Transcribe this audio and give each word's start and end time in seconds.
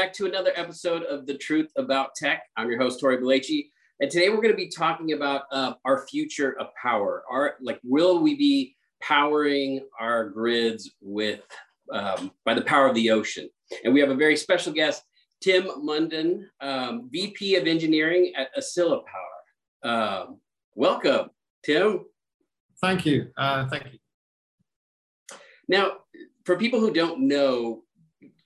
back 0.00 0.14
to 0.14 0.24
another 0.24 0.52
episode 0.56 1.02
of 1.02 1.26
The 1.26 1.36
Truth 1.36 1.70
About 1.76 2.14
Tech. 2.14 2.44
I'm 2.56 2.70
your 2.70 2.80
host, 2.80 3.00
Tory 3.00 3.18
Belleci. 3.18 3.66
And 4.00 4.10
today 4.10 4.30
we're 4.30 4.36
going 4.36 4.48
to 4.48 4.56
be 4.56 4.70
talking 4.70 5.12
about 5.12 5.42
uh, 5.52 5.74
our 5.84 6.06
future 6.06 6.58
of 6.58 6.68
power. 6.80 7.22
Our, 7.30 7.56
like, 7.60 7.78
will 7.84 8.22
we 8.22 8.34
be 8.34 8.74
powering 9.02 9.86
our 10.00 10.30
grids 10.30 10.90
with 11.02 11.42
um, 11.92 12.30
by 12.46 12.54
the 12.54 12.62
power 12.62 12.86
of 12.86 12.94
the 12.94 13.10
ocean? 13.10 13.50
And 13.84 13.92
we 13.92 14.00
have 14.00 14.08
a 14.08 14.14
very 14.14 14.38
special 14.38 14.72
guest, 14.72 15.02
Tim 15.42 15.64
Mundon, 15.64 16.44
um, 16.62 17.10
VP 17.12 17.56
of 17.56 17.66
Engineering 17.66 18.32
at 18.38 18.48
Oscilla 18.56 19.02
Power. 19.04 19.92
Um, 19.92 20.40
welcome, 20.74 21.28
Tim. 21.62 22.06
Thank 22.80 23.04
you. 23.04 23.32
Uh, 23.36 23.68
thank 23.68 23.84
you. 23.92 23.98
Now, 25.68 25.98
for 26.46 26.56
people 26.56 26.80
who 26.80 26.90
don't 26.90 27.28
know, 27.28 27.82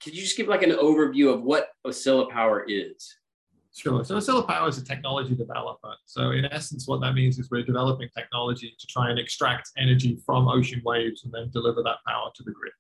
could 0.05 0.15
you 0.15 0.23
just 0.23 0.37
give 0.37 0.49
like 0.49 0.63
an 0.63 0.71
overview 0.71 1.33
of 1.33 1.43
what 1.43 1.69
Oscilla 1.87 2.31
Power 2.31 2.65
is? 2.69 3.17
Sure. 3.75 4.05
So 4.05 4.17
Oscilla 4.17 4.47
Power 4.47 4.69
is 4.69 4.79
a 4.79 4.85
technology 4.85 5.35
developer. 5.35 5.95
So 6.05 6.31
in 6.33 6.45
essence, 6.45 6.87
what 6.87 7.01
that 7.01 7.15
means 7.15 7.39
is 7.39 7.51
we're 7.51 7.65
developing 7.65 8.09
technology 8.17 8.77
to 8.79 8.87
try 8.87 9.11
and 9.11 9.19
extract 9.19 9.71
energy 9.79 10.19
from 10.25 10.47
ocean 10.47 10.83
waves 10.85 11.25
and 11.25 11.33
then 11.33 11.51
deliver 11.51 11.83
that 11.83 11.97
power 12.07 12.31
to 12.35 12.43
the 12.45 12.53
grid. 12.53 12.73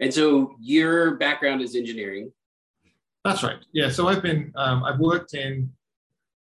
And 0.00 0.12
so 0.12 0.56
your 0.58 1.16
background 1.16 1.60
is 1.60 1.76
engineering. 1.76 2.32
That's 3.24 3.42
right. 3.42 3.58
Yeah. 3.72 3.90
So 3.90 4.08
I've 4.08 4.22
been 4.22 4.52
um, 4.56 4.82
I've 4.82 4.98
worked 4.98 5.34
in 5.34 5.70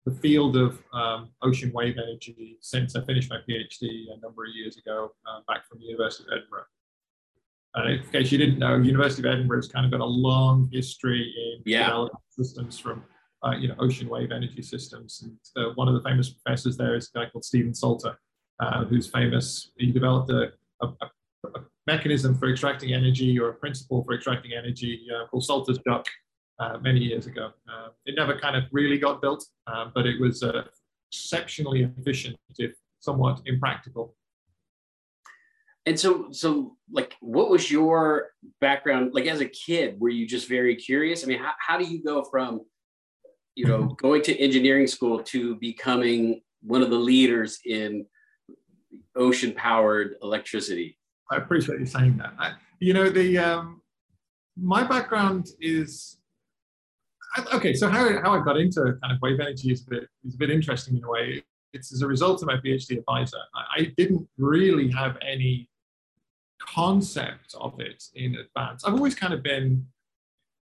the 0.04 0.12
field 0.12 0.56
of 0.56 0.82
um, 0.92 1.30
ocean 1.42 1.72
wave 1.72 1.96
energy 1.96 2.58
since 2.60 2.94
I 2.94 3.02
finished 3.04 3.30
my 3.30 3.38
PhD 3.48 4.04
a 4.14 4.20
number 4.20 4.44
of 4.44 4.54
years 4.54 4.76
ago, 4.76 5.12
uh, 5.26 5.40
back 5.48 5.66
from 5.66 5.78
the 5.78 5.86
University 5.86 6.24
of 6.28 6.38
Edinburgh. 6.38 6.66
Uh, 7.76 7.88
in 7.88 8.02
case 8.12 8.30
you 8.30 8.38
didn't 8.38 8.58
know, 8.58 8.76
University 8.76 9.26
of 9.26 9.32
Edinburgh 9.32 9.58
has 9.58 9.68
kind 9.68 9.84
of 9.84 9.90
got 9.90 10.00
a 10.00 10.04
long 10.04 10.68
history 10.72 11.34
in 11.36 11.62
yeah. 11.64 11.86
developing 11.86 12.20
systems 12.30 12.78
from 12.78 13.02
uh, 13.44 13.52
you 13.52 13.68
know 13.68 13.74
ocean 13.80 14.08
wave 14.08 14.30
energy 14.30 14.62
systems. 14.62 15.22
And 15.22 15.38
uh, 15.56 15.72
one 15.74 15.88
of 15.88 15.94
the 15.94 16.08
famous 16.08 16.30
professors 16.30 16.76
there 16.76 16.94
is 16.94 17.10
a 17.14 17.18
guy 17.18 17.30
called 17.30 17.44
Stephen 17.44 17.74
Salter, 17.74 18.16
uh, 18.60 18.84
who's 18.84 19.08
famous. 19.08 19.72
He 19.76 19.90
developed 19.90 20.30
a, 20.30 20.52
a, 20.82 20.86
a, 20.86 21.60
mechanism 21.86 22.34
for 22.34 22.48
extracting 22.48 22.94
energy 22.94 23.38
or 23.38 23.50
a 23.50 23.54
principle 23.54 24.02
for 24.04 24.14
extracting 24.14 24.52
energy 24.52 25.06
uh, 25.14 25.26
called 25.26 25.44
Salter's 25.44 25.78
duck. 25.86 26.06
uh, 26.60 26.78
many 26.80 27.00
years 27.00 27.26
ago. 27.26 27.50
it 28.06 28.14
never 28.16 28.38
kind 28.38 28.56
of 28.56 28.62
really 28.70 28.96
got 28.96 29.20
built, 29.20 29.44
but 29.94 30.06
it 30.06 30.20
was 30.20 30.44
exceptionally 31.10 31.82
efficient, 31.98 32.36
if 32.58 32.72
somewhat 33.00 33.42
impractical 33.46 34.14
and 35.86 35.98
so 35.98 36.28
so 36.30 36.76
like 36.90 37.14
what 37.20 37.50
was 37.50 37.70
your 37.70 38.30
background 38.60 39.12
like 39.12 39.26
as 39.26 39.40
a 39.40 39.46
kid 39.46 40.00
were 40.00 40.08
you 40.08 40.26
just 40.26 40.48
very 40.48 40.76
curious? 40.76 41.24
I 41.24 41.26
mean 41.26 41.38
how, 41.38 41.52
how 41.58 41.78
do 41.78 41.84
you 41.84 42.02
go 42.02 42.24
from 42.24 42.62
you 43.54 43.66
know 43.66 43.84
going 44.00 44.22
to 44.22 44.38
engineering 44.38 44.86
school 44.86 45.22
to 45.24 45.56
becoming 45.56 46.42
one 46.62 46.82
of 46.82 46.90
the 46.90 46.98
leaders 46.98 47.58
in 47.64 48.06
ocean 49.16 49.52
powered 49.52 50.16
electricity? 50.22 50.98
I 51.30 51.36
appreciate 51.36 51.80
you 51.80 51.86
saying 51.86 52.16
that. 52.18 52.34
I, 52.38 52.52
you 52.80 52.94
know 52.94 53.08
the 53.08 53.38
um, 53.38 53.82
my 54.56 54.84
background 54.84 55.48
is 55.60 56.18
okay 57.52 57.74
so 57.74 57.88
how, 57.88 58.08
how 58.22 58.32
i 58.32 58.44
got 58.44 58.56
into 58.56 58.80
kind 58.80 59.12
of 59.12 59.20
wave 59.20 59.40
energy 59.40 59.72
is 59.72 59.82
a 59.82 59.90
bit 59.90 60.08
is 60.24 60.34
a 60.34 60.38
bit 60.38 60.50
interesting 60.50 60.96
in 60.96 61.04
a 61.04 61.08
way. 61.08 61.42
It's 61.72 61.92
as 61.92 62.02
a 62.02 62.06
result 62.06 62.40
of 62.40 62.46
my 62.46 62.56
phd 62.56 62.98
advisor. 62.98 63.38
I, 63.54 63.80
I 63.80 63.92
didn't 63.96 64.26
really 64.38 64.88
have 64.92 65.18
any 65.20 65.68
concept 66.66 67.54
of 67.58 67.78
it 67.80 68.02
in 68.14 68.36
advance. 68.36 68.84
I've 68.84 68.94
always 68.94 69.14
kind 69.14 69.32
of 69.32 69.42
been, 69.42 69.86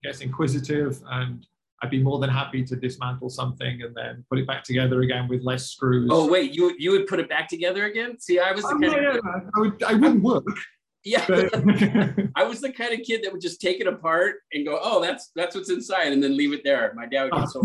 I 0.04 0.08
guess, 0.08 0.20
inquisitive 0.20 1.02
and 1.10 1.46
I'd 1.82 1.90
be 1.90 2.02
more 2.02 2.18
than 2.18 2.30
happy 2.30 2.64
to 2.64 2.76
dismantle 2.76 3.28
something 3.28 3.82
and 3.82 3.94
then 3.94 4.24
put 4.30 4.38
it 4.38 4.46
back 4.46 4.64
together 4.64 5.02
again 5.02 5.28
with 5.28 5.42
less 5.42 5.70
screws. 5.70 6.08
Oh 6.10 6.26
wait, 6.26 6.52
you 6.52 6.74
you 6.78 6.90
would 6.92 7.06
put 7.06 7.20
it 7.20 7.28
back 7.28 7.48
together 7.48 7.84
again? 7.84 8.18
See, 8.18 8.38
I 8.38 8.52
was 8.52 8.62
the 8.62 8.68
oh, 8.68 8.90
kind 8.90 9.02
yeah, 9.02 9.18
of 9.18 9.24
I 9.54 9.60
would 9.60 9.82
I 9.82 9.94
wouldn't 9.94 10.22
work. 10.22 10.44
Yeah, 11.04 11.24
I 12.34 12.42
was 12.42 12.60
the 12.60 12.72
kind 12.72 12.92
of 12.92 13.06
kid 13.06 13.22
that 13.22 13.32
would 13.32 13.40
just 13.40 13.60
take 13.60 13.80
it 13.80 13.86
apart 13.86 14.36
and 14.52 14.66
go, 14.66 14.80
"Oh, 14.82 15.00
that's 15.00 15.30
that's 15.36 15.54
what's 15.54 15.70
inside," 15.70 16.12
and 16.12 16.22
then 16.22 16.36
leave 16.36 16.52
it 16.52 16.64
there. 16.64 16.92
My 16.96 17.06
dad 17.06 17.24
would 17.24 17.32
get 17.32 17.48
so. 17.48 17.62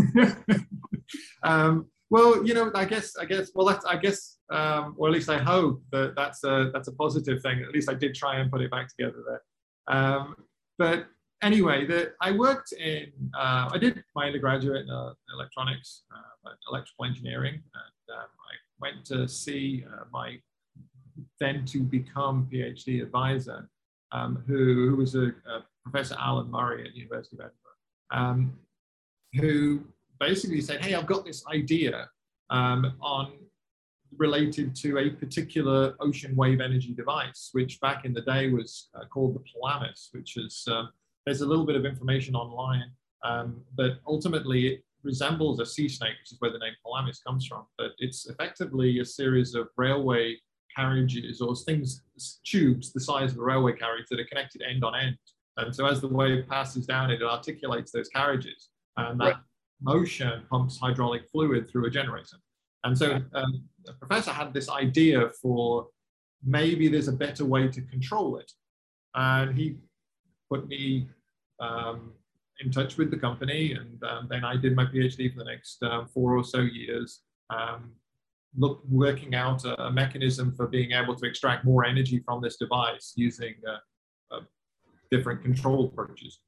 um, 1.43 1.87
well, 2.11 2.45
you 2.45 2.53
know, 2.53 2.69
I 2.75 2.83
guess, 2.83 3.15
I 3.17 3.23
guess, 3.23 3.51
well, 3.55 3.65
that's, 3.65 3.85
I 3.85 3.95
guess, 3.95 4.37
um, 4.51 4.95
or 4.97 5.07
at 5.07 5.13
least 5.13 5.29
I 5.29 5.37
hope 5.37 5.81
that 5.93 6.13
that's 6.15 6.43
a 6.43 6.69
that's 6.73 6.89
a 6.89 6.91
positive 6.91 7.41
thing. 7.41 7.61
At 7.61 7.71
least 7.71 7.89
I 7.89 7.93
did 7.93 8.13
try 8.13 8.35
and 8.35 8.51
put 8.51 8.61
it 8.61 8.69
back 8.69 8.89
together 8.89 9.23
there. 9.25 9.41
Um, 9.97 10.35
but 10.77 11.07
anyway, 11.41 11.85
the, 11.85 12.11
I 12.19 12.31
worked 12.31 12.73
in, 12.73 13.07
uh, 13.33 13.69
I 13.71 13.77
did 13.77 14.03
my 14.13 14.27
undergraduate 14.27 14.83
in 14.83 14.89
uh, 14.89 15.13
electronics, 15.33 16.03
uh, 16.13 16.51
electrical 16.69 17.05
engineering, 17.05 17.53
and 17.55 18.17
um, 18.17 18.27
I 18.27 18.53
went 18.81 19.05
to 19.05 19.25
see 19.29 19.85
uh, 19.89 20.03
my 20.11 20.37
then 21.39 21.65
to 21.65 21.81
become 21.81 22.47
PhD 22.51 23.01
advisor, 23.01 23.69
um, 24.11 24.43
who, 24.47 24.89
who 24.89 24.95
was 24.97 25.15
a, 25.15 25.27
a, 25.27 25.65
Professor 25.83 26.15
Alan 26.19 26.51
Murray 26.51 26.85
at 26.85 26.93
the 26.93 26.99
University 26.99 27.37
of 27.37 27.39
Edinburgh, 27.39 28.29
um, 28.29 28.53
who 29.33 29.81
basically 30.21 30.61
said, 30.61 30.85
hey, 30.85 30.93
I've 30.93 31.07
got 31.07 31.25
this 31.25 31.43
idea 31.47 32.07
um, 32.51 32.93
on 33.01 33.33
related 34.17 34.75
to 34.75 34.99
a 34.99 35.09
particular 35.09 35.95
ocean 35.99 36.35
wave 36.35 36.61
energy 36.61 36.93
device, 36.93 37.49
which 37.53 37.79
back 37.81 38.05
in 38.05 38.13
the 38.13 38.21
day 38.21 38.49
was 38.49 38.89
uh, 38.95 39.05
called 39.05 39.35
the 39.35 39.43
Pelamis, 39.49 40.09
which 40.11 40.37
is, 40.37 40.63
um, 40.71 40.89
there's 41.25 41.41
a 41.41 41.45
little 41.45 41.65
bit 41.65 41.75
of 41.75 41.85
information 41.85 42.35
online, 42.35 42.91
um, 43.23 43.61
but 43.75 43.93
ultimately 44.05 44.67
it 44.67 44.83
resembles 45.03 45.59
a 45.59 45.65
sea 45.65 45.89
snake, 45.89 46.13
which 46.21 46.33
is 46.33 46.37
where 46.39 46.51
the 46.51 46.59
name 46.59 46.73
Pelamis 46.85 47.23
comes 47.25 47.47
from. 47.47 47.65
But 47.77 47.91
it's 47.97 48.29
effectively 48.29 48.99
a 48.99 49.05
series 49.05 49.55
of 49.55 49.69
railway 49.75 50.37
carriages 50.75 51.41
or 51.41 51.55
things, 51.55 52.01
tubes 52.45 52.93
the 52.93 52.99
size 52.99 53.31
of 53.31 53.39
a 53.39 53.43
railway 53.43 53.73
carriage 53.73 54.05
that 54.11 54.19
are 54.19 54.25
connected 54.25 54.61
end 54.61 54.83
on 54.83 54.93
end. 54.95 55.17
And 55.57 55.75
so 55.75 55.85
as 55.85 55.99
the 55.99 56.07
wave 56.07 56.47
passes 56.47 56.85
down, 56.85 57.09
it 57.09 57.23
articulates 57.23 57.91
those 57.91 58.09
carriages. 58.09 58.69
And 58.97 59.19
that 59.19 59.25
right 59.25 59.35
motion 59.81 60.43
pumps 60.49 60.79
hydraulic 60.79 61.27
fluid 61.31 61.69
through 61.69 61.85
a 61.85 61.89
generator. 61.89 62.37
And 62.83 62.97
so 62.97 63.19
um, 63.33 63.63
the 63.85 63.93
professor 63.93 64.31
had 64.31 64.53
this 64.53 64.69
idea 64.69 65.29
for 65.41 65.87
maybe 66.43 66.87
there's 66.87 67.07
a 67.07 67.13
better 67.13 67.45
way 67.45 67.67
to 67.67 67.81
control 67.81 68.37
it. 68.37 68.51
And 69.13 69.55
he 69.55 69.77
put 70.49 70.67
me 70.67 71.07
um, 71.59 72.13
in 72.59 72.71
touch 72.71 72.97
with 72.97 73.11
the 73.11 73.17
company. 73.17 73.73
And 73.73 74.03
um, 74.03 74.27
then 74.29 74.43
I 74.43 74.55
did 74.55 74.75
my 74.75 74.85
PhD 74.85 75.31
for 75.31 75.39
the 75.39 75.45
next 75.45 75.81
um, 75.83 76.07
four 76.07 76.37
or 76.37 76.43
so 76.43 76.59
years, 76.59 77.21
um, 77.49 77.91
look, 78.57 78.81
working 78.89 79.35
out 79.35 79.65
a, 79.65 79.83
a, 79.83 79.91
mechanism 79.91 80.53
for 80.55 80.67
being 80.67 80.91
able 80.91 81.15
to 81.15 81.25
extract 81.25 81.65
more 81.65 81.85
energy 81.85 82.21
from 82.25 82.41
this 82.41 82.57
device 82.57 83.13
using 83.15 83.55
uh, 83.67 84.35
uh, 84.35 84.41
different 85.09 85.41
control 85.41 85.85
approaches. 85.85 86.39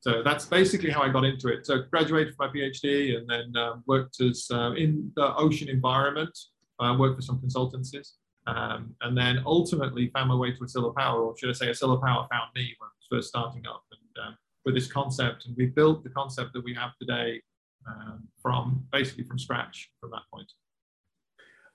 So 0.00 0.22
that's 0.22 0.44
basically 0.44 0.90
how 0.90 1.02
I 1.02 1.08
got 1.08 1.24
into 1.24 1.48
it. 1.48 1.66
So 1.66 1.82
graduated 1.90 2.34
from 2.34 2.48
my 2.48 2.52
PhD 2.52 3.16
and 3.16 3.28
then 3.28 3.56
um, 3.60 3.82
worked 3.86 4.20
as 4.20 4.46
uh, 4.52 4.72
in 4.72 5.10
the 5.16 5.34
ocean 5.36 5.68
environment. 5.68 6.36
I 6.78 6.90
uh, 6.90 6.98
worked 6.98 7.16
for 7.16 7.22
some 7.22 7.38
consultancies. 7.38 8.12
Um, 8.46 8.94
and 9.00 9.18
then 9.18 9.42
ultimately 9.44 10.08
found 10.14 10.28
my 10.28 10.36
way 10.36 10.52
to 10.52 10.58
Oscilla 10.58 10.94
Power, 10.94 11.20
or 11.20 11.36
should 11.36 11.50
I 11.50 11.52
say 11.52 11.66
Oscilla 11.66 12.00
Power 12.00 12.28
found 12.30 12.50
me 12.54 12.74
when 12.78 12.86
I 12.86 12.94
was 12.96 13.06
first 13.10 13.28
starting 13.28 13.66
up 13.66 13.82
and 13.90 14.26
um, 14.26 14.36
with 14.64 14.74
this 14.74 14.90
concept. 14.90 15.46
And 15.46 15.56
we 15.56 15.66
built 15.66 16.04
the 16.04 16.10
concept 16.10 16.52
that 16.52 16.62
we 16.62 16.72
have 16.74 16.90
today 17.00 17.42
um, 17.88 18.28
from 18.40 18.84
basically 18.92 19.24
from 19.24 19.38
scratch 19.38 19.90
from 20.00 20.10
that 20.10 20.22
point. 20.32 20.52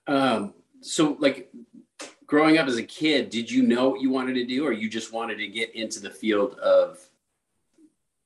Um, 0.07 0.53
so 0.81 1.17
like 1.19 1.51
growing 2.25 2.57
up 2.57 2.67
as 2.67 2.77
a 2.77 2.83
kid, 2.83 3.29
did 3.29 3.51
you 3.51 3.63
know 3.63 3.89
what 3.89 4.01
you 4.01 4.09
wanted 4.09 4.33
to 4.35 4.45
do 4.45 4.65
or 4.65 4.71
you 4.71 4.89
just 4.89 5.13
wanted 5.13 5.37
to 5.37 5.47
get 5.47 5.75
into 5.75 5.99
the 5.99 6.09
field 6.09 6.55
of 6.55 6.99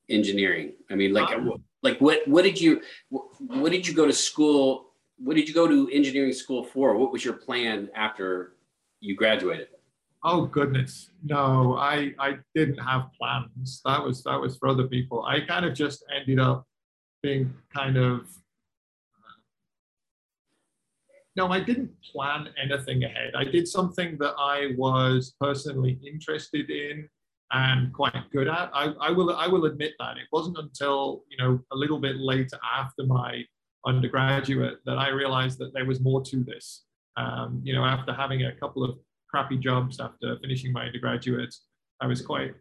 engineering? 0.10 0.74
I 0.90 0.96
mean, 0.96 1.13
like, 1.13 1.30
um, 1.30 1.63
like 1.84 2.00
what 2.00 2.28
what 2.28 2.44
did 2.44 2.60
you 2.60 2.81
what 3.10 3.72
did 3.72 3.88
you 3.88 3.94
go 3.94 4.06
to 4.06 4.13
school? 4.13 4.92
What 5.18 5.36
did 5.36 5.48
you 5.48 5.54
go 5.54 5.68
to 5.68 5.90
engineering 5.92 6.34
school 6.34 6.63
for? 6.63 6.96
What 6.98 7.12
was 7.12 7.24
your 7.24 7.36
plan 7.36 7.90
after 7.96 8.56
you 9.00 9.16
graduated? 9.16 9.68
Oh 10.24 10.46
goodness, 10.48 11.12
no, 11.24 11.75
I 11.78 12.13
I 12.19 12.40
didn't 12.56 12.80
have 12.80 13.12
plans. 13.18 13.81
That 13.86 14.04
was 14.04 14.24
that 14.24 14.40
was 14.40 14.57
for 14.57 14.68
other 14.68 14.88
people. 14.88 15.24
I 15.24 15.42
kind 15.42 15.66
of 15.66 15.74
just 15.74 16.04
ended 16.13 16.40
up 16.40 16.66
being 17.22 17.54
kind 17.74 17.98
of 17.98 18.28
no, 21.36 21.50
I 21.50 21.60
didn't 21.60 21.92
plan 22.12 22.50
anything 22.62 23.04
ahead. 23.04 23.34
I 23.36 23.44
did 23.44 23.68
something 23.68 24.18
that 24.19 24.36
I 24.40 24.74
was 24.78 25.36
personally 25.40 26.00
interested 26.06 26.69
in 26.69 27.10
and 27.56 27.94
quite 27.94 28.30
good 28.34 28.50
at. 28.50 28.69
I, 28.74 28.94
I 29.00 29.12
will 29.12 29.34
I 29.36 29.48
will 29.48 29.66
admit 29.66 29.94
that 30.00 30.18
it 30.18 30.28
wasn't 30.31 30.57
until 30.57 31.24
you 31.30 31.38
know 31.38 31.60
a 31.72 31.75
little 31.75 32.00
bit 32.00 32.18
later 32.18 32.60
after 32.78 33.06
my 33.06 33.44
undergraduate 33.88 34.80
that 34.86 34.98
I 34.98 35.10
realized 35.10 35.60
that 35.60 35.74
there 35.74 35.86
was 35.86 36.02
more 36.02 36.22
to 36.24 36.44
this. 36.44 36.84
Um, 37.18 37.62
you 37.63 37.74
know, 37.74 37.86
after 37.86 38.13
having 38.13 38.44
a 38.44 38.52
couple 38.52 38.84
of 38.84 38.98
crappy 39.30 39.57
jobs 39.57 40.02
after 40.02 40.38
finishing 40.42 40.74
my 40.74 40.86
undergraduate, 40.88 41.56
I 42.02 42.07
was 42.07 42.22
quite 42.22 42.54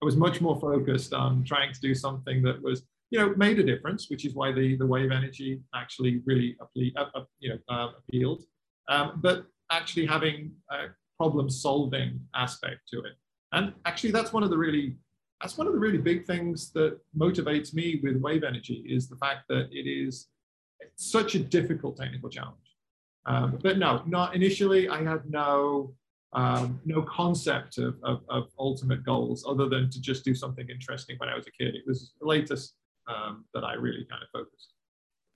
I 0.00 0.04
was 0.04 0.16
much 0.16 0.40
more 0.40 0.60
focused 0.60 1.12
on 1.12 1.44
trying 1.44 1.72
to 1.72 1.80
do 1.80 1.94
something 1.94 2.42
that 2.42 2.62
was, 2.62 2.82
you 3.10 3.18
know, 3.18 3.34
made 3.36 3.58
a 3.58 3.64
difference, 3.64 4.10
which 4.10 4.24
is 4.24 4.34
why 4.34 4.52
the, 4.52 4.76
the 4.76 4.86
wave 4.86 5.10
energy 5.10 5.60
actually 5.74 6.22
really 6.24 6.56
uh, 6.60 7.04
uh, 7.14 7.24
you 7.40 7.50
know, 7.50 7.58
uh, 7.68 7.88
appealed. 7.98 8.42
Um, 8.88 9.18
but 9.22 9.46
actually 9.72 10.06
having 10.06 10.52
a 10.70 10.88
problem 11.18 11.50
solving 11.50 12.20
aspect 12.34 12.80
to 12.92 12.98
it. 13.00 13.14
And 13.54 13.72
actually 13.86 14.10
that's 14.10 14.32
one 14.32 14.42
of 14.42 14.50
the 14.50 14.58
really 14.58 14.96
that's 15.40 15.58
one 15.58 15.66
of 15.66 15.72
the 15.72 15.78
really 15.78 15.98
big 15.98 16.26
things 16.26 16.70
that 16.72 16.98
motivates 17.16 17.74
me 17.74 18.00
with 18.02 18.16
wave 18.16 18.44
energy 18.44 18.84
is 18.88 19.08
the 19.08 19.16
fact 19.16 19.46
that 19.48 19.68
it 19.70 19.88
is 19.88 20.28
such 20.96 21.34
a 21.34 21.38
difficult 21.38 21.96
technical 21.96 22.30
challenge. 22.30 22.56
Um, 23.26 23.58
but 23.62 23.78
no, 23.78 24.02
not 24.06 24.34
initially. 24.34 24.88
I 24.88 25.02
had 25.02 25.28
no 25.28 25.94
um, 26.34 26.80
no 26.84 27.02
concept 27.02 27.78
of, 27.78 27.94
of, 28.02 28.22
of, 28.28 28.48
ultimate 28.58 29.04
goals 29.04 29.44
other 29.48 29.68
than 29.68 29.88
to 29.90 30.00
just 30.00 30.24
do 30.24 30.34
something 30.34 30.68
interesting 30.68 31.14
when 31.18 31.28
I 31.28 31.36
was 31.36 31.46
a 31.46 31.52
kid. 31.52 31.76
It 31.76 31.84
was 31.86 32.12
the 32.20 32.26
latest 32.26 32.74
um, 33.06 33.44
that 33.54 33.62
I 33.62 33.74
really 33.74 34.04
kind 34.10 34.20
of 34.20 34.28
focused. 34.32 34.72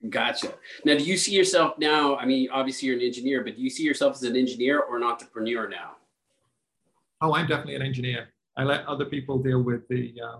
Gotcha. 0.09 0.53
Now, 0.83 0.97
do 0.97 1.03
you 1.05 1.15
see 1.15 1.33
yourself 1.33 1.79
now? 1.79 2.17
I 2.17 2.25
mean, 2.25 2.49
obviously 2.51 2.87
you're 2.87 2.97
an 2.97 3.03
engineer, 3.03 3.45
but 3.45 3.55
do 3.55 3.61
you 3.61 3.69
see 3.69 3.83
yourself 3.83 4.15
as 4.15 4.23
an 4.23 4.35
engineer 4.35 4.81
or 4.81 4.97
an 4.97 5.03
entrepreneur 5.03 5.69
now? 5.69 5.91
Oh, 7.21 7.33
I'm 7.33 7.47
definitely 7.47 7.75
an 7.75 7.81
engineer. 7.81 8.29
I 8.57 8.63
let 8.63 8.85
other 8.85 9.05
people 9.05 9.39
deal 9.39 9.61
with 9.61 9.87
the 9.87 10.13
uh, 10.23 10.39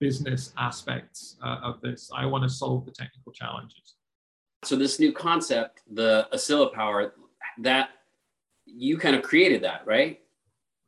business 0.00 0.52
aspects 0.56 1.36
uh, 1.42 1.58
of 1.62 1.80
this. 1.80 2.10
I 2.14 2.26
want 2.26 2.44
to 2.44 2.50
solve 2.50 2.84
the 2.84 2.92
technical 2.92 3.32
challenges. 3.32 3.94
So 4.64 4.76
this 4.76 4.98
new 4.98 5.12
concept, 5.12 5.82
the 5.90 6.26
Oscilla 6.32 6.72
Power, 6.72 7.14
that 7.58 7.90
you 8.64 8.98
kind 8.98 9.16
of 9.16 9.22
created 9.22 9.62
that, 9.62 9.86
right? 9.86 10.20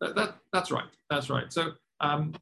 That, 0.00 0.14
that 0.17 0.37
that's 0.52 0.70
right. 0.70 0.88
That's 1.08 1.31
right. 1.31 1.52
So 1.52 1.73
um, 2.00 2.34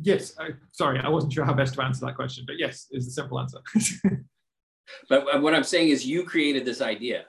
yes, 0.00 0.34
I, 0.38 0.50
sorry, 0.72 1.00
I 1.00 1.08
wasn't 1.08 1.32
sure 1.32 1.44
how 1.44 1.54
best 1.54 1.74
to 1.74 1.82
answer 1.82 2.04
that 2.06 2.16
question, 2.16 2.44
but 2.46 2.58
yes 2.58 2.88
is 2.90 3.06
the 3.06 3.12
simple 3.12 3.40
answer. 3.40 3.58
but 5.08 5.42
what 5.42 5.54
I'm 5.54 5.64
saying 5.64 5.88
is 5.88 6.06
you 6.06 6.24
created 6.24 6.64
this 6.64 6.80
idea. 6.80 7.26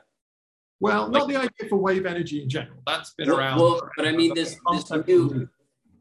Well, 0.84 1.04
like, 1.04 1.12
not 1.14 1.28
the 1.30 1.38
idea 1.38 1.70
for 1.70 1.78
wave 1.78 2.06
energy 2.06 2.44
in 2.44 2.50
general. 2.50 2.78
That's 2.86 3.14
been 3.14 3.30
well, 3.30 3.40
around. 3.40 3.60
Well, 3.60 3.90
but 3.96 4.08
I 4.08 4.12
mean 4.12 4.34
this 4.36 4.60
this 4.72 4.92
new, 5.08 5.48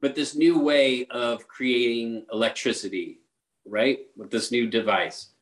but 0.00 0.14
this 0.14 0.34
new 0.34 0.58
way 0.58 1.06
of 1.06 1.46
creating 1.46 2.26
electricity, 2.32 3.20
right? 3.64 4.00
With 4.16 4.30
this 4.30 4.50
new 4.50 4.68
device. 4.68 5.34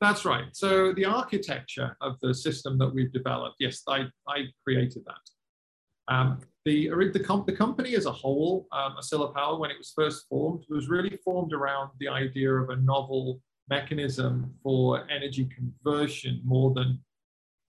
That's 0.00 0.24
right. 0.24 0.44
So 0.52 0.92
the 0.92 1.04
architecture 1.06 1.96
of 2.00 2.16
the 2.20 2.32
system 2.32 2.78
that 2.78 2.88
we've 2.94 3.12
developed, 3.12 3.56
yes, 3.58 3.82
I, 3.88 4.04
I 4.28 4.44
created 4.62 5.02
that. 5.06 6.14
Um, 6.14 6.40
the, 6.64 6.90
the, 7.12 7.20
comp, 7.20 7.46
the 7.46 7.56
company 7.56 7.96
as 7.96 8.06
a 8.06 8.12
whole, 8.12 8.68
um, 8.72 8.96
Oscilla 8.98 9.34
Power, 9.34 9.58
when 9.58 9.70
it 9.70 9.78
was 9.78 9.92
first 9.96 10.26
formed, 10.28 10.64
was 10.68 10.88
really 10.88 11.18
formed 11.24 11.52
around 11.52 11.90
the 11.98 12.08
idea 12.08 12.52
of 12.52 12.68
a 12.70 12.76
novel 12.76 13.40
mechanism 13.68 14.52
for 14.62 15.08
energy 15.10 15.48
conversion 15.56 16.40
more 16.44 16.72
than 16.74 17.00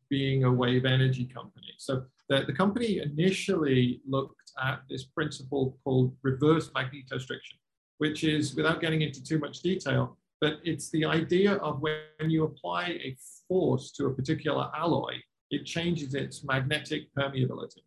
being 0.09 0.44
a 0.44 0.51
wave 0.51 0.86
energy 0.86 1.25
company. 1.25 1.74
So 1.77 2.04
the, 2.30 2.44
the 2.45 2.54
company 2.54 3.00
initially 3.00 4.01
looked 4.07 4.51
at 4.63 4.81
this 4.89 5.04
principle 5.06 5.77
called 5.83 6.15
reverse 6.24 6.69
magnetostriction, 6.69 7.57
which 8.00 8.24
is, 8.24 8.56
without 8.56 8.81
getting 8.81 9.01
into 9.01 9.24
too 9.24 9.39
much 9.39 9.62
detail, 9.62 10.18
but 10.42 10.59
it's 10.63 10.89
the 10.92 11.06
idea 11.06 11.54
of 11.54 11.81
when 11.81 12.30
you 12.30 12.44
apply 12.44 12.89
a 12.89 13.18
force 13.48 13.92
to 13.94 14.06
a 14.07 14.13
particular 14.13 14.69
alloy, 14.75 15.13
it 15.50 15.65
changes 15.65 16.13
its 16.13 16.44
magnetic 16.44 17.03
permeability. 17.18 17.83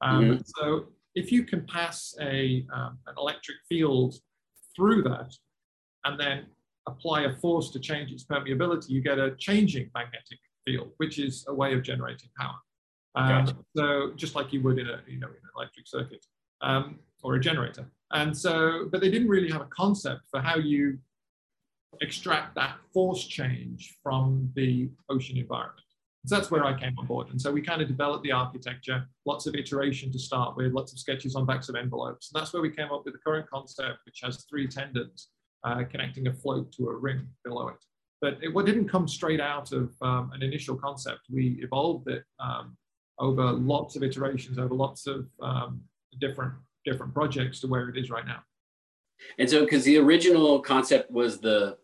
Um, 0.00 0.24
mm-hmm. 0.24 0.40
So 0.56 0.86
if 1.14 1.30
you 1.30 1.44
can 1.44 1.66
pass 1.66 2.14
a, 2.20 2.64
um, 2.72 2.98
an 3.06 3.14
electric 3.18 3.58
field 3.68 4.14
through 4.74 5.02
that 5.02 5.32
and 6.04 6.18
then 6.18 6.46
apply 6.86 7.22
a 7.22 7.36
force 7.36 7.70
to 7.70 7.78
change 7.78 8.10
its 8.10 8.24
permeability, 8.24 8.88
you 8.88 9.00
get 9.02 9.18
a 9.18 9.34
changing 9.36 9.90
magnetic 9.94 10.38
field, 10.64 10.90
which 10.98 11.18
is 11.18 11.44
a 11.48 11.54
way 11.54 11.74
of 11.74 11.82
generating 11.82 12.30
power. 12.38 12.56
Um, 13.14 13.44
gotcha. 13.44 13.56
So 13.76 14.12
just 14.16 14.34
like 14.34 14.52
you 14.52 14.62
would 14.62 14.78
in 14.78 14.88
a 14.88 15.00
you 15.06 15.18
know 15.18 15.28
in 15.28 15.34
an 15.34 15.50
electric 15.56 15.86
circuit 15.86 16.24
um, 16.62 16.98
or 17.22 17.34
a 17.34 17.40
generator. 17.40 17.86
And 18.12 18.36
so, 18.36 18.88
but 18.90 19.00
they 19.00 19.10
didn't 19.10 19.28
really 19.28 19.50
have 19.50 19.62
a 19.62 19.68
concept 19.70 20.22
for 20.30 20.40
how 20.40 20.56
you 20.56 20.98
extract 22.00 22.54
that 22.54 22.76
force 22.92 23.24
change 23.24 23.96
from 24.02 24.50
the 24.54 24.90
ocean 25.08 25.36
environment. 25.36 25.80
So 26.26 26.36
that's 26.36 26.50
where 26.50 26.64
I 26.64 26.78
came 26.78 26.96
on 26.98 27.06
board. 27.06 27.30
And 27.30 27.40
so 27.40 27.50
we 27.50 27.60
kind 27.60 27.82
of 27.82 27.88
developed 27.88 28.22
the 28.22 28.30
architecture, 28.30 29.04
lots 29.26 29.46
of 29.46 29.56
iteration 29.56 30.12
to 30.12 30.18
start 30.18 30.56
with, 30.56 30.72
lots 30.72 30.92
of 30.92 31.00
sketches 31.00 31.34
on 31.34 31.46
backs 31.46 31.68
of 31.68 31.74
envelopes. 31.74 32.30
And 32.32 32.40
that's 32.40 32.52
where 32.52 32.62
we 32.62 32.70
came 32.70 32.92
up 32.92 33.04
with 33.04 33.14
the 33.14 33.18
current 33.18 33.50
concept, 33.50 33.98
which 34.04 34.20
has 34.22 34.44
three 34.48 34.68
tendons 34.68 35.28
uh, 35.64 35.82
connecting 35.90 36.28
a 36.28 36.32
float 36.32 36.70
to 36.72 36.88
a 36.88 36.94
ring 36.94 37.26
below 37.44 37.68
it. 37.68 37.84
But 38.22 38.38
it 38.40 38.54
what 38.54 38.64
didn't 38.64 38.88
come 38.88 39.06
straight 39.08 39.40
out 39.40 39.72
of 39.72 39.92
um, 40.00 40.30
an 40.32 40.42
initial 40.42 40.76
concept. 40.76 41.22
We 41.28 41.58
evolved 41.60 42.08
it 42.08 42.24
um, 42.38 42.76
over 43.18 43.52
lots 43.52 43.96
of 43.96 44.02
iterations, 44.04 44.58
over 44.58 44.74
lots 44.74 45.06
of 45.08 45.26
um, 45.42 45.82
different 46.20 46.54
different 46.86 47.12
projects 47.12 47.60
to 47.60 47.66
where 47.66 47.88
it 47.88 47.98
is 47.98 48.10
right 48.10 48.24
now. 48.24 48.42
And 49.38 49.50
so, 49.50 49.64
because 49.64 49.84
the 49.84 49.98
original 49.98 50.60
concept 50.60 51.10
was 51.10 51.40
the 51.40 51.76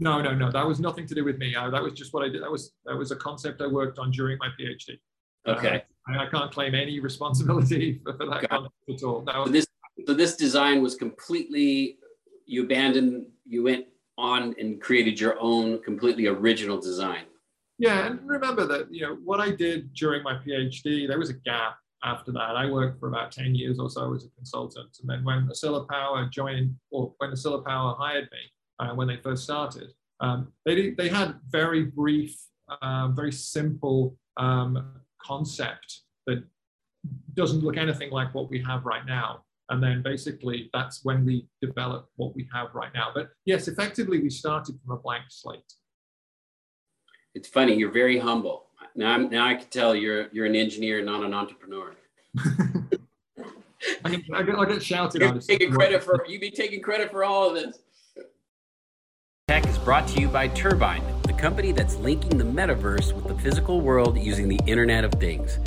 no, 0.00 0.20
no, 0.20 0.34
no. 0.34 0.50
That 0.50 0.66
was 0.66 0.80
nothing 0.80 1.06
to 1.06 1.14
do 1.14 1.24
with 1.24 1.38
me. 1.38 1.54
Uh, 1.54 1.70
that 1.70 1.82
was 1.82 1.92
just 1.92 2.12
what 2.12 2.24
I 2.24 2.28
did. 2.28 2.42
That 2.42 2.50
was 2.50 2.72
that 2.86 2.96
was 2.96 3.12
a 3.12 3.16
concept 3.16 3.62
I 3.62 3.66
worked 3.66 3.98
on 4.00 4.10
during 4.10 4.36
my 4.38 4.48
PhD. 4.58 4.98
Okay. 5.46 5.84
Uh, 6.08 6.12
I, 6.12 6.24
I, 6.24 6.26
can't 6.26 6.50
claim 6.50 6.74
any 6.74 7.00
responsibility 7.00 8.00
for, 8.04 8.16
for 8.16 8.26
that 8.26 8.48
concept 8.48 8.74
at 8.88 9.02
all. 9.04 9.22
No. 9.22 9.44
So 9.44 9.50
this 9.52 9.66
so 10.06 10.14
this 10.14 10.36
design 10.36 10.82
was 10.82 10.96
completely 10.96 11.98
you 12.46 12.64
abandoned. 12.64 13.26
You 13.46 13.62
went 13.62 13.86
on 14.16 14.54
and 14.58 14.80
created 14.80 15.18
your 15.18 15.36
own 15.40 15.82
completely 15.82 16.26
original 16.26 16.80
design. 16.80 17.24
Yeah, 17.78 18.06
and 18.06 18.20
remember 18.24 18.66
that 18.66 18.92
you 18.92 19.02
know 19.02 19.16
what 19.24 19.40
I 19.40 19.50
did 19.50 19.92
during 19.94 20.22
my 20.22 20.34
PhD. 20.34 21.08
There 21.08 21.18
was 21.18 21.30
a 21.30 21.34
gap 21.34 21.76
after 22.04 22.30
that. 22.32 22.56
I 22.56 22.70
worked 22.70 23.00
for 23.00 23.08
about 23.08 23.32
ten 23.32 23.54
years 23.54 23.78
or 23.78 23.90
so 23.90 24.14
as 24.14 24.24
a 24.24 24.30
consultant, 24.36 24.96
and 25.00 25.10
then 25.10 25.24
when 25.24 25.48
Oscilla 25.48 25.88
Power 25.88 26.28
joined, 26.32 26.76
or 26.90 27.12
when 27.18 27.30
Oscilla 27.30 27.64
Power 27.64 27.96
hired 27.98 28.28
me, 28.30 28.38
uh, 28.78 28.94
when 28.94 29.08
they 29.08 29.16
first 29.16 29.44
started. 29.44 29.92
Um, 30.20 30.52
they, 30.64 30.90
they 30.90 31.08
had 31.08 31.34
very 31.50 31.84
brief, 31.84 32.36
uh, 32.68 33.08
very 33.08 33.32
simple 33.32 34.16
um, 34.36 34.94
concept 35.22 36.02
that 36.26 36.42
doesn't 37.34 37.62
look 37.62 37.76
anything 37.76 38.10
like 38.10 38.34
what 38.34 38.50
we 38.50 38.62
have 38.62 38.84
right 38.84 39.04
now. 39.06 39.43
And 39.70 39.82
then 39.82 40.02
basically 40.02 40.70
that's 40.72 41.04
when 41.04 41.24
we 41.24 41.46
develop 41.62 42.10
what 42.16 42.34
we 42.34 42.46
have 42.52 42.68
right 42.74 42.92
now. 42.94 43.08
But 43.14 43.30
yes, 43.44 43.68
effectively 43.68 44.20
we 44.20 44.30
started 44.30 44.78
from 44.84 44.96
a 44.96 45.00
blank 45.00 45.24
slate. 45.28 45.72
It's 47.34 47.48
funny, 47.48 47.74
you're 47.74 47.90
very 47.90 48.18
humble. 48.18 48.66
Now, 48.94 49.12
I'm, 49.14 49.28
now 49.28 49.46
I 49.46 49.54
can 49.54 49.68
tell 49.68 49.94
you're, 49.94 50.28
you're 50.32 50.46
an 50.46 50.54
engineer, 50.54 51.02
not 51.02 51.24
an 51.24 51.34
entrepreneur. 51.34 51.94
I, 54.04 54.10
get, 54.10 54.22
I, 54.32 54.42
get, 54.42 54.54
I 54.56 54.64
get 54.66 54.82
shouted 54.82 55.20
you're 55.20 55.38
Taking 55.40 55.72
credit 55.72 56.02
for, 56.02 56.24
you'd 56.28 56.40
be 56.40 56.50
taking 56.50 56.80
credit 56.80 57.10
for 57.10 57.24
all 57.24 57.48
of 57.48 57.54
this. 57.54 57.78
Tech 59.48 59.66
is 59.66 59.78
brought 59.78 60.06
to 60.08 60.20
you 60.20 60.28
by 60.28 60.48
Terbine, 60.48 61.02
the 61.22 61.32
company 61.32 61.72
that's 61.72 61.96
linking 61.96 62.38
the 62.38 62.44
metaverse 62.44 63.12
with 63.12 63.26
the 63.26 63.34
physical 63.42 63.80
world 63.80 64.18
using 64.18 64.48
the 64.48 64.60
Internet 64.66 65.04
of 65.04 65.12
Things. 65.12 65.58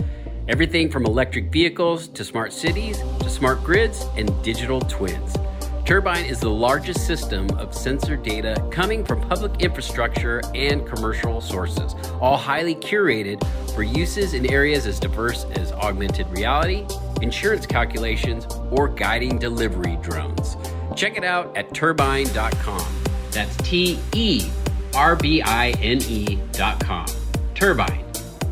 Everything 0.49 0.89
from 0.89 1.05
electric 1.05 1.51
vehicles 1.51 2.07
to 2.07 2.23
smart 2.23 2.53
cities 2.53 2.99
to 3.19 3.29
smart 3.29 3.61
grids 3.65 4.05
and 4.15 4.31
digital 4.43 4.79
twins. 4.79 5.35
Terbine 5.83 6.25
is 6.25 6.39
the 6.39 6.49
largest 6.49 7.05
system 7.05 7.49
of 7.51 7.73
sensor 7.73 8.15
data 8.15 8.55
coming 8.71 9.03
from 9.03 9.19
public 9.27 9.61
infrastructure 9.61 10.41
and 10.55 10.87
commercial 10.87 11.41
sources, 11.41 11.95
all 12.21 12.37
highly 12.37 12.75
curated 12.75 13.41
for 13.75 13.83
uses 13.83 14.33
in 14.33 14.49
areas 14.49 14.87
as 14.87 15.01
diverse 15.01 15.45
as 15.55 15.73
augmented 15.73 16.27
reality, 16.29 16.85
insurance 17.21 17.65
calculations, 17.65 18.47
or 18.71 18.87
guiding 18.87 19.37
delivery 19.37 19.97
drones. 20.01 20.55
Check 20.95 21.17
it 21.17 21.25
out 21.25 21.55
at 21.57 21.73
terbine.com. 21.73 22.85
That's 23.31 23.55
T 23.57 23.99
E 24.13 24.49
R 24.95 25.17
B 25.17 25.41
I 25.41 25.71
N 25.81 26.01
E 26.03 26.39
dot 26.53 26.79
com. 26.79 27.05
Terbine. 27.53 28.03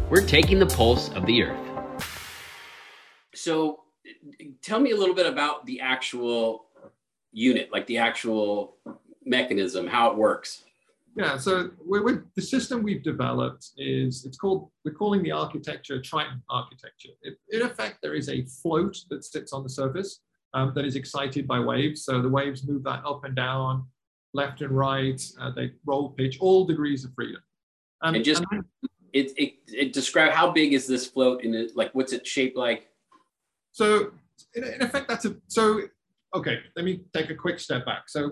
We're 0.09 0.25
taking 0.25 0.59
the 0.59 0.67
pulse 0.67 1.09
of 1.13 1.25
the 1.25 1.43
earth. 1.43 1.64
So, 3.45 3.81
tell 4.63 4.79
me 4.79 4.89
a 4.89 4.97
little 4.97 5.13
bit 5.13 5.27
about 5.27 5.67
the 5.67 5.79
actual 5.79 6.65
unit, 7.31 7.71
like 7.71 7.85
the 7.85 7.99
actual 7.99 8.77
mechanism, 9.23 9.85
how 9.85 10.09
it 10.09 10.17
works. 10.17 10.63
Yeah, 11.15 11.37
so 11.37 11.69
we're, 11.85 12.03
we're, 12.03 12.25
the 12.35 12.41
system 12.41 12.81
we've 12.81 13.03
developed 13.03 13.69
is 13.77 14.25
it's 14.25 14.35
called 14.35 14.71
we're 14.83 14.95
calling 14.95 15.21
the 15.21 15.31
architecture 15.31 16.01
Triton 16.01 16.41
architecture. 16.49 17.11
It, 17.21 17.37
in 17.51 17.61
effect, 17.61 17.99
there 18.01 18.15
is 18.15 18.29
a 18.29 18.43
float 18.45 18.97
that 19.11 19.23
sits 19.23 19.53
on 19.53 19.61
the 19.61 19.69
surface 19.69 20.21
um, 20.55 20.73
that 20.73 20.83
is 20.83 20.95
excited 20.95 21.47
by 21.47 21.59
waves. 21.59 22.03
So 22.03 22.23
the 22.23 22.29
waves 22.29 22.67
move 22.67 22.83
that 22.85 23.05
up 23.05 23.25
and 23.25 23.35
down 23.35 23.85
left 24.33 24.61
and 24.61 24.71
right. 24.71 25.21
Uh, 25.39 25.51
they 25.51 25.71
roll 25.85 26.09
pitch, 26.09 26.39
all 26.41 26.65
degrees 26.65 27.05
of 27.05 27.13
freedom. 27.13 27.43
Um, 28.01 28.15
and 28.15 28.25
just 28.25 28.43
and 28.51 28.65
it, 29.13 29.31
it, 29.37 29.53
it 29.67 29.93
describe 29.93 30.31
how 30.31 30.49
big 30.49 30.73
is 30.73 30.87
this 30.87 31.05
float 31.05 31.43
in 31.43 31.53
it? 31.53 31.75
Like, 31.75 31.93
what's 31.93 32.11
it 32.11 32.25
shaped 32.25 32.57
like? 32.57 32.89
So 33.75 34.11
in, 34.53 34.63
in 34.63 34.81
effect, 34.81 35.09
that's 35.09 35.25
a 35.25 35.35
so 35.47 35.81
okay, 36.33 36.59
let 36.77 36.85
me 36.85 37.01
take 37.13 37.29
a 37.29 37.35
quick 37.35 37.59
step 37.59 37.85
back. 37.85 38.07
So 38.07 38.31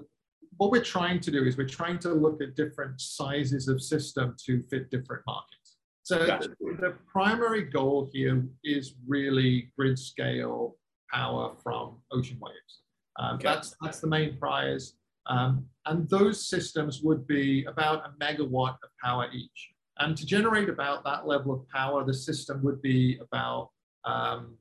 what 0.56 0.72
we're 0.72 0.84
trying 0.84 1.20
to 1.20 1.32
do 1.32 1.44
is 1.44 1.58
we're 1.58 1.68
trying 1.68 2.00
to 2.00 2.14
look 2.14 2.42
at 2.42 2.56
different 2.56 3.02
sizes 3.02 3.68
of 3.68 3.82
system 3.82 4.38
to 4.46 4.62
fit 4.62 4.90
different 4.90 5.24
markets. 5.28 5.78
So 6.04 6.26
gotcha. 6.26 6.50
the, 6.62 6.78
the, 6.80 6.94
primary 7.12 7.64
goal 7.64 8.10
here 8.14 8.46
is 8.64 8.96
really 9.06 9.72
grid 9.78 10.00
scale 10.00 10.78
power 11.12 11.54
from 11.62 11.98
ocean 12.12 12.38
waves. 12.40 12.82
Um, 13.20 13.36
okay. 13.36 13.44
That's 13.44 13.76
that's 13.82 14.00
the 14.00 14.08
main 14.08 14.38
prize, 14.38 14.94
um, 15.28 15.66
and 15.86 16.10
those 16.10 16.48
systems 16.48 17.02
would 17.02 17.28
be 17.28 17.66
about 17.66 18.06
a 18.06 18.12
megawatt 18.24 18.78
of 18.82 18.90
power 19.04 19.28
each. 19.34 19.72
And 20.00 20.16
to 20.18 20.26
generate 20.26 20.70
about 20.70 21.04
that 21.04 21.28
level 21.28 21.54
of 21.54 21.68
power, 21.68 22.06
the 22.06 22.14
system 22.14 22.64
would 22.64 22.82
be 22.82 23.20
about 23.20 23.70
um, 24.06 24.58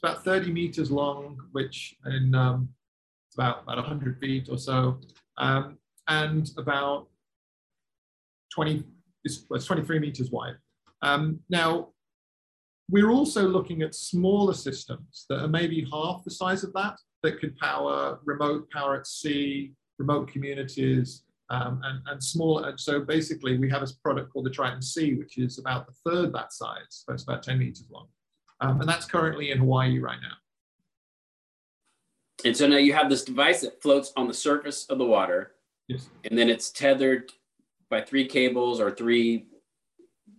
it's 0.00 0.12
about 0.12 0.24
30 0.24 0.52
meters 0.52 0.90
long, 0.90 1.38
which 1.52 1.96
in 2.06 2.34
um, 2.34 2.68
it's 3.28 3.36
about 3.36 3.62
about 3.64 3.78
100 3.78 4.18
feet 4.20 4.48
or 4.48 4.56
so, 4.56 4.98
um, 5.38 5.76
and 6.06 6.50
about 6.56 7.08
20 8.54 8.84
it's, 9.24 9.44
it's 9.50 9.64
23 9.64 9.98
meters 9.98 10.30
wide. 10.30 10.54
Um, 11.02 11.40
now, 11.50 11.88
we're 12.88 13.10
also 13.10 13.46
looking 13.46 13.82
at 13.82 13.94
smaller 13.94 14.54
systems 14.54 15.26
that 15.28 15.40
are 15.42 15.48
maybe 15.48 15.86
half 15.92 16.22
the 16.24 16.30
size 16.30 16.62
of 16.62 16.72
that, 16.74 16.96
that 17.22 17.40
could 17.40 17.56
power 17.58 18.20
remote 18.24 18.70
power 18.70 18.96
at 18.96 19.06
sea, 19.06 19.72
remote 19.98 20.28
communities, 20.28 21.24
um, 21.50 21.80
and, 21.84 22.00
and 22.06 22.22
smaller. 22.22 22.68
And 22.68 22.78
so 22.78 23.00
basically, 23.00 23.58
we 23.58 23.68
have 23.68 23.82
a 23.82 23.88
product 24.02 24.32
called 24.32 24.46
the 24.46 24.50
Triton 24.50 24.80
C, 24.80 25.14
which 25.14 25.38
is 25.38 25.58
about 25.58 25.86
the 25.86 26.10
third 26.10 26.32
that 26.34 26.52
size, 26.52 26.86
so 26.88 27.12
it's 27.12 27.24
about 27.24 27.42
10 27.42 27.58
meters 27.58 27.88
long. 27.90 28.06
Um, 28.60 28.80
and 28.80 28.88
that's 28.88 29.06
currently 29.06 29.50
in 29.50 29.58
Hawaii 29.58 29.98
right 29.98 30.18
now. 30.20 30.36
And 32.44 32.56
so 32.56 32.68
now 32.68 32.76
you 32.76 32.92
have 32.92 33.10
this 33.10 33.24
device 33.24 33.60
that 33.62 33.82
floats 33.82 34.12
on 34.16 34.28
the 34.28 34.34
surface 34.34 34.86
of 34.86 34.98
the 34.98 35.04
water. 35.04 35.52
Yes. 35.88 36.08
And 36.24 36.38
then 36.38 36.48
it's 36.48 36.70
tethered 36.70 37.32
by 37.90 38.02
three 38.02 38.26
cables 38.26 38.80
or 38.80 38.90
three 38.90 39.46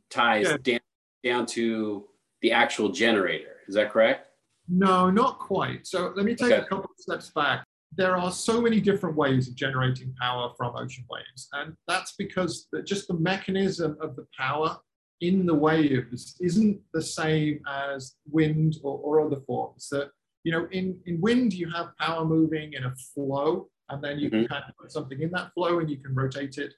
ties 0.09 0.47
yeah. 0.49 0.57
down, 0.63 0.79
down 1.23 1.45
to 1.47 2.05
the 2.41 2.51
actual 2.51 2.89
generator. 2.89 3.57
Is 3.67 3.75
that 3.75 3.91
correct? 3.91 4.27
No, 4.67 5.09
not 5.09 5.39
quite. 5.39 5.87
So 5.87 6.13
let 6.15 6.25
me 6.25 6.35
take 6.35 6.51
okay. 6.51 6.61
a 6.61 6.65
couple 6.65 6.85
of 6.85 6.99
steps 6.99 7.31
back. 7.31 7.65
There 7.97 8.15
are 8.15 8.31
so 8.31 8.61
many 8.61 8.79
different 8.79 9.15
ways 9.15 9.47
of 9.47 9.55
generating 9.55 10.13
power 10.21 10.51
from 10.55 10.75
ocean 10.75 11.05
waves. 11.09 11.49
And 11.53 11.73
that's 11.87 12.13
because 12.17 12.67
just 12.85 13.07
the 13.07 13.15
mechanism 13.15 13.97
of 13.99 14.15
the 14.15 14.27
power 14.37 14.77
in 15.21 15.45
the 15.45 15.53
waves 15.53 16.35
isn't 16.39 16.79
the 16.93 17.01
same 17.01 17.61
as 17.67 18.15
wind 18.29 18.77
or, 18.83 18.99
or 18.99 19.25
other 19.25 19.41
forms. 19.47 19.89
That, 19.89 20.11
you 20.43 20.51
know, 20.51 20.67
in, 20.71 20.97
in 21.05 21.19
wind, 21.19 21.53
you 21.53 21.69
have 21.71 21.97
power 21.97 22.25
moving 22.25 22.73
in 22.73 22.85
a 22.85 22.93
flow, 23.13 23.67
and 23.89 24.03
then 24.03 24.19
you 24.19 24.29
mm-hmm. 24.29 24.41
can 24.41 24.47
kind 24.47 24.63
of 24.67 24.77
put 24.77 24.91
something 24.91 25.21
in 25.21 25.31
that 25.31 25.53
flow 25.53 25.79
and 25.79 25.89
you 25.89 25.97
can 25.97 26.15
rotate 26.15 26.57
it 26.57 26.73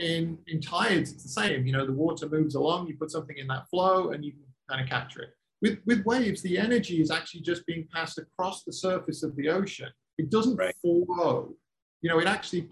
in 0.00 0.38
in 0.46 0.60
tides 0.60 1.12
it's 1.12 1.22
the 1.22 1.28
same 1.28 1.66
you 1.66 1.72
know 1.72 1.86
the 1.86 1.92
water 1.92 2.28
moves 2.28 2.54
along 2.54 2.86
you 2.86 2.96
put 2.96 3.10
something 3.10 3.38
in 3.38 3.46
that 3.46 3.68
flow 3.68 4.10
and 4.10 4.24
you 4.24 4.32
can 4.32 4.42
kind 4.68 4.82
of 4.82 4.88
capture 4.88 5.22
it 5.22 5.30
with 5.62 5.78
with 5.86 6.04
waves 6.04 6.42
the 6.42 6.58
energy 6.58 7.00
is 7.00 7.10
actually 7.10 7.40
just 7.40 7.64
being 7.66 7.86
passed 7.92 8.18
across 8.18 8.62
the 8.64 8.72
surface 8.72 9.22
of 9.22 9.34
the 9.36 9.48
ocean 9.48 9.88
it 10.18 10.30
doesn't 10.30 10.56
right. 10.56 10.74
flow 10.82 11.54
you 12.02 12.10
know 12.10 12.18
it 12.18 12.26
actually 12.26 12.68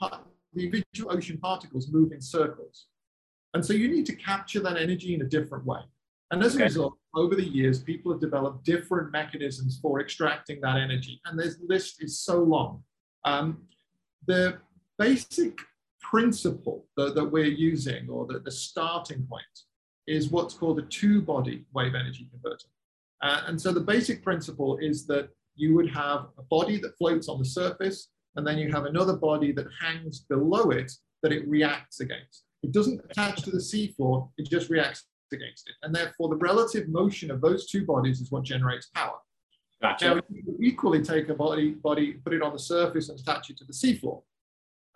the 0.52 0.64
individual 0.64 1.12
ocean 1.12 1.38
particles 1.38 1.90
move 1.90 2.12
in 2.12 2.20
circles 2.20 2.86
and 3.54 3.64
so 3.64 3.72
you 3.72 3.88
need 3.88 4.06
to 4.06 4.14
capture 4.14 4.60
that 4.60 4.76
energy 4.76 5.14
in 5.14 5.22
a 5.22 5.24
different 5.24 5.64
way 5.64 5.80
and 6.30 6.42
as 6.42 6.54
okay. 6.54 6.64
a 6.64 6.66
result 6.66 6.94
over 7.14 7.34
the 7.34 7.44
years 7.44 7.80
people 7.80 8.12
have 8.12 8.20
developed 8.20 8.64
different 8.64 9.10
mechanisms 9.12 9.78
for 9.80 10.00
extracting 10.00 10.60
that 10.60 10.76
energy 10.76 11.20
and 11.26 11.38
this 11.38 11.56
list 11.66 12.02
is 12.02 12.18
so 12.18 12.38
long 12.42 12.82
um, 13.24 13.62
the 14.26 14.58
basic 14.98 15.58
principle 16.00 16.86
that, 16.96 17.14
that 17.14 17.24
we're 17.24 17.44
using, 17.44 18.08
or 18.08 18.26
the, 18.26 18.38
the 18.40 18.50
starting 18.50 19.26
point, 19.26 19.42
is 20.06 20.28
what's 20.28 20.54
called 20.54 20.78
a 20.78 20.82
two-body 20.82 21.64
wave 21.74 21.94
energy 21.94 22.28
converter. 22.30 22.68
Uh, 23.22 23.42
and 23.46 23.60
so 23.60 23.72
the 23.72 23.80
basic 23.80 24.22
principle 24.22 24.76
is 24.78 25.06
that 25.06 25.30
you 25.56 25.74
would 25.74 25.90
have 25.90 26.26
a 26.38 26.42
body 26.42 26.78
that 26.78 26.96
floats 26.98 27.28
on 27.28 27.38
the 27.38 27.44
surface, 27.44 28.10
and 28.36 28.46
then 28.46 28.58
you 28.58 28.70
have 28.70 28.84
another 28.84 29.16
body 29.16 29.50
that 29.52 29.66
hangs 29.80 30.20
below 30.20 30.70
it 30.70 30.92
that 31.22 31.32
it 31.32 31.48
reacts 31.48 32.00
against. 32.00 32.44
It 32.64 32.72
doesn't 32.72 33.00
attach 33.08 33.42
to 33.42 33.50
the 33.50 33.58
seafloor, 33.58 34.30
it 34.38 34.48
just 34.50 34.70
reacts 34.70 35.04
against 35.32 35.68
it. 35.68 35.74
And 35.82 35.94
therefore, 35.94 36.28
the 36.28 36.36
relative 36.36 36.88
motion 36.88 37.30
of 37.30 37.40
those 37.40 37.66
two 37.66 37.84
bodies 37.84 38.20
is 38.20 38.30
what 38.30 38.44
generates 38.44 38.86
power. 38.86 39.16
Gotcha. 39.82 40.14
Now, 40.14 40.20
you 40.30 40.56
equally 40.60 41.02
take 41.02 41.28
a 41.28 41.34
body, 41.34 41.72
body, 41.72 42.14
put 42.14 42.32
it 42.32 42.42
on 42.42 42.52
the 42.52 42.58
surface 42.58 43.08
and 43.08 43.18
attach 43.18 43.50
it 43.50 43.58
to 43.58 43.64
the 43.64 43.72
seafloor 43.72 44.22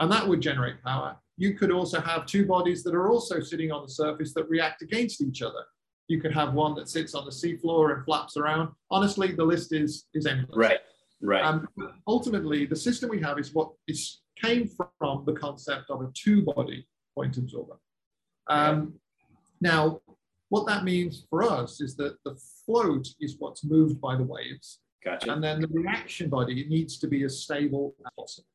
and 0.00 0.10
that 0.10 0.26
would 0.26 0.40
generate 0.40 0.82
power. 0.82 1.16
You 1.36 1.54
could 1.54 1.70
also 1.70 2.00
have 2.00 2.26
two 2.26 2.46
bodies 2.46 2.82
that 2.84 2.94
are 2.94 3.08
also 3.08 3.40
sitting 3.40 3.70
on 3.70 3.82
the 3.82 3.90
surface 3.90 4.34
that 4.34 4.48
react 4.48 4.82
against 4.82 5.22
each 5.22 5.42
other. 5.42 5.64
You 6.08 6.20
could 6.20 6.32
have 6.32 6.54
one 6.54 6.74
that 6.76 6.88
sits 6.88 7.14
on 7.14 7.24
the 7.24 7.30
seafloor 7.30 7.94
and 7.94 8.04
flaps 8.04 8.36
around. 8.36 8.70
Honestly, 8.90 9.32
the 9.32 9.44
list 9.44 9.72
is 9.72 10.06
is 10.14 10.26
endless. 10.26 10.56
Right, 10.56 10.78
right. 11.20 11.44
Um, 11.44 11.68
ultimately, 12.06 12.64
the 12.64 12.76
system 12.76 13.10
we 13.10 13.20
have 13.20 13.38
is 13.38 13.52
what 13.52 13.70
is 13.86 14.20
came 14.42 14.68
from 14.98 15.24
the 15.26 15.32
concept 15.32 15.90
of 15.90 16.00
a 16.00 16.08
two-body 16.14 16.86
point 17.18 17.36
absorber. 17.36 17.76
Um, 18.56 18.94
now, 19.60 20.00
what 20.52 20.64
that 20.70 20.84
means 20.84 21.14
for 21.28 21.40
us 21.42 21.80
is 21.86 21.92
that 21.96 22.14
the 22.24 22.34
float 22.64 23.06
is 23.24 23.36
what's 23.40 23.64
moved 23.64 23.96
by 24.06 24.14
the 24.16 24.28
waves. 24.36 24.66
Gotcha. 25.04 25.32
And 25.32 25.42
then 25.44 25.60
the 25.60 25.68
reaction 25.80 26.26
body 26.30 26.66
needs 26.74 26.98
to 27.02 27.06
be 27.14 27.20
as 27.28 27.34
stable 27.46 27.84
as 28.00 28.12
possible. 28.18 28.48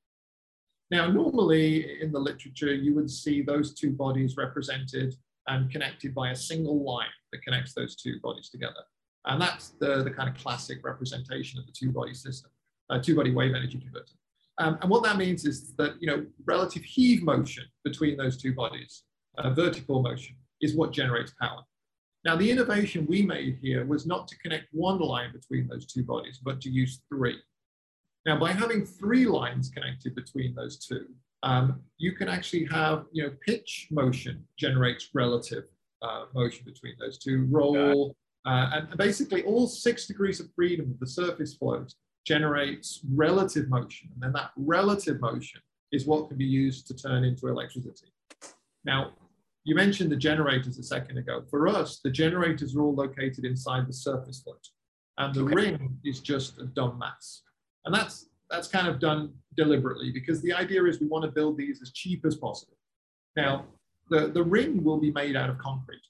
Now, 0.91 1.03
normally 1.21 2.01
in 2.03 2.09
the 2.15 2.23
literature, 2.29 2.73
you 2.85 2.91
would 2.97 3.11
see 3.23 3.37
those 3.41 3.73
two 3.79 3.91
bodies 4.05 4.31
represented 4.37 5.09
and 5.51 5.71
connected 5.73 6.11
by 6.19 6.27
a 6.31 6.35
single 6.35 6.79
line 6.91 7.15
that 7.31 7.43
connects 7.45 7.73
those 7.73 7.93
two 8.03 8.15
bodies 8.25 8.49
together. 8.49 8.83
And 9.25 9.41
that's 9.41 9.65
the, 9.81 10.03
the 10.03 10.11
kind 10.17 10.29
of 10.29 10.35
classic 10.43 10.77
representation 10.83 11.59
of 11.59 11.65
the 11.65 11.75
two-body 11.79 12.15
system, 12.25 12.51
uh, 12.89 12.99
two-body 13.05 13.31
wave 13.31 13.53
energy 13.59 13.79
converter. 13.79 14.17
Um, 14.63 14.77
and 14.81 14.89
what 14.89 15.03
that 15.03 15.17
means 15.17 15.43
is 15.43 15.73
that, 15.75 15.95
you 15.99 16.07
know, 16.07 16.25
relative 16.45 16.83
heave 16.83 17.21
motion 17.21 17.65
between 17.83 18.15
those 18.15 18.37
two 18.37 18.53
bodies, 18.53 19.03
uh, 19.37 19.49
vertical 19.49 20.01
motion, 20.01 20.37
is 20.61 20.73
what 20.73 20.93
generates 20.93 21.33
power. 21.41 21.61
Now, 22.23 22.37
the 22.37 22.49
innovation 22.49 23.05
we 23.09 23.23
made 23.23 23.57
here 23.61 23.85
was 23.85 24.05
not 24.05 24.29
to 24.29 24.37
connect 24.37 24.67
one 24.71 24.99
line 24.99 25.33
between 25.33 25.67
those 25.67 25.85
two 25.85 26.03
bodies, 26.03 26.39
but 26.41 26.61
to 26.61 26.69
use 26.69 27.01
three. 27.09 27.37
Now, 28.25 28.39
by 28.39 28.53
having 28.53 28.85
three 28.85 29.25
lines 29.25 29.69
connected 29.69 30.15
between 30.15 30.55
those 30.55 30.77
two, 30.77 31.07
um, 31.43 31.81
you 31.97 32.13
can 32.13 32.29
actually 32.29 32.63
have, 32.71 33.03
you 33.11 33.23
know, 33.23 33.33
pitch 33.45 33.89
motion 33.91 34.47
generates 34.57 35.09
relative 35.13 35.65
uh, 36.01 36.25
motion 36.33 36.63
between 36.63 36.93
those 37.01 37.17
two, 37.17 37.47
roll, 37.51 38.15
uh, 38.45 38.69
and 38.71 38.97
basically 38.97 39.43
all 39.43 39.67
six 39.67 40.07
degrees 40.07 40.39
of 40.39 40.47
freedom 40.55 40.89
of 40.89 40.99
the 41.01 41.07
surface 41.07 41.53
float 41.53 41.93
generates 42.25 43.01
relative 43.13 43.69
motion. 43.69 44.09
And 44.13 44.23
then 44.23 44.33
that 44.33 44.51
relative 44.55 45.19
motion 45.19 45.61
is 45.91 46.05
what 46.05 46.27
can 46.27 46.37
be 46.37 46.45
used 46.45 46.87
to 46.87 46.95
turn 46.95 47.23
into 47.23 47.47
electricity. 47.47 48.11
Now, 48.85 49.11
you 49.63 49.75
mentioned 49.75 50.11
the 50.11 50.17
generators 50.17 50.77
a 50.77 50.83
second 50.83 51.17
ago. 51.17 51.43
For 51.49 51.67
us, 51.67 51.99
the 52.03 52.11
generators 52.11 52.75
are 52.75 52.81
all 52.81 52.95
located 52.95 53.45
inside 53.45 53.87
the 53.87 53.93
surface 53.93 54.41
float. 54.41 54.67
And 55.17 55.33
the 55.33 55.43
okay. 55.43 55.53
ring 55.53 55.97
is 56.03 56.19
just 56.19 56.59
a 56.59 56.65
dumb 56.65 56.99
mass. 56.99 57.43
And 57.85 57.93
that's 57.93 58.29
that's 58.49 58.67
kind 58.67 58.87
of 58.87 58.99
done 58.99 59.33
deliberately 59.55 60.11
because 60.11 60.41
the 60.41 60.53
idea 60.53 60.83
is 60.85 60.99
we 60.99 61.07
want 61.07 61.25
to 61.25 61.31
build 61.31 61.57
these 61.57 61.81
as 61.81 61.91
cheap 61.91 62.23
as 62.25 62.35
possible. 62.35 62.77
Now, 63.35 63.65
the, 64.09 64.27
the 64.27 64.43
ring 64.43 64.83
will 64.83 64.99
be 64.99 65.11
made 65.11 65.35
out 65.35 65.49
of 65.49 65.57
concrete. 65.57 66.01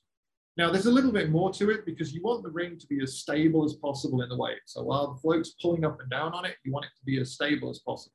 Now, 0.55 0.71
there's 0.71 0.85
a 0.85 0.91
little 0.91 1.11
bit 1.11 1.31
more 1.31 1.51
to 1.53 1.71
it 1.71 1.85
because 1.85 2.13
you 2.13 2.21
want 2.21 2.43
the 2.43 2.49
ring 2.51 2.77
to 2.77 2.87
be 2.87 3.01
as 3.01 3.17
stable 3.17 3.65
as 3.65 3.73
possible 3.73 4.21
in 4.21 4.29
the 4.29 4.37
wave. 4.37 4.59
So 4.65 4.83
while 4.83 5.13
the 5.13 5.19
float's 5.19 5.55
pulling 5.61 5.83
up 5.83 5.99
and 5.99 6.09
down 6.09 6.33
on 6.33 6.45
it, 6.45 6.55
you 6.63 6.71
want 6.71 6.85
it 6.85 6.91
to 6.99 7.05
be 7.05 7.19
as 7.19 7.31
stable 7.31 7.69
as 7.71 7.79
possible. 7.79 8.13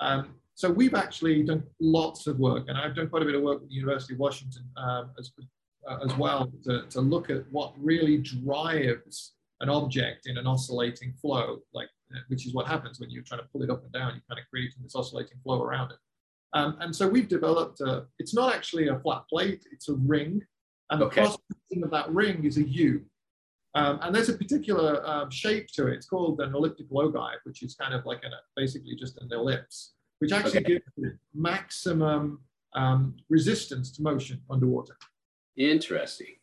Um, 0.00 0.34
so 0.54 0.70
we've 0.70 0.94
actually 0.94 1.42
done 1.42 1.62
lots 1.80 2.26
of 2.26 2.38
work, 2.38 2.66
and 2.68 2.76
I've 2.76 2.94
done 2.94 3.08
quite 3.08 3.22
a 3.22 3.24
bit 3.24 3.34
of 3.34 3.42
work 3.42 3.60
with 3.60 3.70
the 3.70 3.76
University 3.76 4.12
of 4.12 4.20
Washington 4.20 4.64
um, 4.76 5.10
as, 5.18 5.32
uh, 5.88 5.98
as 6.04 6.14
well 6.16 6.52
to, 6.64 6.84
to 6.90 7.00
look 7.00 7.30
at 7.30 7.50
what 7.50 7.72
really 7.78 8.18
drives 8.18 9.34
an 9.60 9.70
object 9.70 10.26
in 10.26 10.36
an 10.36 10.46
oscillating 10.46 11.14
flow, 11.20 11.60
like 11.72 11.88
which 12.28 12.46
is 12.46 12.52
what 12.54 12.66
happens 12.66 12.98
when 12.98 13.10
you're 13.10 13.22
trying 13.22 13.40
to 13.40 13.46
pull 13.52 13.62
it 13.62 13.70
up 13.70 13.82
and 13.84 13.92
down. 13.92 14.12
You're 14.12 14.22
kind 14.28 14.40
of 14.40 14.50
create 14.50 14.74
this 14.82 14.94
oscillating 14.94 15.38
flow 15.42 15.62
around 15.62 15.92
it. 15.92 15.98
Um, 16.52 16.76
and 16.80 16.94
so 16.94 17.08
we've 17.08 17.28
developed, 17.28 17.80
a, 17.80 18.06
it's 18.18 18.34
not 18.34 18.54
actually 18.54 18.88
a 18.88 18.98
flat 18.98 19.22
plate, 19.28 19.64
it's 19.72 19.88
a 19.88 19.94
ring. 19.94 20.42
And 20.90 21.02
okay. 21.02 21.22
the 21.22 21.28
cross 21.28 21.38
of 21.82 21.90
that 21.90 22.10
ring 22.10 22.44
is 22.44 22.56
a 22.56 22.68
U. 22.68 23.02
Um, 23.74 24.00
and 24.02 24.14
there's 24.14 24.28
a 24.28 24.34
particular 24.36 25.06
um, 25.08 25.30
shape 25.30 25.68
to 25.74 25.86
it. 25.86 25.94
It's 25.94 26.06
called 26.06 26.40
an 26.40 26.54
elliptical 26.54 26.98
ogive, 26.98 27.38
which 27.44 27.62
is 27.62 27.76
kind 27.76 27.94
of 27.94 28.04
like 28.04 28.24
an, 28.24 28.32
basically 28.56 28.96
just 28.96 29.16
an 29.20 29.28
ellipse, 29.32 29.92
which 30.18 30.32
actually 30.32 30.60
okay. 30.60 30.80
gives 30.96 31.14
maximum 31.32 32.40
um, 32.74 33.14
resistance 33.28 33.92
to 33.92 34.02
motion 34.02 34.40
underwater. 34.50 34.96
Interesting. 35.56 36.34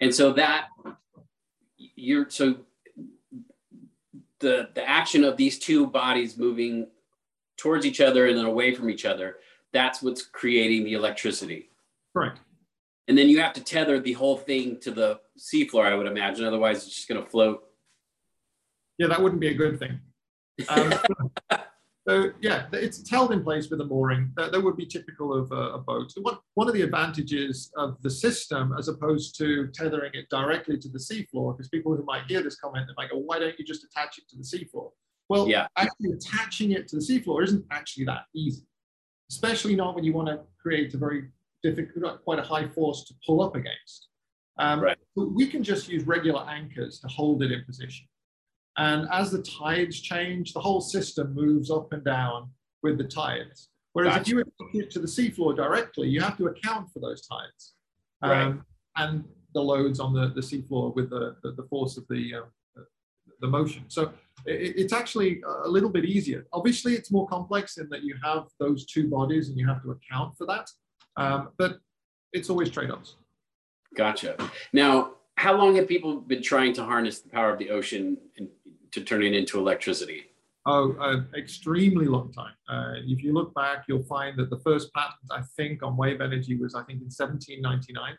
And 0.00 0.14
so 0.14 0.32
that 0.34 0.68
you're 1.76 2.28
so 2.28 2.56
the 4.40 4.68
the 4.74 4.88
action 4.88 5.24
of 5.24 5.36
these 5.36 5.58
two 5.58 5.86
bodies 5.86 6.36
moving 6.36 6.88
towards 7.56 7.86
each 7.86 8.00
other 8.00 8.26
and 8.26 8.36
then 8.36 8.44
away 8.44 8.74
from 8.74 8.90
each 8.90 9.04
other 9.04 9.36
that's 9.72 10.02
what's 10.02 10.22
creating 10.22 10.84
the 10.84 10.94
electricity 10.94 11.70
Correct. 12.12 12.40
And 13.08 13.16
then 13.18 13.28
you 13.28 13.40
have 13.40 13.52
to 13.52 13.62
tether 13.62 14.00
the 14.00 14.12
whole 14.14 14.36
thing 14.36 14.80
to 14.80 14.90
the 14.90 15.20
seafloor 15.38 15.86
i 15.86 15.94
would 15.94 16.06
imagine 16.06 16.44
otherwise 16.44 16.86
it's 16.86 16.94
just 16.94 17.08
going 17.08 17.22
to 17.22 17.28
float 17.28 17.62
Yeah, 18.98 19.08
that 19.08 19.20
wouldn't 19.20 19.40
be 19.40 19.48
a 19.48 19.54
good 19.54 19.78
thing. 19.78 19.98
Um, 20.68 20.92
so 22.08 22.30
yeah, 22.40 22.66
it's, 22.72 23.10
held 23.10 23.32
in 23.32 23.42
place 23.42 23.70
with 23.70 23.80
a 23.80 23.84
mooring. 23.84 24.30
That, 24.36 24.52
that 24.52 24.60
would 24.62 24.76
be 24.76 24.86
typical 24.86 25.34
of 25.34 25.50
a, 25.50 25.62
a 25.74 25.78
boat. 25.78 26.12
So 26.12 26.20
one, 26.20 26.38
one 26.54 26.68
of 26.68 26.74
the 26.74 26.82
advantages 26.82 27.72
of 27.76 28.00
the 28.02 28.10
system, 28.10 28.72
as 28.78 28.86
opposed 28.86 29.36
to 29.38 29.68
tethering 29.74 30.12
it 30.14 30.28
directly 30.30 30.78
to 30.78 30.88
the 30.88 30.98
seafloor, 30.98 31.56
because 31.56 31.68
people 31.70 31.96
who 31.96 32.04
might 32.04 32.24
hear 32.28 32.40
this 32.40 32.56
comment, 32.56 32.86
they 32.86 32.94
might 32.96 33.10
go, 33.10 33.18
"Why 33.18 33.40
don't 33.40 33.58
you 33.58 33.64
just 33.64 33.82
attach 33.82 34.18
it 34.18 34.28
to 34.30 34.36
the 34.36 34.44
seafloor?" 34.44 34.90
Well, 35.28 35.48
Yeah. 35.48 35.66
actually 35.76 36.12
attaching 36.12 36.70
it 36.70 36.86
to 36.88 36.96
the 36.96 37.02
seafloor 37.02 37.42
isn't 37.42 37.64
actually 37.72 38.04
that 38.04 38.26
easy, 38.32 38.62
especially 39.30 39.74
not 39.74 39.96
when 39.96 40.04
you 40.04 40.12
want 40.12 40.28
to 40.28 40.36
create 40.62 40.94
a 40.94 40.98
very 40.98 41.30
difficult, 41.64 42.22
quite 42.22 42.38
a 42.38 42.42
high 42.42 42.68
force 42.68 43.04
to 43.04 43.14
pull 43.26 43.42
up 43.42 43.56
against. 43.56 44.08
Um, 44.58 44.80
Right. 44.80 44.98
but 45.16 45.32
we 45.32 45.46
can 45.48 45.64
just 45.64 45.88
use 45.88 46.04
regular 46.04 46.42
anchors 46.42 47.00
to 47.00 47.08
hold 47.08 47.42
it 47.42 47.50
in 47.50 47.64
position. 47.64 48.06
And 48.76 49.08
as 49.10 49.30
the 49.32 49.42
tides 49.42 50.00
change, 50.00 50.52
the 50.52 50.60
whole 50.60 50.80
system 50.80 51.34
moves 51.34 51.70
up 51.70 51.92
and 51.92 52.04
down 52.04 52.50
with 52.82 52.98
the 52.98 53.04
tides. 53.04 53.70
Whereas 53.94 54.12
if 54.12 54.18
Gotcha. 54.20 54.30
you 54.30 54.40
attach 54.40 54.74
it 54.84 54.90
to 54.92 54.98
the 55.00 55.06
seafloor 55.06 55.56
directly, 55.56 56.08
you 56.08 56.20
have 56.20 56.36
to 56.38 56.46
account 56.46 56.90
for 56.92 57.00
those 57.00 57.26
tides 57.26 57.74
um, 58.22 58.30
Right. 58.30 58.56
and 58.96 59.24
the 59.54 59.62
loads 59.62 60.00
on 60.00 60.12
the, 60.12 60.28
the 60.34 60.40
seafloor 60.40 60.94
with 60.94 61.10
the, 61.10 61.36
the, 61.42 61.52
the 61.52 61.62
force 61.64 61.96
of 61.96 62.04
the, 62.08 62.22
the, 62.74 62.86
the 63.40 63.46
motion. 63.48 63.84
So 63.88 64.12
it, 64.46 64.74
it's 64.82 64.92
actually 64.92 65.40
a 65.66 65.68
little 65.68 65.90
bit 65.90 66.04
easier. 66.04 66.46
Obviously, 66.52 66.94
it's 66.94 67.10
more 67.12 67.26
complex 67.28 67.78
in 67.78 67.88
that 67.90 68.02
you 68.02 68.16
have 68.22 68.44
those 68.58 68.84
two 68.86 69.08
bodies 69.08 69.48
and 69.48 69.56
you 69.58 69.66
have 69.68 69.82
to 69.82 69.92
account 69.92 70.36
for 70.36 70.46
that. 70.46 70.68
Um, 71.16 71.50
but 71.58 71.78
it's 72.32 72.50
always 72.50 72.70
trade-offs. 72.70 73.16
Gotcha. 73.96 74.36
Now, 74.72 75.12
how 75.36 75.56
long 75.56 75.76
have 75.76 75.88
people 75.88 76.20
been 76.20 76.42
trying 76.42 76.72
to 76.74 76.84
harness 76.84 77.20
the 77.20 77.28
power 77.28 77.52
of 77.52 77.58
the 77.58 77.70
ocean 77.70 78.18
and 78.36 78.48
to 78.92 79.02
turn 79.02 79.22
it 79.22 79.34
into 79.34 79.58
electricity? 79.58 80.26
Oh, 80.66 80.96
an 81.00 81.28
extremely 81.36 82.06
long 82.06 82.32
time. 82.32 82.54
Uh, 82.68 82.94
if 83.04 83.22
you 83.22 83.34
look 83.34 83.54
back, 83.54 83.84
you'll 83.86 84.04
find 84.04 84.38
that 84.38 84.48
the 84.48 84.58
first 84.58 84.92
patent, 84.94 85.30
I 85.30 85.42
think, 85.56 85.82
on 85.82 85.96
wave 85.96 86.20
energy 86.22 86.56
was, 86.56 86.74
I 86.74 86.82
think, 86.84 87.00
in 87.00 87.10
1799. 87.10 88.16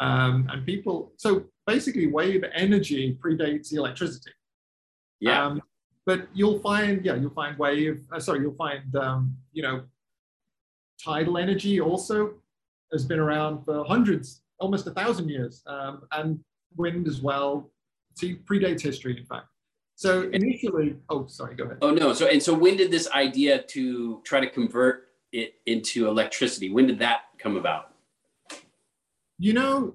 Um, 0.00 0.46
and 0.52 0.64
people, 0.66 1.12
so 1.16 1.44
basically, 1.66 2.06
wave 2.06 2.44
energy 2.54 3.18
predates 3.20 3.70
the 3.70 3.78
electricity. 3.78 4.30
Yeah. 5.20 5.44
Um, 5.44 5.62
but 6.04 6.28
you'll 6.34 6.60
find, 6.60 7.04
yeah, 7.04 7.14
you'll 7.14 7.30
find 7.30 7.58
wave, 7.58 8.06
uh, 8.12 8.20
sorry, 8.20 8.40
you'll 8.40 8.54
find, 8.54 8.94
um, 8.96 9.36
you 9.52 9.62
know, 9.62 9.82
tidal 11.02 11.38
energy 11.38 11.80
also 11.80 12.34
has 12.92 13.04
been 13.04 13.18
around 13.18 13.64
for 13.64 13.84
hundreds, 13.84 14.42
almost 14.58 14.86
a 14.86 14.90
thousand 14.90 15.28
years, 15.28 15.62
um, 15.66 16.02
and 16.12 16.40
wind 16.76 17.06
as 17.06 17.20
well. 17.20 17.70
See, 18.16 18.36
predates 18.44 18.80
history, 18.80 19.16
in 19.18 19.24
fact. 19.24 19.46
So 19.94 20.30
initially, 20.32 20.96
oh, 21.10 21.26
sorry, 21.26 21.56
go 21.56 21.64
ahead. 21.64 21.78
oh 21.82 21.90
no. 21.90 22.12
So 22.12 22.26
and 22.26 22.42
so 22.42 22.54
when 22.54 22.76
did 22.76 22.90
this 22.90 23.10
idea 23.10 23.62
to 23.62 24.20
try 24.24 24.40
to 24.40 24.48
convert 24.48 25.08
it 25.32 25.54
into 25.66 26.06
electricity? 26.06 26.70
When 26.70 26.86
did 26.86 26.98
that 27.00 27.22
come 27.38 27.56
about? 27.56 27.92
You 29.38 29.54
know, 29.54 29.94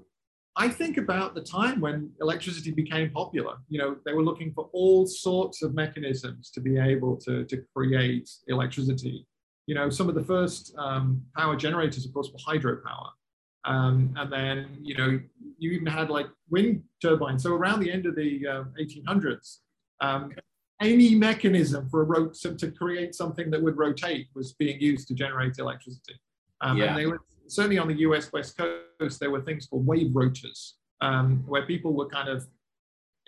I 0.56 0.68
think 0.68 0.98
about 0.98 1.36
the 1.36 1.42
time 1.42 1.80
when 1.80 2.12
electricity 2.22 2.72
became 2.72 3.10
popular. 3.10 3.56
You 3.70 3.80
know, 3.80 3.96
they 4.06 4.14
were 4.14 4.24
looking 4.24 4.54
for 4.54 4.70
all 4.72 5.08
sorts 5.08 5.64
of 5.64 5.74
mechanisms 5.74 6.52
to 6.52 6.62
be 6.62 6.78
able 6.78 7.18
to, 7.18 7.44
to 7.46 7.64
create 7.76 8.30
electricity. 8.48 9.26
You 9.66 9.76
know, 9.76 9.90
some 9.90 10.10
of 10.10 10.16
the 10.16 10.24
first 10.24 10.76
um, 10.78 11.22
power 11.36 11.56
generators, 11.56 12.06
of 12.06 12.14
course, 12.14 12.30
were 12.32 12.54
hydropower. 12.54 13.10
Um, 13.66 14.14
and 14.18 14.32
then, 14.32 14.78
you 14.82 14.96
know, 14.96 15.20
you 15.58 15.72
even 15.72 15.88
had 15.88 16.10
like 16.10 16.28
wind 16.50 16.84
turbines. 17.02 17.44
So 17.44 17.54
around 17.54 17.80
the 17.80 17.92
end 17.92 18.06
of 18.06 18.16
the 18.16 18.46
uh, 18.46 18.64
1800s, 18.78 19.60
um, 20.02 20.34
any 20.82 21.16
mechanism 21.16 21.90
for 21.90 22.04
a 22.04 22.36
so 22.36 22.54
to 22.54 22.72
create 22.72 23.16
something 23.16 23.50
that 23.52 23.62
would 23.62 23.78
rotate 23.78 24.28
was 24.36 24.54
being 24.54 24.82
used 24.82 25.08
to 25.08 25.14
generate 25.14 25.58
electricity. 25.60 26.20
Um, 26.62 26.78
Yeah. 26.78 26.86
And 26.86 26.98
they 26.98 27.06
were 27.06 27.22
certainly 27.48 27.78
on 27.78 27.88
the 27.88 28.00
US 28.00 28.32
West 28.34 28.58
Coast, 28.58 29.20
there 29.20 29.32
were 29.32 29.42
things 29.42 29.68
called 29.68 29.86
wave 29.86 30.14
rotors, 30.14 30.76
um, 31.02 31.44
where 31.48 31.66
people 31.66 31.94
were 31.94 32.08
kind 32.08 32.28
of 32.28 32.46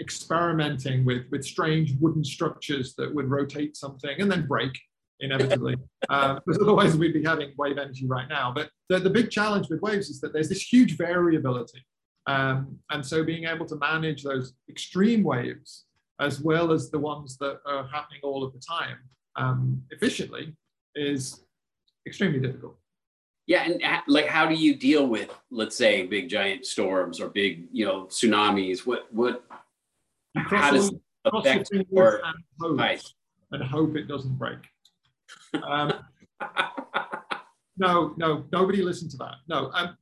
experimenting 0.02 1.06
with, 1.06 1.24
with 1.32 1.45
strange 1.45 1.93
wooden 2.02 2.24
structures 2.24 2.95
that 2.95 3.13
would 3.13 3.30
rotate 3.30 3.78
something 3.78 4.19
and 4.19 4.30
then 4.30 4.45
break 4.45 4.78
inevitably. 5.19 5.75
um, 6.10 6.39
because 6.45 6.62
otherwise 6.62 6.95
we'd 6.95 7.13
be 7.13 7.23
having 7.23 7.54
wave 7.58 7.78
energy 7.78 8.06
right 8.08 8.28
now. 8.30 8.51
But 8.54 8.69
the, 8.89 8.99
the 8.99 9.10
big 9.10 9.30
challenge 9.32 9.69
with 9.69 9.82
waves 9.82 10.10
is 10.10 10.19
that 10.21 10.34
there's 10.34 10.49
this 10.49 10.62
huge 10.62 10.97
variability. 10.97 11.86
Um, 12.28 12.80
and 12.89 13.06
so 13.06 13.23
being 13.23 13.45
able 13.45 13.65
to 13.67 13.75
manage 13.75 14.23
those 14.23 14.54
extreme 14.69 15.23
waves 15.23 15.86
as 16.19 16.41
well 16.41 16.71
as 16.71 16.89
the 16.89 16.99
ones 16.99 17.38
that 17.38 17.60
are 17.65 17.88
happening 17.88 18.19
all 18.23 18.43
of 18.43 18.54
the 18.54 18.60
time 18.60 18.97
um, 19.36 19.84
efficiently 19.91 20.56
is 20.95 21.43
extremely 22.08 22.39
difficult. 22.39 22.78
Yeah, 23.47 23.63
and 23.65 23.82
like, 24.08 24.25
how 24.25 24.47
do 24.47 24.56
you 24.56 24.75
deal 24.75 25.06
with, 25.06 25.30
let's 25.51 25.75
say, 25.75 26.08
big 26.08 26.30
giant 26.30 26.65
storms 26.65 27.19
or 27.19 27.30
big, 27.30 27.67
you 27.71 27.86
know, 27.86 28.06
tsunamis? 28.06 28.88
What 28.88 29.13
what 29.13 29.43
how 30.36 30.71
does 30.71 30.89
all- 30.89 31.41
it 31.41 31.43
cross 31.43 31.45
your 31.45 31.82
affect 31.82 31.91
or 31.91 32.21
and 32.25 32.36
hope, 32.60 32.80
Right. 32.80 33.04
and 33.51 33.63
hope 33.63 33.95
it 33.97 34.08
doesn't 34.08 34.36
break. 34.39 34.58
Um, 35.63 35.93
no, 37.78 38.13
no, 38.17 38.45
nobody 38.52 38.82
listened 38.82 39.12
to 39.12 39.17
that. 39.17 39.36
No, 39.48 39.71
um, 39.74 39.98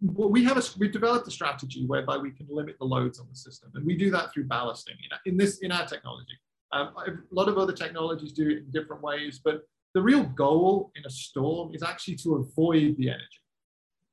we 0.00 0.44
have 0.44 0.56
a 0.56 0.62
we've 0.78 0.92
developed 0.92 1.28
a 1.28 1.30
strategy 1.30 1.86
whereby 1.86 2.16
we 2.16 2.30
can 2.30 2.46
limit 2.50 2.76
the 2.78 2.84
loads 2.84 3.20
on 3.20 3.26
the 3.30 3.36
system, 3.36 3.70
and 3.74 3.86
we 3.86 3.96
do 3.96 4.10
that 4.10 4.32
through 4.32 4.44
ballasting. 4.48 4.96
In, 5.26 5.32
in 5.32 5.36
this, 5.36 5.58
in 5.58 5.70
our 5.70 5.86
technology, 5.86 6.38
um, 6.72 6.92
a 7.06 7.10
lot 7.34 7.48
of 7.48 7.58
other 7.58 7.72
technologies 7.72 8.32
do 8.32 8.48
it 8.48 8.58
in 8.58 8.70
different 8.72 9.02
ways, 9.02 9.40
but 9.42 9.62
the 9.94 10.02
real 10.02 10.24
goal 10.24 10.90
in 10.96 11.04
a 11.06 11.10
storm 11.10 11.74
is 11.74 11.82
actually 11.82 12.16
to 12.16 12.36
avoid 12.36 12.96
the 12.96 13.10
energy. 13.10 13.42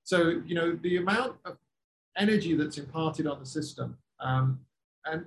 So 0.04 0.42
you 0.46 0.54
know 0.54 0.78
the 0.82 0.98
amount 0.98 1.38
of 1.46 1.58
energy 2.18 2.56
that's 2.56 2.78
imparted 2.78 3.26
on 3.26 3.40
the 3.40 3.46
system, 3.46 3.98
um, 4.20 4.60
and 5.06 5.26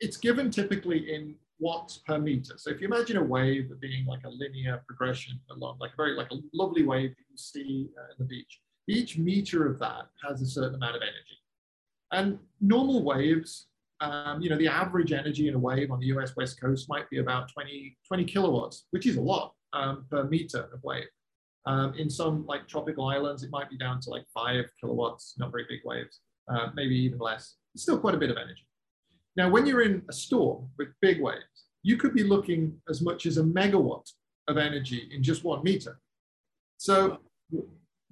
it's 0.00 0.16
given 0.16 0.50
typically 0.50 1.12
in 1.12 1.34
watts 1.58 1.98
per 2.06 2.18
meter. 2.18 2.54
So 2.56 2.70
if 2.70 2.80
you 2.80 2.86
imagine 2.86 3.16
a 3.16 3.22
wave 3.22 3.70
being 3.80 4.06
like 4.06 4.24
a 4.24 4.28
linear 4.28 4.82
progression 4.86 5.40
along, 5.50 5.78
like 5.80 5.92
a 5.92 5.96
very 5.96 6.14
like 6.14 6.30
a 6.30 6.36
lovely 6.52 6.82
wave 6.82 7.10
that 7.10 7.24
you 7.30 7.36
see 7.36 7.88
uh, 7.98 8.10
in 8.10 8.16
the 8.18 8.24
beach, 8.24 8.60
each 8.88 9.18
meter 9.18 9.66
of 9.66 9.78
that 9.78 10.06
has 10.26 10.42
a 10.42 10.46
certain 10.46 10.74
amount 10.74 10.96
of 10.96 11.02
energy. 11.02 11.38
And 12.12 12.38
normal 12.60 13.02
waves, 13.02 13.66
um, 14.00 14.40
you 14.40 14.50
know, 14.50 14.58
the 14.58 14.68
average 14.68 15.12
energy 15.12 15.48
in 15.48 15.54
a 15.54 15.58
wave 15.58 15.90
on 15.90 16.00
the 16.00 16.06
US 16.06 16.36
West 16.36 16.60
Coast 16.60 16.88
might 16.88 17.08
be 17.10 17.18
about 17.18 17.50
20, 17.52 17.96
20 18.06 18.24
kilowatts, 18.24 18.86
which 18.90 19.06
is 19.06 19.16
a 19.16 19.20
lot 19.20 19.54
um, 19.72 20.06
per 20.10 20.24
meter 20.24 20.68
of 20.72 20.82
wave. 20.82 21.08
Um, 21.66 21.94
in 21.94 22.08
some 22.08 22.46
like 22.46 22.68
tropical 22.68 23.08
islands, 23.08 23.42
it 23.42 23.50
might 23.50 23.68
be 23.68 23.76
down 23.76 24.00
to 24.02 24.10
like 24.10 24.24
five 24.32 24.66
kilowatts, 24.80 25.34
not 25.36 25.50
very 25.50 25.64
big 25.68 25.80
waves, 25.84 26.20
uh, 26.48 26.68
maybe 26.74 26.94
even 26.94 27.18
less. 27.18 27.56
It's 27.74 27.82
still 27.82 27.98
quite 27.98 28.14
a 28.14 28.18
bit 28.18 28.30
of 28.30 28.36
energy. 28.36 28.66
Now, 29.36 29.50
when 29.50 29.66
you're 29.66 29.82
in 29.82 30.02
a 30.08 30.12
storm 30.12 30.68
with 30.78 30.88
big 31.00 31.20
waves, 31.20 31.66
you 31.82 31.96
could 31.96 32.14
be 32.14 32.24
looking 32.24 32.80
as 32.88 33.00
much 33.02 33.26
as 33.26 33.38
a 33.38 33.42
megawatt 33.42 34.10
of 34.48 34.56
energy 34.56 35.08
in 35.14 35.22
just 35.22 35.44
one 35.44 35.62
meter. 35.62 36.00
So, 36.78 37.18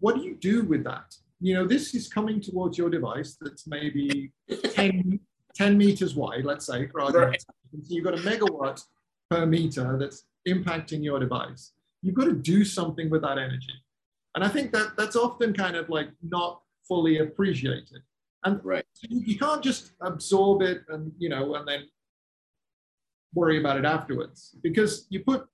what 0.00 0.16
do 0.16 0.22
you 0.22 0.34
do 0.34 0.64
with 0.64 0.84
that? 0.84 1.16
You 1.40 1.54
know, 1.54 1.66
this 1.66 1.94
is 1.94 2.08
coming 2.08 2.40
towards 2.40 2.78
your 2.78 2.90
device 2.90 3.36
that's 3.40 3.66
maybe 3.66 4.32
10, 4.48 5.18
10 5.54 5.78
meters 5.78 6.14
wide, 6.14 6.44
let's 6.44 6.66
say, 6.66 6.82
sake. 6.82 6.90
So 6.92 7.32
you've 7.88 8.04
got 8.04 8.14
a 8.14 8.22
megawatt 8.22 8.82
per 9.30 9.46
meter 9.46 9.96
that's 9.98 10.24
impacting 10.48 11.02
your 11.02 11.18
device. 11.18 11.72
You've 12.02 12.14
got 12.14 12.24
to 12.24 12.34
do 12.34 12.64
something 12.64 13.10
with 13.10 13.22
that 13.22 13.38
energy. 13.38 13.74
And 14.34 14.44
I 14.44 14.48
think 14.48 14.72
that 14.72 14.96
that's 14.96 15.16
often 15.16 15.52
kind 15.52 15.76
of 15.76 15.88
like 15.88 16.08
not 16.22 16.60
fully 16.86 17.18
appreciated. 17.18 18.02
And 18.44 18.62
Right. 18.62 18.84
you, 19.08 19.38
can't 19.38 19.62
just 19.62 19.92
absorb 20.02 20.62
it 20.62 20.82
and 20.88 21.12
you 21.18 21.28
know 21.30 21.54
and 21.54 21.66
then 21.66 21.84
worry 23.34 23.58
about 23.58 23.78
it 23.78 23.84
afterwards 23.84 24.54
because 24.62 25.06
you 25.10 25.20
put 25.24 25.46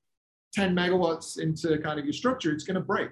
10 0.53 0.75
megawatts 0.75 1.39
into 1.39 1.79
kind 1.79 1.99
of 1.99 2.05
your 2.05 2.13
structure 2.13 2.53
it's 2.53 2.65
going 2.65 2.75
to 2.75 2.81
break 2.81 3.11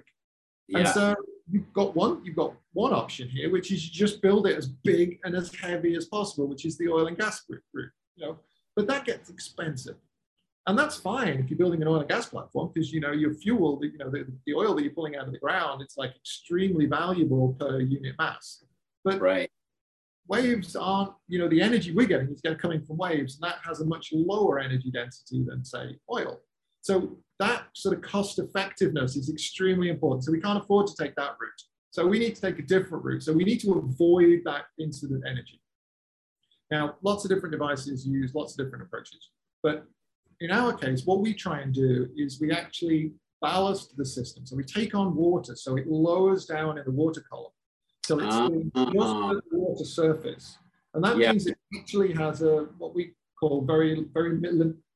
Yeah. 0.67 0.79
and 0.79 0.87
so 0.89 1.15
you've 1.49 1.71
got 1.73 1.95
one 1.95 2.23
you've 2.23 2.35
got 2.35 2.53
one 2.73 2.93
option 2.93 3.27
here 3.29 3.49
which 3.51 3.71
is 3.71 3.85
you 3.85 3.91
just 3.91 4.21
build 4.21 4.45
it 4.47 4.57
as 4.57 4.67
big 4.67 5.19
and 5.23 5.33
as 5.35 5.53
heavy 5.55 5.95
as 5.95 6.05
possible 6.05 6.47
which 6.47 6.65
is 6.65 6.77
the 6.77 6.87
oil 6.89 7.07
and 7.07 7.17
gas 7.17 7.41
route 7.49 7.63
route, 7.73 7.91
you 8.15 8.25
know 8.25 8.37
but 8.75 8.85
that 8.87 9.05
gets 9.05 9.29
expensive 9.29 9.95
and 10.67 10.77
that's 10.77 10.97
fine 10.97 11.39
if 11.39 11.49
you're 11.49 11.57
building 11.57 11.81
an 11.81 11.87
oil 11.87 12.01
and 12.01 12.09
gas 12.09 12.27
platform 12.27 12.69
because 12.71 12.91
you 12.93 12.99
know 12.99 13.11
your 13.13 13.33
fuel 13.33 13.79
you 13.81 13.97
know 13.97 14.09
the, 14.11 14.27
the 14.45 14.53
oil 14.53 14.75
that 14.75 14.83
you're 14.83 14.93
pulling 14.93 15.15
out 15.15 15.25
of 15.25 15.31
the 15.33 15.39
ground 15.39 15.81
it's 15.81 15.97
like 15.97 16.13
extremely 16.15 16.85
valuable 16.85 17.55
per 17.59 17.79
unit 17.79 18.13
mass 18.19 18.63
but 19.05 19.19
Right. 19.21 19.48
Waves 20.29 20.75
aren't, 20.75 21.11
you 21.27 21.39
know, 21.39 21.49
the 21.49 21.61
energy 21.61 21.91
we're 21.91 22.07
getting 22.07 22.29
is 22.31 22.41
coming 22.59 22.85
from 22.85 22.97
waves, 22.97 23.35
and 23.35 23.49
that 23.49 23.57
has 23.65 23.81
a 23.81 23.85
much 23.85 24.09
lower 24.13 24.59
energy 24.59 24.91
density 24.91 25.43
than, 25.45 25.65
say, 25.65 25.97
oil. 26.11 26.39
So 26.81 27.17
that 27.39 27.63
sort 27.73 27.97
of 27.97 28.01
cost 28.03 28.39
effectiveness 28.39 29.15
is 29.15 29.29
extremely 29.29 29.89
important. 29.89 30.23
So 30.23 30.31
we 30.31 30.39
can't 30.39 30.61
afford 30.61 30.87
to 30.87 30.93
take 31.03 31.15
that 31.15 31.31
route. 31.41 31.61
So 31.91 32.05
we 32.05 32.19
need 32.19 32.35
to 32.35 32.41
take 32.41 32.59
a 32.59 32.61
different 32.61 33.03
route. 33.03 33.23
So 33.23 33.33
we 33.33 33.43
need 33.43 33.59
to 33.61 33.73
avoid 33.73 34.41
that 34.45 34.65
incident 34.79 35.23
energy. 35.27 35.59
Now, 36.71 36.95
lots 37.01 37.25
of 37.25 37.31
different 37.31 37.51
devices 37.51 38.05
use 38.05 38.35
lots 38.35 38.53
of 38.53 38.63
different 38.63 38.83
approaches. 38.83 39.31
But 39.63 39.85
in 40.39 40.51
our 40.51 40.71
case, 40.73 41.01
what 41.05 41.19
we 41.19 41.33
try 41.33 41.61
and 41.61 41.73
do 41.73 42.07
is 42.15 42.39
we 42.39 42.51
actually 42.51 43.13
ballast 43.41 43.97
the 43.97 44.05
system. 44.05 44.45
So 44.45 44.55
we 44.55 44.63
take 44.63 44.93
on 44.93 45.15
water, 45.15 45.55
so 45.55 45.75
it 45.77 45.87
lowers 45.87 46.45
down 46.45 46.77
in 46.77 46.83
the 46.85 46.91
water 46.91 47.23
column. 47.27 47.51
So 48.09 48.17
it's 48.17 48.35
uh, 48.35 48.45
uh, 48.73 49.33
the 49.33 49.43
water 49.51 49.85
surface. 49.85 50.57
And 50.95 51.03
that 51.03 51.19
yeah. 51.19 51.31
means 51.31 51.45
it 51.45 51.57
actually 51.77 52.11
has 52.13 52.41
a 52.41 52.65
what 52.79 52.95
we 52.95 53.13
call 53.39 53.61
very, 53.61 54.03
very, 54.11 54.41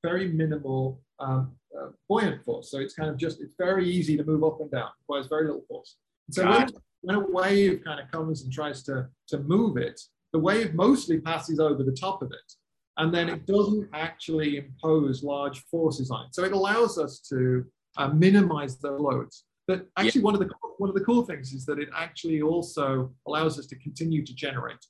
very 0.01 0.29
minimal 0.29 0.99
um, 1.19 1.51
uh, 1.79 1.89
buoyant 2.09 2.43
force. 2.43 2.71
So 2.71 2.79
it's 2.79 2.95
kind 2.95 3.11
of 3.11 3.17
just, 3.17 3.39
it's 3.39 3.53
very 3.55 3.87
easy 3.87 4.17
to 4.17 4.23
move 4.23 4.43
up 4.43 4.61
and 4.61 4.71
down, 4.71 4.89
requires 5.01 5.27
very 5.27 5.45
little 5.45 5.63
force. 5.67 5.97
And 6.27 6.33
so 6.33 6.49
when, 6.49 6.69
when, 7.01 7.15
a 7.17 7.19
wave 7.19 7.83
kind 7.85 7.99
of 7.99 8.09
comes 8.11 8.41
and 8.41 8.51
tries 8.51 8.81
to, 8.85 9.07
to 9.27 9.37
move 9.37 9.77
it, 9.77 10.01
the 10.31 10.39
wave 10.39 10.73
mostly 10.73 11.21
passes 11.21 11.59
over 11.59 11.83
the 11.83 11.91
top 11.91 12.23
of 12.23 12.31
it. 12.31 12.53
And 12.97 13.13
then 13.13 13.29
it 13.29 13.45
doesn't 13.45 13.89
actually 13.93 14.57
impose 14.57 15.21
large 15.21 15.59
forces 15.65 16.09
on 16.09 16.25
it. 16.25 16.33
So 16.33 16.45
it 16.45 16.51
allows 16.51 16.97
us 16.97 17.19
to 17.29 17.63
uh, 17.95 18.07
minimize 18.07 18.79
the 18.79 18.89
loads. 18.89 19.45
But 19.67 19.87
actually, 19.97 20.21
yeah. 20.21 20.25
one 20.25 20.33
of 20.33 20.39
the 20.41 20.49
one 20.77 20.89
of 20.89 20.95
the 20.95 21.03
cool 21.03 21.23
things 21.23 21.53
is 21.53 21.65
that 21.65 21.79
it 21.79 21.89
actually 21.95 22.41
also 22.41 23.13
allows 23.27 23.57
us 23.59 23.65
to 23.67 23.75
continue 23.77 24.25
to 24.25 24.35
generate. 24.35 24.83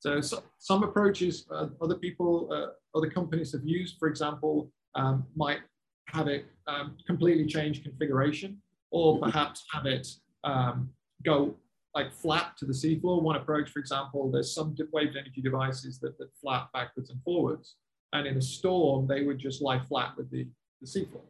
So, 0.00 0.20
so 0.20 0.42
some 0.58 0.82
approaches 0.82 1.46
uh, 1.52 1.68
other 1.80 1.94
people, 1.94 2.48
uh, 2.52 2.98
other 2.98 3.08
companies 3.08 3.52
have 3.52 3.62
used, 3.64 3.98
for 4.00 4.08
example, 4.08 4.72
um, 4.96 5.24
might 5.36 5.60
have 6.08 6.26
it 6.26 6.46
um, 6.66 6.96
completely 7.06 7.46
change 7.46 7.84
configuration, 7.84 8.60
or 8.90 9.14
mm-hmm. 9.14 9.30
perhaps 9.30 9.64
have 9.72 9.86
it 9.86 10.08
um, 10.42 10.90
go 11.24 11.54
like 11.94 12.12
flat 12.12 12.56
to 12.56 12.64
the 12.64 12.72
seafloor. 12.72 13.22
One 13.22 13.36
approach, 13.36 13.70
for 13.70 13.78
example, 13.78 14.30
there's 14.30 14.52
some 14.54 14.74
wave 14.92 15.10
energy 15.16 15.40
devices 15.40 16.00
that, 16.00 16.18
that 16.18 16.28
flat 16.40 16.68
backwards 16.72 17.10
and 17.10 17.22
forwards. 17.22 17.76
And 18.12 18.26
in 18.26 18.36
a 18.36 18.42
storm, 18.42 19.06
they 19.06 19.22
would 19.22 19.38
just 19.38 19.62
lie 19.62 19.80
flat 19.88 20.16
with 20.16 20.30
the, 20.30 20.46
the 20.80 20.86
seafloor. 20.86 21.22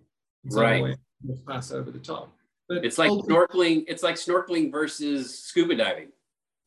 So 0.49 0.61
right. 0.61 0.97
Pass 1.47 1.71
over 1.71 1.91
the 1.91 1.99
top. 1.99 2.33
But 2.69 2.85
it's 2.85 2.99
like 2.99 3.11
snorkeling. 3.11 3.85
It's 3.89 4.03
like 4.03 4.17
snorkeling 4.17 4.71
versus 4.71 5.39
scuba 5.39 5.77
diving. 5.77 6.09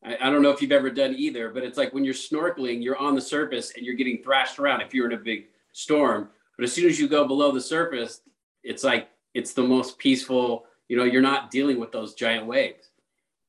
I, 0.04 0.18
I, 0.22 0.30
don't 0.30 0.42
know 0.42 0.52
if 0.52 0.62
you've 0.62 0.72
ever 0.72 0.90
done 0.90 1.16
either, 1.18 1.50
but 1.50 1.64
it's 1.64 1.78
like 1.78 1.94
when 1.94 2.04
you're 2.04 2.14
snorkeling, 2.14 2.84
you're 2.84 2.98
on 2.98 3.16
the 3.16 3.22
surface 3.22 3.74
and 3.76 3.86
you're 3.86 3.96
getting 3.96 4.22
thrashed 4.22 4.60
around 4.60 4.82
if 4.82 4.94
you're 4.94 5.10
in 5.10 5.18
a 5.18 5.22
big 5.22 5.46
storm. 5.74 6.30
But 6.58 6.66
as 6.66 6.74
soon 6.74 6.88
as 6.88 7.00
you 7.00 7.08
go 7.08 7.28
below 7.28 7.52
the 7.52 7.62
surface, 7.62 8.22
it's 8.64 8.84
like 8.84 9.10
it's 9.34 9.54
the 9.54 9.64
most 9.64 9.98
peaceful. 9.98 10.66
You 10.90 10.98
know, 10.98 11.04
you're 11.04 11.22
not 11.22 11.50
dealing 11.50 11.80
with 11.80 11.92
those 11.92 12.14
giant 12.14 12.46
waves. 12.46 12.92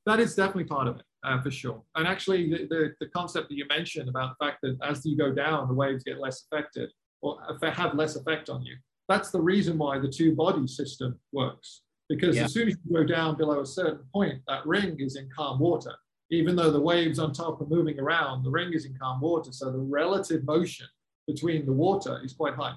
That 0.07 0.21
is 0.21 0.35
definitely 0.35 0.65
part 0.65 0.87
of 0.87 0.97
it, 0.97 1.03
uh, 1.25 1.41
for 1.43 1.51
sure. 1.51 1.83
And 1.97 2.07
actually, 2.07 2.49
the, 2.51 2.67
the, 2.69 2.95
the, 3.01 3.07
concept 3.09 3.49
that 3.49 3.57
you 3.57 3.67
mentioned 3.67 4.09
about 4.09 4.37
the 4.39 4.45
fact 4.45 4.59
that 4.63 4.79
as 4.83 5.05
you 5.05 5.17
go 5.17 5.33
down, 5.33 5.67
the 5.67 5.75
waves 5.75 6.05
get 6.05 6.19
less 6.19 6.47
affected 6.51 6.91
or 7.23 7.39
have 7.63 7.95
less 7.95 8.15
effect 8.15 8.49
on 8.49 8.63
you. 8.63 8.77
That's 9.09 9.31
the 9.31 9.41
reason 9.41 9.79
why 9.79 9.99
the 9.99 10.09
two 10.09 10.35
body 10.35 10.67
system 10.67 11.19
works. 11.33 11.83
Because 12.09 12.37
yeah. 12.37 12.45
as 12.45 12.53
soon 12.53 12.69
as 12.69 12.77
you 12.85 12.95
go 12.95 13.05
down 13.05 13.37
below 13.37 13.61
a 13.61 13.67
certain 13.67 14.05
point, 14.13 14.41
that 14.47 14.65
ring 14.67 14.97
is 15.01 15.17
in 15.17 15.29
calm 15.35 15.59
water. 15.59 15.93
Even 16.31 16.57
though 16.57 16.71
the 16.71 16.81
waves 16.81 17.19
on 17.19 17.33
top 17.33 17.61
are 17.61 17.67
moving 17.67 17.99
around, 18.01 18.45
the 18.45 18.51
ring 18.51 18.73
is 18.73 18.85
in 18.85 18.97
calm 18.97 19.21
water. 19.21 19.53
So 19.53 19.71
the 19.71 19.79
relative 19.79 20.45
motion 20.45 20.87
between 21.27 21.67
the 21.67 21.73
water 21.73 22.21
is 22.25 22.33
quite 22.33 22.55
high. 22.55 22.75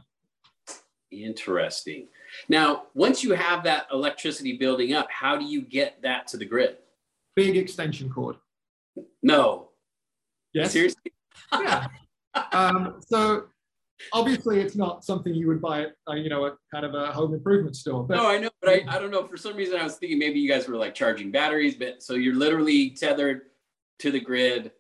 Interesting. 1.12 2.08
Now, 2.48 2.84
once 2.94 3.24
you 3.24 3.34
have 3.34 3.64
that 3.64 3.88
electricity 3.92 4.58
building 4.58 4.94
up, 4.94 5.08
how 5.10 5.38
do 5.38 5.46
you 5.46 5.62
get 5.62 6.02
that 6.04 6.28
to 6.28 6.38
the 6.38 6.46
grid? 6.46 6.78
Big 7.36 7.58
extension 7.58 8.10
cord. 8.10 8.36
No. 9.24 9.70
Yes. 10.54 10.72
Seriously? 10.72 11.14
yeah. 11.54 11.88
Um, 12.54 13.02
so 13.02 13.46
obviously, 14.14 14.60
it's 14.60 14.76
not 14.76 15.04
something 15.04 15.34
you 15.34 15.48
would 15.48 15.62
buy 15.62 15.84
at 15.84 15.96
uh, 16.10 16.14
you 16.14 16.30
know 16.30 16.46
a 16.46 16.58
kind 16.74 16.86
of 16.86 16.94
a 16.94 17.12
home 17.12 17.34
improvement 17.34 17.76
store. 17.76 18.04
But, 18.04 18.18
no, 18.18 18.28
I 18.28 18.38
know, 18.38 18.50
but 18.62 18.70
I, 18.70 18.86
I 18.88 19.00
don't 19.00 19.12
know. 19.12 19.28
For 19.28 19.38
some 19.38 19.56
reason, 19.56 19.78
I 19.80 19.84
was 19.84 19.96
thinking 19.96 20.20
maybe 20.20 20.40
you 20.40 20.50
guys 20.50 20.68
were 20.68 20.76
like 20.76 20.96
charging 20.96 21.32
batteries, 21.32 21.76
but 21.76 22.02
so 22.04 22.14
you're 22.14 22.36
literally 22.36 22.92
tethered 22.92 23.42
to 24.00 24.12
the 24.12 24.20
grid 24.20 24.72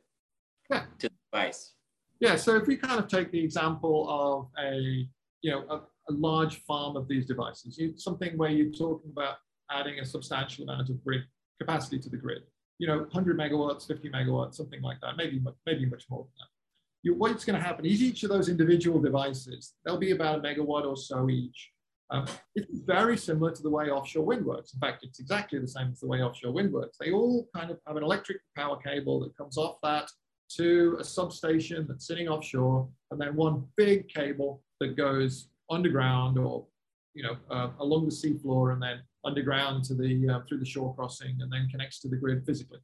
yeah. 0.69 0.83
to 0.99 1.09
the 1.09 1.15
device. 1.31 1.73
Yeah. 2.19 2.35
So 2.35 2.55
if 2.55 2.67
we 2.67 2.77
kind 2.77 2.99
of 2.99 3.07
take 3.07 3.31
the 3.31 3.43
example 3.43 4.07
of 4.09 4.47
a 4.63 5.07
you 5.41 5.51
know 5.51 5.63
a, 5.69 5.75
a 6.09 6.13
large 6.13 6.63
farm 6.63 6.95
of 6.95 7.07
these 7.07 7.25
devices. 7.25 7.77
You, 7.77 7.93
something 7.97 8.37
where 8.37 8.49
you're 8.49 8.71
talking 8.71 9.11
about 9.11 9.37
adding 9.71 9.99
a 9.99 10.05
substantial 10.05 10.63
amount 10.63 10.89
of 10.89 11.03
grid 11.03 11.23
capacity 11.59 11.99
to 11.99 12.09
the 12.09 12.17
grid. 12.17 12.43
You 12.77 12.87
know, 12.87 12.99
100 12.99 13.37
megawatts, 13.37 13.85
50 13.85 14.09
megawatts, 14.09 14.55
something 14.55 14.81
like 14.81 15.01
that, 15.01 15.17
maybe, 15.17 15.41
maybe 15.65 15.85
much 15.85 16.05
more 16.09 16.23
than 16.23 16.31
that. 16.39 16.58
You, 17.03 17.15
what's 17.15 17.45
going 17.45 17.59
to 17.59 17.65
happen 17.65 17.85
is 17.85 18.01
each 18.01 18.23
of 18.23 18.29
those 18.29 18.49
individual 18.49 18.99
devices, 18.99 19.73
they'll 19.85 19.97
be 19.97 20.11
about 20.11 20.39
a 20.39 20.41
megawatt 20.41 20.85
or 20.85 20.97
so 20.97 21.29
each. 21.29 21.71
Um, 22.11 22.25
it's 22.55 22.79
very 22.79 23.17
similar 23.17 23.51
to 23.51 23.61
the 23.61 23.69
way 23.69 23.89
offshore 23.89 24.25
wind 24.25 24.45
works. 24.45 24.73
In 24.73 24.79
fact, 24.79 25.03
it's 25.03 25.19
exactly 25.19 25.59
the 25.59 25.67
same 25.67 25.89
as 25.91 25.99
the 25.99 26.07
way 26.07 26.23
offshore 26.23 26.51
wind 26.51 26.73
works. 26.73 26.97
They 26.99 27.11
all 27.11 27.47
kind 27.55 27.69
of 27.69 27.77
have 27.87 27.97
an 27.97 28.03
electric 28.03 28.37
power 28.55 28.77
cable 28.77 29.19
that 29.21 29.37
comes 29.37 29.57
off 29.57 29.77
that 29.83 30.09
to 30.57 30.97
a 30.99 31.03
substation 31.03 31.85
that's 31.87 32.07
sitting 32.07 32.27
offshore, 32.27 32.89
and 33.11 33.21
then 33.21 33.35
one 33.35 33.65
big 33.77 34.07
cable 34.07 34.63
that 34.79 34.97
goes 34.97 35.49
underground 35.69 36.39
or 36.39 36.65
you 37.13 37.21
know 37.21 37.37
uh, 37.51 37.69
along 37.79 38.05
the 38.05 38.11
seafloor 38.11 38.73
and 38.73 38.81
then 38.81 38.99
underground 39.23 39.83
to 39.83 39.93
the 39.93 40.27
uh, 40.29 40.39
through 40.47 40.57
the 40.57 40.65
shore 40.65 40.95
crossing 40.95 41.37
and 41.41 41.51
then 41.51 41.67
connects 41.69 41.99
to 41.99 42.07
the 42.07 42.15
grid 42.15 42.43
physically. 42.45 42.79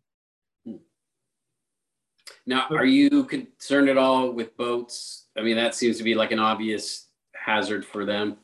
Now, 2.45 2.67
are 2.71 2.85
you 2.85 3.23
concerned 3.23 3.89
at 3.89 3.97
all 3.97 4.31
with 4.31 4.55
boats? 4.57 5.27
I 5.37 5.41
mean, 5.41 5.55
that 5.57 5.75
seems 5.75 5.97
to 5.97 6.03
be 6.03 6.15
like 6.15 6.31
an 6.31 6.39
obvious 6.39 7.09
hazard 7.35 7.85
for 7.85 8.05
them. 8.05 8.37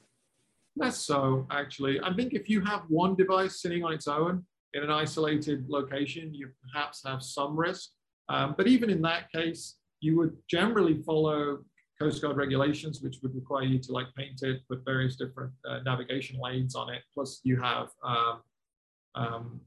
Less 0.75 0.97
so, 0.97 1.45
actually. 1.51 1.99
I 2.01 2.13
think 2.13 2.33
if 2.33 2.49
you 2.49 2.61
have 2.61 2.83
one 2.87 3.15
device 3.15 3.61
sitting 3.61 3.83
on 3.83 3.91
its 3.91 4.07
own 4.07 4.45
in 4.73 4.83
an 4.83 4.91
isolated 4.91 5.65
location, 5.67 6.33
you 6.33 6.49
perhaps 6.71 7.01
have 7.05 7.21
some 7.21 7.57
risk. 7.57 7.89
Um, 8.29 8.55
but 8.57 8.67
even 8.67 8.89
in 8.89 9.01
that 9.01 9.31
case, 9.31 9.77
you 9.99 10.17
would 10.17 10.35
generally 10.49 11.01
follow 11.03 11.59
Coast 11.99 12.21
Guard 12.21 12.37
regulations, 12.37 13.01
which 13.01 13.17
would 13.21 13.35
require 13.35 13.63
you 13.63 13.79
to 13.79 13.91
like 13.91 14.07
paint 14.17 14.41
it, 14.41 14.61
put 14.67 14.83
various 14.85 15.15
different 15.15 15.51
uh, 15.69 15.79
navigation 15.85 16.39
lanes 16.39 16.75
on 16.75 16.91
it. 16.91 17.01
Plus, 17.13 17.41
you 17.43 17.59
have 17.61 17.89
um, 18.03 18.41
um, 19.15 19.61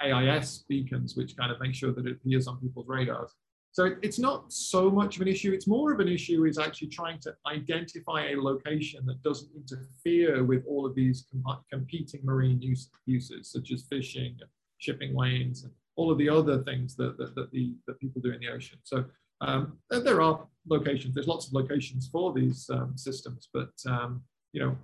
AIS 0.00 0.64
beacons, 0.68 1.16
which 1.16 1.36
kind 1.36 1.50
of 1.50 1.60
make 1.60 1.74
sure 1.74 1.92
that 1.92 2.06
it 2.06 2.12
appears 2.12 2.46
on 2.46 2.60
people's 2.60 2.88
radars. 2.88 3.34
So 3.72 3.94
it's 4.02 4.18
not 4.18 4.52
so 4.52 4.90
much 4.90 5.16
of 5.16 5.22
an 5.22 5.28
issue. 5.28 5.52
It's 5.52 5.66
more 5.66 5.92
of 5.92 6.00
an 6.00 6.08
issue 6.08 6.44
is 6.46 6.58
actually 6.58 6.88
trying 6.88 7.20
to 7.20 7.34
identify 7.46 8.30
a 8.30 8.36
location 8.36 9.04
that 9.06 9.22
doesn't 9.22 9.50
interfere 9.54 10.42
with 10.42 10.64
all 10.66 10.86
of 10.86 10.94
these 10.94 11.26
com 11.30 11.60
competing 11.70 12.20
marine 12.24 12.60
use 12.60 12.90
uses, 13.06 13.52
such 13.52 13.70
as 13.70 13.84
fishing, 13.84 14.36
shipping 14.78 15.14
lanes, 15.14 15.64
and 15.64 15.72
all 15.96 16.10
of 16.10 16.18
the 16.18 16.28
other 16.28 16.62
things 16.62 16.96
that, 16.96 17.18
that, 17.18 17.34
that, 17.34 17.50
the, 17.52 17.74
that 17.86 18.00
people 18.00 18.20
do 18.22 18.32
in 18.32 18.40
the 18.40 18.48
ocean. 18.48 18.78
So 18.84 19.04
um, 19.40 19.78
there 19.90 20.20
are 20.22 20.46
locations, 20.68 21.14
there's 21.14 21.28
lots 21.28 21.46
of 21.46 21.52
locations 21.52 22.08
for 22.08 22.32
these 22.32 22.68
um, 22.70 22.96
systems, 22.96 23.48
but 23.52 23.70
um, 23.86 24.22
you 24.52 24.60
know, 24.60 24.76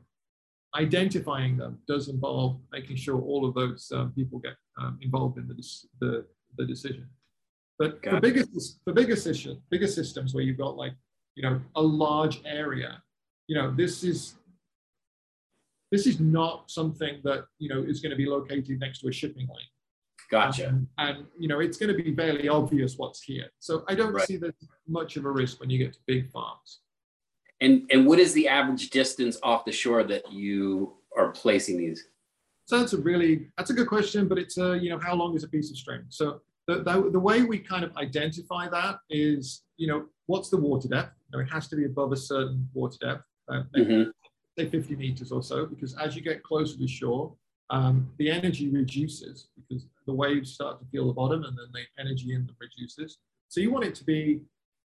identifying 0.77 1.57
them 1.57 1.79
does 1.87 2.09
involve 2.09 2.59
making 2.73 2.97
sure 2.97 3.21
all 3.21 3.47
of 3.47 3.55
those 3.55 3.91
um, 3.95 4.13
people 4.13 4.39
get 4.39 4.55
um, 4.81 4.99
involved 5.03 5.39
in 5.39 5.47
the, 5.47 5.55
the, 6.01 6.25
the 6.59 6.67
decision. 6.67 7.09
But 7.79 8.03
for 8.05 8.21
bigger, 8.21 8.45
for 8.85 8.93
bigger, 8.93 9.17
system, 9.17 9.61
bigger 9.71 9.89
systems 9.89 10.35
where 10.35 10.45
you've 10.45 10.59
got 10.59 10.77
like, 10.77 10.93
you 11.35 11.43
know, 11.43 11.61
a 11.75 11.83
large 11.83 12.41
area, 12.45 13.03
you 13.49 13.57
know, 13.57 13.75
this 13.75 14.05
is 14.05 14.37
this 15.91 16.07
is 16.07 16.19
not 16.19 16.71
something 16.71 17.21
that 17.25 17.45
you 17.59 17.69
know 17.69 17.83
is 17.83 18.01
going 18.01 18.11
to 18.11 18.17
be 18.17 18.27
located 18.27 18.81
next 18.81 19.01
to 19.01 19.09
a 19.09 19.13
shipping 19.13 19.47
lane. 19.47 19.67
Gotcha. 20.31 20.69
Um, 20.69 20.89
and 20.99 21.27
you 21.39 21.49
know, 21.49 21.61
it's 21.61 21.77
going 21.77 21.95
to 21.95 22.03
be 22.03 22.15
fairly 22.15 22.49
obvious 22.49 22.97
what's 22.97 23.23
here. 23.23 23.47
So 23.59 23.85
I 23.89 23.95
don't 23.95 24.13
right. 24.13 24.27
see 24.27 24.37
that 24.39 24.55
much 24.89 25.17
of 25.17 25.25
a 25.25 25.31
risk 25.31 25.61
when 25.61 25.71
you 25.71 25.79
get 25.79 25.93
to 25.95 25.99
big 26.07 26.31
farms. 26.31 26.81
And 27.61 27.89
and 27.91 28.07
what 28.07 28.19
is 28.19 28.33
the 28.33 28.49
average 28.49 28.91
distance 28.91 29.39
off 29.43 29.65
the 29.65 29.73
shore 29.73 30.03
that 30.05 30.33
you 30.33 30.95
are 31.17 31.31
placing 31.31 31.79
these? 31.79 32.07
So 32.67 32.79
that's 32.79 32.93
a 32.93 32.99
really 32.99 33.49
that's 33.57 33.71
a 33.71 33.75
good 33.75 33.89
question, 33.89 34.29
but 34.29 34.39
it's 34.39 34.59
a 34.59 34.79
you 34.79 34.91
know 34.91 34.99
how 34.99 35.15
long 35.15 35.37
is 35.37 35.45
a 35.45 35.49
piece 35.49 35.71
of 35.71 35.77
string? 35.77 36.03
So 36.09 36.41
the, 36.67 36.77
the, 36.77 37.11
the 37.13 37.21
way 37.21 37.43
we 37.43 37.59
kind 37.59 37.85
of 37.85 37.95
identify 37.97 38.69
that 38.69 38.97
is 39.11 39.63
you 39.77 39.87
know 39.87 40.07
what's 40.27 40.51
the 40.51 40.57
water 40.57 40.89
depth? 40.89 41.13
You 41.31 41.39
know, 41.39 41.45
it 41.45 41.51
has 41.51 41.69
to 41.69 41.77
be 41.77 41.85
above 41.85 42.13
a 42.13 42.17
certain 42.17 42.69
water 42.73 42.97
depth, 43.01 43.25
uh, 43.49 43.63
mm-hmm. 43.77 44.11
say 44.59 44.69
50 44.69 44.97
meters 44.97 45.33
or 45.33 45.43
so, 45.43 45.67
because 45.67 45.95
as 45.99 46.17
you 46.17 46.23
get 46.23 46.43
closer 46.43 46.79
to 46.79 46.89
shore, 46.89 47.35
um, 47.71 48.11
the 48.19 48.31
energy 48.31 48.69
reduces 48.69 49.49
because 49.57 49.87
the 50.07 50.13
waves 50.13 50.53
start 50.53 50.79
to 50.81 50.87
feel 50.87 51.07
the 51.07 51.13
bottom 51.13 51.45
and 51.45 51.57
then 51.57 51.67
the 51.73 52.03
energy 52.03 52.33
in 52.33 52.47
them 52.47 52.57
reduces. 52.61 53.19
So 53.49 53.61
you 53.61 53.71
want 53.71 53.85
it 53.85 53.95
to 53.97 54.05
be 54.05 54.41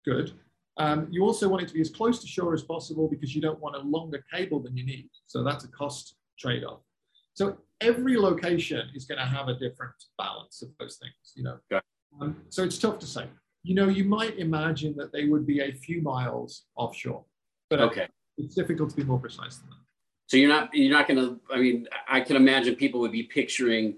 good. 0.04 0.32
Um, 0.78 1.08
you 1.10 1.24
also 1.24 1.48
want 1.48 1.62
it 1.62 1.68
to 1.68 1.74
be 1.74 1.80
as 1.80 1.90
close 1.90 2.20
to 2.20 2.26
shore 2.26 2.54
as 2.54 2.62
possible 2.62 3.08
because 3.08 3.34
you 3.34 3.42
don't 3.42 3.60
want 3.60 3.74
a 3.74 3.80
longer 3.80 4.24
cable 4.32 4.60
than 4.60 4.76
you 4.76 4.86
need. 4.86 5.10
So 5.26 5.42
that's 5.42 5.64
a 5.64 5.68
cost 5.68 6.14
trade-off. 6.38 6.80
So 7.34 7.58
every 7.80 8.16
location 8.16 8.88
is 8.94 9.04
going 9.04 9.18
to 9.18 9.26
have 9.26 9.48
a 9.48 9.54
different 9.54 9.94
balance 10.16 10.62
of 10.62 10.68
those 10.78 10.96
things, 10.96 11.32
you 11.34 11.42
know. 11.42 11.58
Okay. 11.72 11.84
Um, 12.20 12.36
so 12.48 12.62
it's 12.62 12.78
tough 12.78 12.98
to 13.00 13.06
say. 13.06 13.26
You 13.64 13.74
know, 13.74 13.88
you 13.88 14.04
might 14.04 14.38
imagine 14.38 14.94
that 14.96 15.12
they 15.12 15.24
would 15.26 15.46
be 15.46 15.60
a 15.60 15.72
few 15.72 16.00
miles 16.00 16.64
offshore, 16.76 17.24
but 17.70 17.80
Okay. 17.80 18.06
it's 18.36 18.54
difficult 18.54 18.90
to 18.90 18.96
be 18.96 19.02
more 19.02 19.18
precise 19.18 19.56
than 19.56 19.70
that. 19.70 19.76
So 20.26 20.36
you're 20.36 20.48
not 20.48 20.68
you're 20.74 20.92
not 20.92 21.08
going 21.08 21.18
to. 21.18 21.40
I 21.52 21.58
mean, 21.58 21.88
I 22.06 22.20
can 22.20 22.36
imagine 22.36 22.76
people 22.76 23.00
would 23.00 23.12
be 23.12 23.22
picturing 23.24 23.96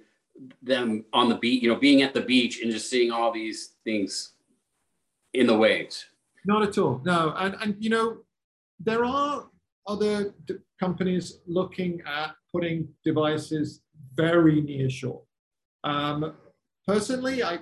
them 0.62 1.05
on 1.12 1.29
the 1.29 1.35
beach, 1.35 1.62
you 1.62 1.69
know, 1.69 1.77
being 1.77 2.03
at 2.03 2.14
the 2.14 2.21
beach 2.21 2.62
and 2.62 2.71
just 2.71 2.88
seeing 2.88 3.11
all 3.11 3.33
these 3.33 3.73
things 3.85 4.33
in 5.35 5.47
the 5.47 5.57
waves. 5.57 6.07
Not 6.46 6.62
at 6.62 6.79
all. 6.79 7.00
No, 7.05 7.35
and 7.37 7.57
and 7.61 7.76
you 7.79 7.90
know, 7.90 8.18
there 8.79 9.05
are 9.05 9.48
other 9.87 10.35
d- 10.46 10.55
companies 10.79 11.40
looking 11.46 12.00
at 12.07 12.35
putting 12.53 12.88
devices 13.05 13.83
very 14.14 14.61
near 14.61 14.88
shore. 14.90 15.22
Um, 15.85 16.35
personally, 16.87 17.42
I 17.42 17.59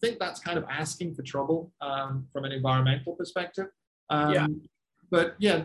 think 0.00 0.18
that's 0.18 0.40
kind 0.40 0.58
of 0.58 0.64
asking 0.70 1.14
for 1.14 1.22
trouble 1.22 1.72
um, 1.80 2.26
from 2.32 2.44
an 2.44 2.52
environmental 2.52 3.14
perspective. 3.14 3.66
Um, 4.08 4.32
Yeah. 4.32 4.46
But 5.10 5.34
yeah, 5.38 5.64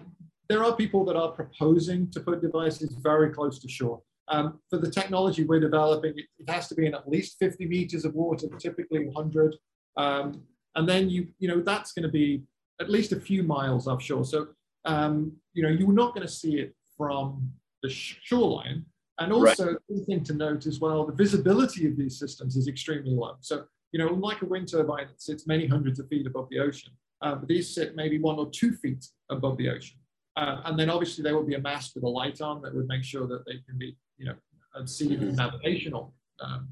there 0.49 0.63
are 0.63 0.75
people 0.75 1.05
that 1.05 1.15
are 1.15 1.31
proposing 1.31 2.09
to 2.11 2.19
put 2.19 2.41
devices 2.41 2.95
very 3.01 3.29
close 3.31 3.59
to 3.59 3.67
shore. 3.67 4.01
Um, 4.27 4.59
for 4.69 4.79
the 4.79 4.89
technology 4.89 5.43
we're 5.43 5.59
developing, 5.59 6.13
it, 6.17 6.25
it 6.39 6.49
has 6.49 6.67
to 6.69 6.75
be 6.75 6.87
in 6.87 6.95
at 6.95 7.07
least 7.07 7.37
50 7.39 7.67
meters 7.67 8.05
of 8.05 8.15
water, 8.15 8.47
typically 8.59 9.05
100. 9.07 9.55
Um, 9.97 10.41
and 10.75 10.87
then 10.87 11.09
you, 11.09 11.27
you 11.39 11.47
know, 11.47 11.61
that's 11.61 11.93
going 11.93 12.03
to 12.03 12.09
be 12.09 12.43
at 12.81 12.89
least 12.89 13.11
a 13.13 13.19
few 13.19 13.43
miles 13.43 13.87
offshore. 13.87 14.25
So, 14.25 14.47
um, 14.85 15.31
you 15.53 15.63
know, 15.63 15.69
you're 15.69 15.93
not 15.93 16.13
going 16.13 16.27
to 16.27 16.31
see 16.33 16.59
it 16.59 16.75
from 16.97 17.51
the 17.81 17.89
shoreline. 17.89 18.85
And 19.19 19.31
Right. 19.31 19.57
also, 19.59 19.77
one 19.87 20.05
thing 20.05 20.23
to 20.25 20.33
note 20.33 20.65
as 20.65 20.79
well, 20.81 21.05
the 21.05 21.13
visibility 21.13 21.87
of 21.87 21.95
these 21.95 22.19
systems 22.19 22.57
is 22.57 22.67
extremely 22.67 23.11
low. 23.11 23.35
So, 23.39 23.65
you 23.93 23.99
know, 23.99 24.09
unlike 24.09 24.41
a 24.41 24.45
wind 24.45 24.67
turbine 24.67 25.07
that 25.07 25.21
sits 25.21 25.47
many 25.47 25.65
hundreds 25.67 25.99
of 25.99 26.09
feet 26.09 26.27
above 26.27 26.49
the 26.49 26.59
ocean, 26.59 26.91
uh, 27.21 27.37
these 27.47 27.73
sit 27.73 27.95
maybe 27.95 28.19
one 28.19 28.37
or 28.37 28.49
two 28.49 28.73
feet 28.73 29.07
above 29.29 29.57
the 29.57 29.69
ocean. 29.69 29.97
Uh, 30.35 30.61
and 30.65 30.77
then 30.77 30.89
obviously 30.89 31.23
there 31.23 31.37
would 31.37 31.47
be 31.47 31.53
a 31.55 31.61
mast 31.61 31.95
with 31.95 32.03
a 32.03 32.09
light 32.09 32.41
on 32.41 32.61
that 32.61 32.75
would 32.75 32.87
make 32.89 33.05
sure 33.05 33.25
that 33.25 33.45
they 33.45 33.57
can 33.65 33.77
be, 33.77 33.95
you 34.17 34.25
know, 34.25 34.35
and 34.73 34.89
see 34.89 35.15
the 35.15 35.25
Mhm. 35.27 35.37
navigational 35.37 36.13
um, 36.41 36.67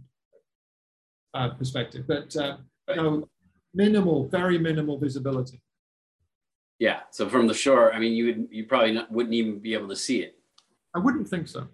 uh, 1.33 1.49
perspective. 1.51 2.05
But 2.05 2.35
uh, 2.35 2.57
you 2.89 2.95
know, 2.95 3.29
minimal, 3.73 4.27
very 4.27 4.57
minimal 4.57 4.97
visibility. 4.97 5.61
Yeah. 6.79 7.01
So 7.11 7.29
from 7.29 7.47
the 7.47 7.53
shore, 7.53 7.93
I 7.93 7.99
mean, 7.99 8.13
you 8.13 8.25
would 8.25 8.47
you 8.51 8.65
probably 8.65 8.93
not, 8.93 9.11
wouldn't 9.11 9.33
even 9.33 9.59
be 9.59 9.73
able 9.73 9.89
to 9.89 9.95
see 9.95 10.19
it. 10.21 10.35
I 10.95 10.99
wouldn't 10.99 11.27
think 11.27 11.47
so. 11.47 11.67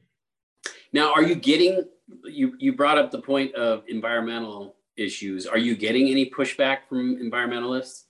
Now, 0.94 1.14
are 1.14 1.24
you 1.24 1.36
getting? 1.36 1.86
You 2.24 2.54
you 2.60 2.74
brought 2.74 2.98
up 2.98 3.12
the 3.12 3.22
point 3.22 3.54
of 3.56 3.84
environmental 3.88 4.76
issues. 4.98 5.46
Are 5.46 5.58
you 5.58 5.76
getting 5.76 6.10
any 6.10 6.30
pushback 6.30 6.80
from 6.88 7.18
environmentalists? 7.18 8.04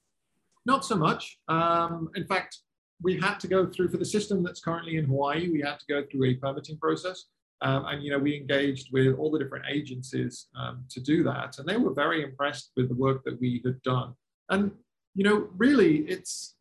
Not 0.66 0.86
so 0.86 0.96
much. 0.96 1.40
Um, 1.48 2.10
in 2.16 2.26
fact, 2.26 2.60
we 3.02 3.20
had 3.20 3.40
to 3.40 3.48
go 3.48 3.66
through 3.66 3.90
for 3.90 3.98
the 3.98 4.06
system 4.06 4.44
that's 4.44 4.60
currently 4.60 4.98
in 4.98 5.06
Hawaii. 5.06 5.50
We 5.50 5.62
had 5.62 5.80
to 5.80 5.86
go 5.88 6.04
through 6.10 6.26
a 6.26 6.34
permitting 6.36 6.78
process, 6.78 7.26
um, 7.62 7.86
and 7.86 8.04
you 8.04 8.12
know 8.12 8.20
we 8.20 8.36
engaged 8.36 8.90
with 8.92 9.16
all 9.18 9.32
the 9.32 9.40
different 9.40 9.66
agencies 9.70 10.48
um, 10.56 10.86
to 10.90 11.00
do 11.02 11.24
that, 11.24 11.58
and 11.58 11.68
they 11.68 11.78
were 11.78 11.94
very 11.94 12.24
impressed 12.24 12.72
with 12.76 12.90
the 12.90 12.96
work 12.96 13.24
that 13.26 13.40
we 13.40 13.62
had 13.66 13.82
done. 13.84 14.14
And 14.50 14.72
you 15.16 15.24
know, 15.24 15.48
really, 15.58 15.98
it's 16.08 16.56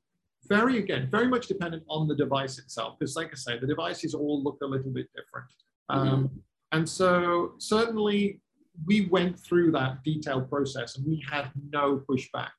very 0.48 0.78
again 0.78 1.08
very 1.10 1.28
much 1.28 1.46
dependent 1.46 1.84
on 1.88 2.08
the 2.08 2.16
device 2.16 2.58
itself, 2.58 2.98
because 2.98 3.16
like 3.16 3.28
I 3.32 3.36
say, 3.36 3.58
the 3.58 3.66
devices 3.66 4.14
all 4.14 4.42
look 4.42 4.58
a 4.62 4.66
little 4.66 4.90
bit 4.90 5.06
different. 5.14 5.46
Um, 5.90 6.30
and 6.72 6.86
so 6.88 7.52
certainly 7.58 8.40
we 8.86 9.06
went 9.06 9.38
through 9.38 9.72
that 9.72 10.02
detailed 10.04 10.50
process, 10.50 10.96
and 10.96 11.06
we 11.06 11.24
had 11.30 11.50
no 11.70 12.02
pushback 12.10 12.50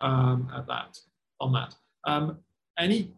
um, 0.00 0.50
at 0.54 0.66
that 0.66 0.96
on 1.40 1.52
that. 1.52 1.74
Um, 2.04 2.38
any 2.78 3.12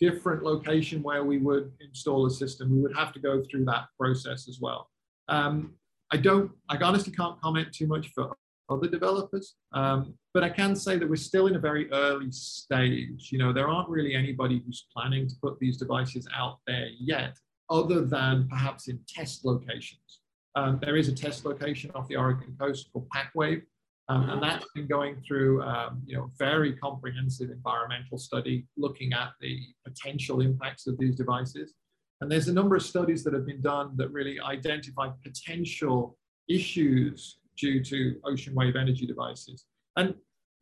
different 0.00 0.42
location 0.42 1.02
where 1.02 1.24
we 1.24 1.38
would 1.38 1.72
install 1.80 2.26
a 2.26 2.30
system, 2.30 2.70
we 2.70 2.80
would 2.80 2.96
have 2.96 3.12
to 3.12 3.20
go 3.20 3.42
through 3.42 3.64
that 3.66 3.86
process 3.98 4.48
as 4.48 4.58
well. 4.60 4.88
Um, 5.28 5.74
I 6.12 6.16
don't, 6.16 6.50
I 6.68 6.76
honestly 6.76 7.12
can't 7.12 7.40
comment 7.40 7.72
too 7.72 7.86
much 7.86 8.08
for 8.14 8.34
other 8.70 8.88
developers, 8.88 9.54
um, 9.72 10.14
but 10.34 10.44
I 10.44 10.50
can 10.50 10.76
say 10.76 10.98
that 10.98 11.08
we're 11.08 11.16
still 11.16 11.46
in 11.46 11.56
a 11.56 11.58
very 11.58 11.90
early 11.90 12.30
stage. 12.30 13.30
You 13.32 13.38
know, 13.38 13.52
there 13.52 13.68
aren't 13.68 13.88
really 13.88 14.14
anybody 14.14 14.62
who's 14.64 14.86
planning 14.94 15.28
to 15.28 15.34
put 15.42 15.58
these 15.58 15.76
devices 15.76 16.28
out 16.34 16.58
there 16.66 16.88
yet, 16.98 17.36
other 17.70 18.04
than 18.04 18.48
perhaps 18.48 18.88
in 18.88 19.00
test 19.08 19.44
locations. 19.44 20.20
Um, 20.54 20.78
there 20.82 20.96
is 20.96 21.08
a 21.08 21.14
test 21.14 21.44
location 21.44 21.90
off 21.94 22.08
the 22.08 22.16
Oregon 22.16 22.56
coast 22.58 22.90
called 22.92 23.08
PacWave, 23.10 23.62
um, 24.10 24.30
and 24.30 24.42
that's 24.42 24.64
been 24.74 24.86
going 24.86 25.22
through, 25.26 25.62
um, 25.62 26.02
you 26.06 26.16
know, 26.16 26.30
very 26.38 26.72
comprehensive 26.72 27.50
environmental 27.50 28.16
study 28.16 28.66
looking 28.78 29.12
at 29.12 29.32
the 29.40 29.60
potential 29.86 30.40
impacts 30.40 30.86
of 30.86 30.96
these 30.98 31.14
devices. 31.14 31.74
And 32.20 32.32
there's 32.32 32.48
a 32.48 32.52
number 32.52 32.74
of 32.74 32.82
studies 32.82 33.22
that 33.24 33.34
have 33.34 33.44
been 33.44 33.60
done 33.60 33.92
that 33.96 34.10
really 34.10 34.40
identify 34.40 35.10
potential 35.22 36.16
issues 36.48 37.38
due 37.58 37.84
to 37.84 38.18
ocean 38.24 38.54
wave 38.54 38.76
energy 38.76 39.06
devices. 39.06 39.66
And 39.96 40.14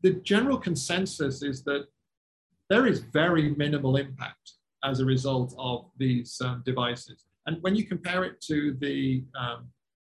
the 0.03 0.15
general 0.15 0.59
consensus 0.59 1.43
is 1.43 1.63
that 1.65 1.87
there 2.69 2.87
is 2.87 2.99
very 2.99 3.55
minimal 3.55 3.97
impact 3.97 4.55
as 4.83 4.99
a 4.99 5.05
result 5.05 5.55
of 5.57 5.87
these 5.97 6.37
um, 6.45 6.63
devices. 6.67 7.25
And 7.47 7.63
when 7.63 7.77
you 7.77 7.85
compare 7.85 8.25
it 8.25 8.41
to 8.49 8.77
the, 8.81 9.25
um, 9.39 9.69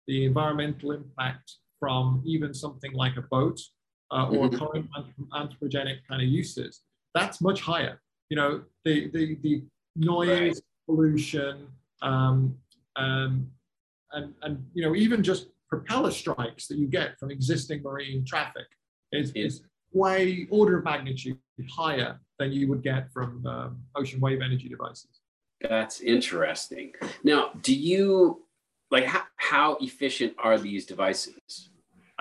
the 0.08 0.26
environmental 0.26 0.92
impact 0.92 1.54
from 1.82 2.22
even 2.26 2.54
something 2.54 2.94
like 2.94 3.18
a 3.18 3.24
boat 3.24 3.60
uh, 4.12 4.28
or 4.30 4.48
Mhm. 4.50 4.58
current 4.60 4.88
anthropogenic 5.34 5.98
kind 6.08 6.22
of 6.22 6.28
uses, 6.30 6.84
that's 7.16 7.42
much 7.42 7.60
higher. 7.62 8.00
You 8.30 8.38
know, 8.38 8.64
the, 8.86 9.10
the, 9.10 9.36
the 9.42 9.64
noise, 9.96 10.56
Right. 10.56 10.64
pollution, 10.86 11.68
um, 12.02 12.58
um, 12.98 13.52
and, 14.14 14.34
and, 14.44 14.54
you 14.76 14.84
know, 14.84 14.96
even 14.96 15.24
just 15.24 15.48
propeller 15.68 16.12
strikes 16.12 16.68
that 16.68 16.78
you 16.78 16.88
get 16.88 17.18
from 17.20 17.32
existing 17.32 17.82
marine 17.82 18.24
traffic 18.26 18.68
is, 19.12 19.32
Yeah. 19.36 19.46
is 19.46 19.64
way 19.94 20.48
order 20.52 20.78
of 20.78 20.84
magnitude 20.86 21.40
higher 21.70 22.20
than 22.38 22.52
you 22.52 22.68
would 22.70 22.84
get 22.84 23.12
from 23.12 23.46
um, 23.48 23.84
ocean 23.96 24.20
wave 24.20 24.42
energy 24.42 24.70
devices. 24.70 25.20
That's 25.62 26.00
interesting. 26.02 26.94
Now, 27.24 27.52
do 27.62 27.74
you 27.74 28.46
like 28.92 29.06
how, 29.06 29.24
how 29.38 29.78
efficient 29.82 30.34
are 30.38 30.58
these 30.60 30.86
devices? 30.86 31.70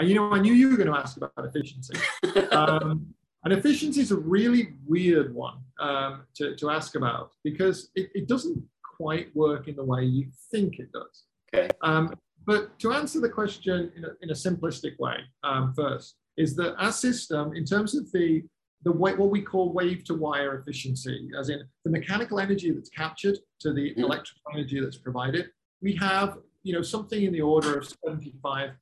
And 0.01 0.09
you 0.09 0.15
know, 0.15 0.33
I 0.33 0.39
knew 0.39 0.55
you 0.55 0.71
were 0.71 0.79
going 0.79 0.91
to 0.91 0.99
ask 0.99 1.19
about 1.19 1.33
efficiency. 1.39 1.93
um, 2.53 3.07
and 3.45 3.53
efficiency 3.53 4.01
is 4.01 4.13
a 4.13 4.17
really 4.17 4.73
weird 4.87 5.35
one 5.35 5.59
um, 5.79 6.23
to, 6.37 6.57
to 6.57 6.71
ask 6.71 6.95
about 6.95 7.33
because 7.45 7.91
it, 7.95 8.09
it 8.15 8.27
doesn't 8.27 8.63
quite 8.97 9.35
work 9.37 9.69
in 9.69 9.77
the 9.77 9.85
way 9.85 10.05
you 10.05 10.29
think 10.51 10.79
it 10.79 10.91
does. 10.93 11.25
Okay. 11.55 11.69
Um, 11.83 12.15
but 12.47 12.79
to 12.79 12.95
answer 12.95 13.21
the 13.21 13.29
question 13.29 13.93
in 13.95 14.05
a, 14.07 14.09
in 14.23 14.31
a 14.31 14.33
simplistic 14.33 14.99
way, 14.99 15.17
um, 15.45 15.75
first, 15.75 16.17
is 16.39 16.57
that 16.57 16.77
our 16.77 16.93
system, 16.93 17.55
in 17.55 17.67
terms 17.67 17.95
of 17.95 18.11
the, 18.13 18.43
the 18.85 18.93
way, 18.93 19.15
what 19.15 19.29
we 19.29 19.43
call 19.43 19.71
wave 19.71 20.03
to 20.05 20.15
wire 20.15 20.59
efficiency, 20.59 21.29
as 21.39 21.51
in 21.51 21.63
the 21.85 21.91
mechanical 21.91 22.41
energy 22.41 22.71
that's 22.71 22.89
captured 22.89 23.37
to 23.61 23.75
the 23.75 23.95
Mhm. 23.95 23.99
electrical 23.99 24.53
energy 24.55 24.81
that's 24.81 24.97
provided, 24.97 25.51
we 25.83 25.95
have 25.97 26.39
you 26.63 26.75
know, 26.75 26.83
something 26.83 27.23
in 27.23 27.33
the 27.33 27.41
order 27.41 27.79
of 27.79 27.89
75% 28.07 28.75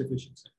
efficiency. 0.00 0.50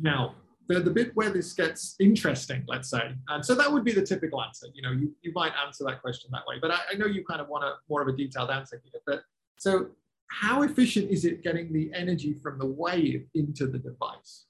Now, 0.00 0.34
the, 0.68 0.80
the 0.80 0.90
bit 0.90 1.10
where 1.14 1.30
this 1.30 1.52
gets 1.52 1.96
interesting, 1.98 2.62
let's 2.68 2.88
say, 2.88 3.12
and 3.28 3.44
so 3.44 3.54
that 3.54 3.70
would 3.70 3.84
be 3.84 3.92
the 3.92 4.02
typical 4.02 4.42
answer. 4.42 4.68
You 4.72 4.82
know, 4.82 4.92
you, 4.92 5.12
you 5.22 5.32
might 5.34 5.52
answer 5.66 5.84
that 5.84 6.00
question 6.00 6.30
that 6.32 6.42
way, 6.46 6.56
but 6.60 6.70
I, 6.70 6.78
I 6.92 6.96
know 6.96 7.06
you 7.06 7.24
kind 7.24 7.40
of 7.40 7.48
want 7.48 7.64
a 7.64 7.74
more 7.88 8.02
of 8.02 8.08
a 8.08 8.12
detailed 8.12 8.50
answer 8.50 8.80
here. 8.84 9.00
But 9.06 9.22
so, 9.58 9.88
how 10.30 10.62
efficient 10.62 11.10
is 11.10 11.24
it 11.24 11.42
getting 11.42 11.72
the 11.72 11.90
energy 11.92 12.36
from 12.40 12.58
the 12.58 12.66
wave 12.66 13.26
into 13.34 13.66
the 13.66 13.78
device? 13.78 14.46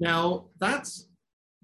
Now, 0.00 0.46
that's 0.58 1.08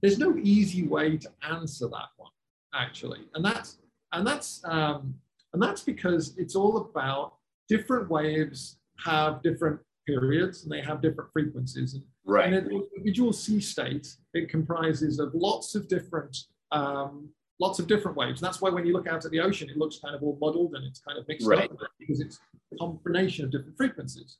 there's 0.02 0.18
no 0.18 0.36
easy 0.42 0.84
way 0.84 1.16
to 1.18 1.28
answer 1.50 1.88
that 1.88 2.10
one, 2.16 2.30
actually, 2.74 3.20
and 3.34 3.44
that's 3.44 3.78
and 4.12 4.24
that's 4.26 4.62
um, 4.64 5.14
and 5.52 5.60
that's 5.60 5.82
because 5.82 6.34
it's 6.36 6.54
all 6.54 6.76
about 6.76 7.34
different 7.68 8.08
waves 8.08 8.78
have 9.04 9.42
different 9.42 9.80
periods 10.06 10.62
and 10.62 10.72
they 10.72 10.80
have 10.80 11.00
different 11.00 11.30
frequencies. 11.32 11.94
And 11.94 12.02
Right. 12.30 12.52
in 12.52 12.54
an 12.54 12.70
individual 12.70 13.32
sea 13.32 13.60
state, 13.60 14.14
it 14.34 14.48
comprises 14.48 15.18
of 15.18 15.34
lots 15.34 15.74
of 15.74 15.88
different 15.88 16.36
um, 16.72 17.28
lots 17.58 17.78
of 17.78 17.86
different 17.88 18.16
waves. 18.16 18.40
And 18.40 18.46
that's 18.46 18.60
why 18.62 18.70
when 18.70 18.86
you 18.86 18.92
look 18.94 19.06
out 19.08 19.24
at 19.24 19.30
the 19.32 19.40
ocean, 19.40 19.68
it 19.68 19.76
looks 19.76 19.98
kind 19.98 20.14
of 20.14 20.22
all 20.22 20.38
muddled 20.40 20.74
and 20.74 20.84
it's 20.86 21.00
kind 21.00 21.18
of 21.18 21.26
mixed 21.28 21.46
Right. 21.46 21.70
up 21.70 21.76
because 21.98 22.20
it's 22.20 22.38
a 22.72 22.76
combination 22.76 23.44
of 23.44 23.50
different 23.50 23.76
frequencies. 23.76 24.38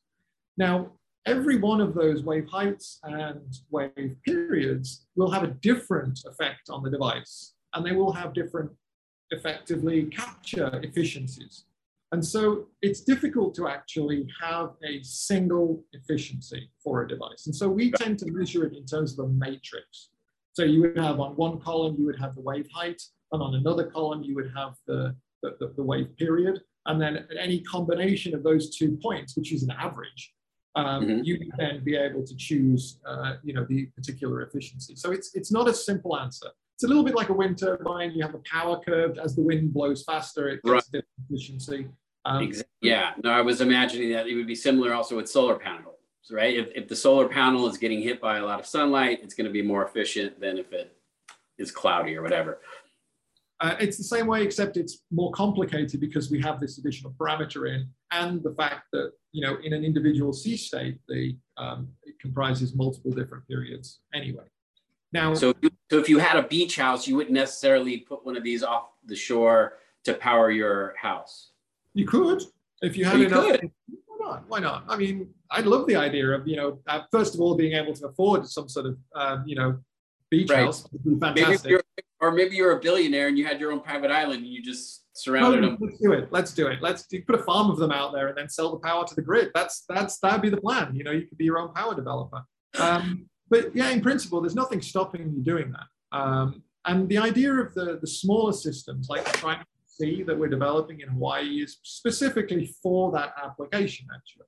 Now, 0.57 0.93
every 1.27 1.59
one 1.59 1.81
of 1.83 1.93
those 1.93 2.23
wave 2.23 2.47
heights 2.49 2.99
and 3.03 3.43
wave 3.71 4.17
periods 4.25 5.07
will 5.17 5.31
have 5.31 5.43
a 5.43 5.49
different 5.49 6.21
effect 6.25 6.71
on 6.71 6.83
the 6.83 6.89
device, 6.91 7.55
and 7.75 7.85
they 7.85 7.93
will 7.93 8.13
have 8.13 8.33
different 8.33 8.71
effectively 9.33 10.05
capture 10.05 10.81
efficiencies. 10.83 11.65
And 12.13 12.25
so 12.25 12.67
it's 12.83 13.03
difficult 13.03 13.55
to 13.55 13.69
actually 13.69 14.27
have 14.41 14.71
a 14.85 15.03
single 15.03 15.85
efficiency 15.93 16.69
for 16.83 17.03
a 17.03 17.09
device. 17.09 17.47
And 17.47 17.55
so 17.55 17.69
we 17.69 17.93
tend 17.93 18.19
to 18.21 18.27
measure 18.31 18.65
it 18.67 18.77
in 18.77 18.85
terms 18.85 19.17
of 19.17 19.27
a 19.27 19.29
matrix. 19.29 20.11
So 20.55 20.65
you 20.65 20.81
would 20.81 20.99
have 20.99 21.21
on 21.21 21.37
one 21.37 21.61
column, 21.61 21.95
you 21.99 22.07
would 22.07 22.19
have 22.19 22.35
the 22.35 22.41
wave 22.41 22.69
height, 22.75 23.01
and 23.33 23.41
on 23.41 23.55
another 23.55 23.85
column, 23.85 24.25
you 24.25 24.35
would 24.35 24.51
have 24.57 24.75
the, 24.89 25.15
the, 25.43 25.73
the 25.77 25.83
wave 25.83 26.17
period. 26.17 26.61
And 26.87 27.01
then 27.01 27.29
any 27.39 27.61
combination 27.61 28.35
of 28.35 28.43
those 28.43 28.77
two 28.77 28.99
points, 29.01 29.37
which 29.37 29.53
is 29.53 29.63
an 29.63 29.71
average, 29.71 30.35
um, 30.75 31.05
mm-hmm. 31.05 31.25
you 31.25 31.39
can 31.39 31.51
then 31.59 31.85
be 31.85 31.97
able 31.97 32.25
to 32.27 32.37
choose, 32.37 32.99
uh, 33.07 33.35
you 33.45 33.53
know, 33.53 33.65
the 33.69 33.87
particular 33.97 34.43
efficiency. 34.43 34.95
So 34.97 35.11
it's 35.11 35.35
it's 35.35 35.53
not 35.53 35.69
a 35.69 35.75
simple 35.75 36.17
answer. 36.17 36.49
It's 36.81 36.85
a 36.87 36.89
little 36.89 37.05
bit 37.05 37.15
like 37.15 37.29
a 37.29 37.35
wind 37.35 37.59
turbine. 37.59 38.13
You 38.13 38.23
have 38.23 38.35
a 38.35 38.41
power 38.51 38.81
curve. 38.81 39.19
As 39.19 39.37
the 39.37 39.43
wind 39.43 39.75
blows 39.75 40.03
faster, 40.03 40.49
it 40.49 40.63
gets 40.63 40.73
right. 40.73 40.83
different 40.85 41.09
efficiency. 41.29 41.87
Um, 42.25 42.43
exactly. 42.43 42.71
Yeah. 42.81 43.13
No, 43.23 43.33
I 43.33 43.43
was 43.43 43.61
imagining 43.61 44.13
that 44.13 44.27
it 44.27 44.35
would 44.35 44.47
be 44.47 44.55
similar 44.55 44.95
also 44.95 45.17
with 45.17 45.29
solar 45.29 45.57
panels, 45.57 45.99
right? 46.31 46.57
If, 46.57 46.69
if 46.75 46.89
the 46.89 46.97
solar 46.97 47.29
panel 47.29 47.69
is 47.69 47.77
getting 47.77 48.01
hit 48.01 48.19
by 48.19 48.39
a 48.39 48.47
lot 48.47 48.61
of 48.61 48.65
sunlight, 48.65 49.21
it's 49.23 49.35
going 49.35 49.45
to 49.45 49.53
be 49.53 49.61
more 49.61 49.85
efficient 49.85 50.41
than 50.41 50.57
if 50.57 50.73
it 50.73 50.97
is 51.59 51.71
cloudy 51.71 52.17
or 52.17 52.23
whatever. 52.23 52.63
Uh, 53.61 53.77
it's 53.79 53.99
the 53.99 54.05
same 54.05 54.27
way, 54.27 54.43
except 54.43 54.79
it's 54.79 55.03
more 55.11 55.31
complicated 55.33 56.01
because 56.01 56.31
we 56.31 56.41
have 56.41 56.61
this 56.61 56.79
additional 56.79 57.13
parameter 57.21 57.69
in, 57.69 57.91
and 58.11 58.43
the 58.43 58.55
fact 58.55 58.85
that 58.95 59.13
you 59.33 59.47
know 59.47 59.59
in 59.63 59.75
an 59.75 59.85
individual 59.85 60.33
sea 60.33 60.57
state, 60.57 60.99
the 61.09 61.37
um, 61.59 61.89
it 62.05 62.19
comprises 62.19 62.75
multiple 62.75 63.11
different 63.11 63.47
periods 63.47 64.01
anyway. 64.15 64.45
Now, 65.13 65.35
so 65.35 65.55
so 65.91 65.99
if 65.99 66.09
you 66.09 66.19
had 66.19 66.37
a 66.37 66.47
beach 66.47 66.77
house, 66.77 67.09
you 67.09 67.17
wouldn't 67.17 67.35
necessarily 67.35 67.99
put 67.99 68.25
one 68.25 68.37
of 68.37 68.45
these 68.45 68.63
off 68.63 68.91
the 69.05 69.17
shore 69.17 69.79
to 70.05 70.15
power 70.15 70.51
your 70.51 70.95
house. 70.97 71.51
You 71.95 72.07
could 72.07 72.43
if 72.83 72.97
you 72.97 73.05
had 73.05 73.19
you 73.19 73.27
enough. 73.27 73.61
Could. 73.61 73.71
Why 74.07 74.17
not? 74.21 74.45
Why 74.49 74.59
not? 74.61 74.85
I 74.89 74.97
mean, 74.97 75.29
I'd 75.51 75.67
love 75.67 75.87
the 75.87 75.97
idea 75.97 76.31
of 76.31 76.47
you 76.47 76.57
know, 76.57 76.79
uh, 76.87 77.03
first 77.11 77.35
of 77.35 77.41
all, 77.41 77.57
being 77.57 77.73
able 77.73 77.93
to 77.95 78.07
afford 78.07 78.47
some 78.47 78.69
sort 78.69 78.87
of 78.87 78.99
um, 79.15 79.45
you 79.47 79.57
know 79.57 79.79
beach 80.31 80.51
right. 80.51 80.65
house. 80.65 80.89
Fantastic. 81.21 81.65
Maybe 81.65 81.81
or 82.21 82.31
maybe 82.31 82.55
you're 82.55 82.73
a 82.73 82.81
billionaire 82.81 83.29
and 83.29 83.39
you 83.39 83.47
had 83.47 83.59
your 83.59 83.73
own 83.73 83.81
private 83.81 84.11
island 84.11 84.45
and 84.45 84.53
you 84.53 84.63
just 84.63 85.05
surrounded 85.15 85.65
them. 85.65 85.79
Let's 85.81 85.99
do 85.99 86.13
it. 86.13 86.29
Let's 86.31 86.53
do 86.53 86.67
it. 86.69 86.83
Let's 86.83 87.07
do, 87.07 87.23
put 87.23 87.35
a 87.35 87.43
farm 87.43 87.71
of 87.71 87.79
them 87.79 87.93
out 87.93 88.13
there 88.13 88.29
and 88.29 88.37
then 88.37 88.49
sell 88.49 88.71
the 88.71 88.79
power 88.79 89.07
to 89.07 89.15
the 89.15 89.23
grid. 89.23 89.51
That's 89.55 89.85
that's 89.89 90.19
that'd 90.19 90.43
be 90.43 90.51
the 90.51 90.61
plan. 90.61 90.95
You 90.95 91.05
know, 91.05 91.13
you 91.13 91.27
could 91.27 91.39
be 91.39 91.45
your 91.45 91.59
own 91.59 91.73
power 91.73 91.95
developer. 91.95 92.43
Um, 92.79 93.27
but 93.51 93.75
yeah, 93.75 93.91
in 93.91 94.01
principle, 94.01 94.41
there's 94.41 94.55
nothing 94.55 94.81
stopping 94.81 95.33
you 95.35 95.43
doing 95.43 95.73
that. 95.73 96.17
Um, 96.17 96.63
and 96.87 97.09
the 97.09 97.19
idea 97.19 97.53
of 97.53 97.75
the 97.75 97.99
the 98.01 98.07
smaller 98.07 98.53
systems, 98.53 99.09
like 99.09 99.25
trying 99.35 99.61
to 99.61 99.67
see 99.87 100.23
that 100.23 100.39
we're 100.39 100.49
developing 100.49 101.01
in 101.01 101.09
Hawaii, 101.09 101.63
is 101.63 101.79
specifically 101.83 102.75
for 102.83 103.13
that 103.13 103.35
application. 103.43 104.07
Actually, 104.15 104.47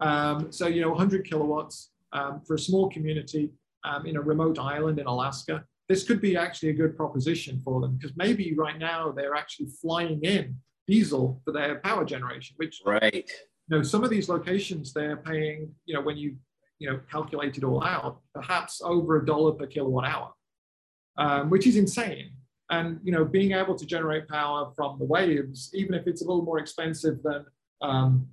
um, 0.00 0.52
so 0.52 0.66
you 0.66 0.80
know, 0.82 0.90
100 0.90 1.28
kilowatts 1.28 1.90
um, 2.12 2.42
for 2.46 2.54
a 2.54 2.58
small 2.58 2.88
community 2.90 3.50
um, 3.84 4.06
in 4.06 4.16
a 4.16 4.20
remote 4.20 4.58
island 4.58 4.98
in 4.98 5.06
Alaska 5.06 5.64
this 5.88 6.04
could 6.04 6.20
be 6.20 6.36
actually 6.36 6.70
a 6.70 6.72
good 6.72 6.96
proposition 6.96 7.60
for 7.62 7.80
them 7.80 7.96
because 7.96 8.16
maybe 8.16 8.54
right 8.56 8.78
now 8.78 9.12
they're 9.12 9.34
actually 9.34 9.66
flying 9.82 10.20
in 10.22 10.56
diesel 10.86 11.40
for 11.44 11.52
their 11.52 11.76
power 11.80 12.04
generation, 12.04 12.54
which 12.56 12.80
right. 12.84 13.30
You 13.68 13.78
know, 13.78 13.82
some 13.82 14.04
of 14.04 14.10
these 14.10 14.28
locations 14.28 14.92
they're 14.92 15.16
paying, 15.16 15.72
you 15.86 15.94
know, 15.94 16.02
when 16.02 16.18
you 16.18 16.36
you 16.78 16.90
know 16.90 17.00
calculate 17.10 17.56
it 17.56 17.64
all 17.64 17.82
out, 17.82 18.20
perhaps 18.34 18.80
over 18.82 19.16
a 19.16 19.26
dollar 19.26 19.52
per 19.52 19.66
kilowatt 19.66 20.06
hour, 20.06 20.32
um, 21.18 21.50
which 21.50 21.66
is 21.66 21.76
insane. 21.76 22.32
And 22.70 22.98
you 23.04 23.12
know, 23.12 23.24
being 23.24 23.52
able 23.52 23.74
to 23.74 23.86
generate 23.86 24.28
power 24.28 24.72
from 24.74 24.98
the 24.98 25.04
waves, 25.04 25.70
even 25.74 25.94
if 25.94 26.06
it's 26.06 26.22
a 26.22 26.24
little 26.24 26.44
more 26.44 26.58
expensive 26.58 27.22
than 27.22 27.44
um, 27.82 28.28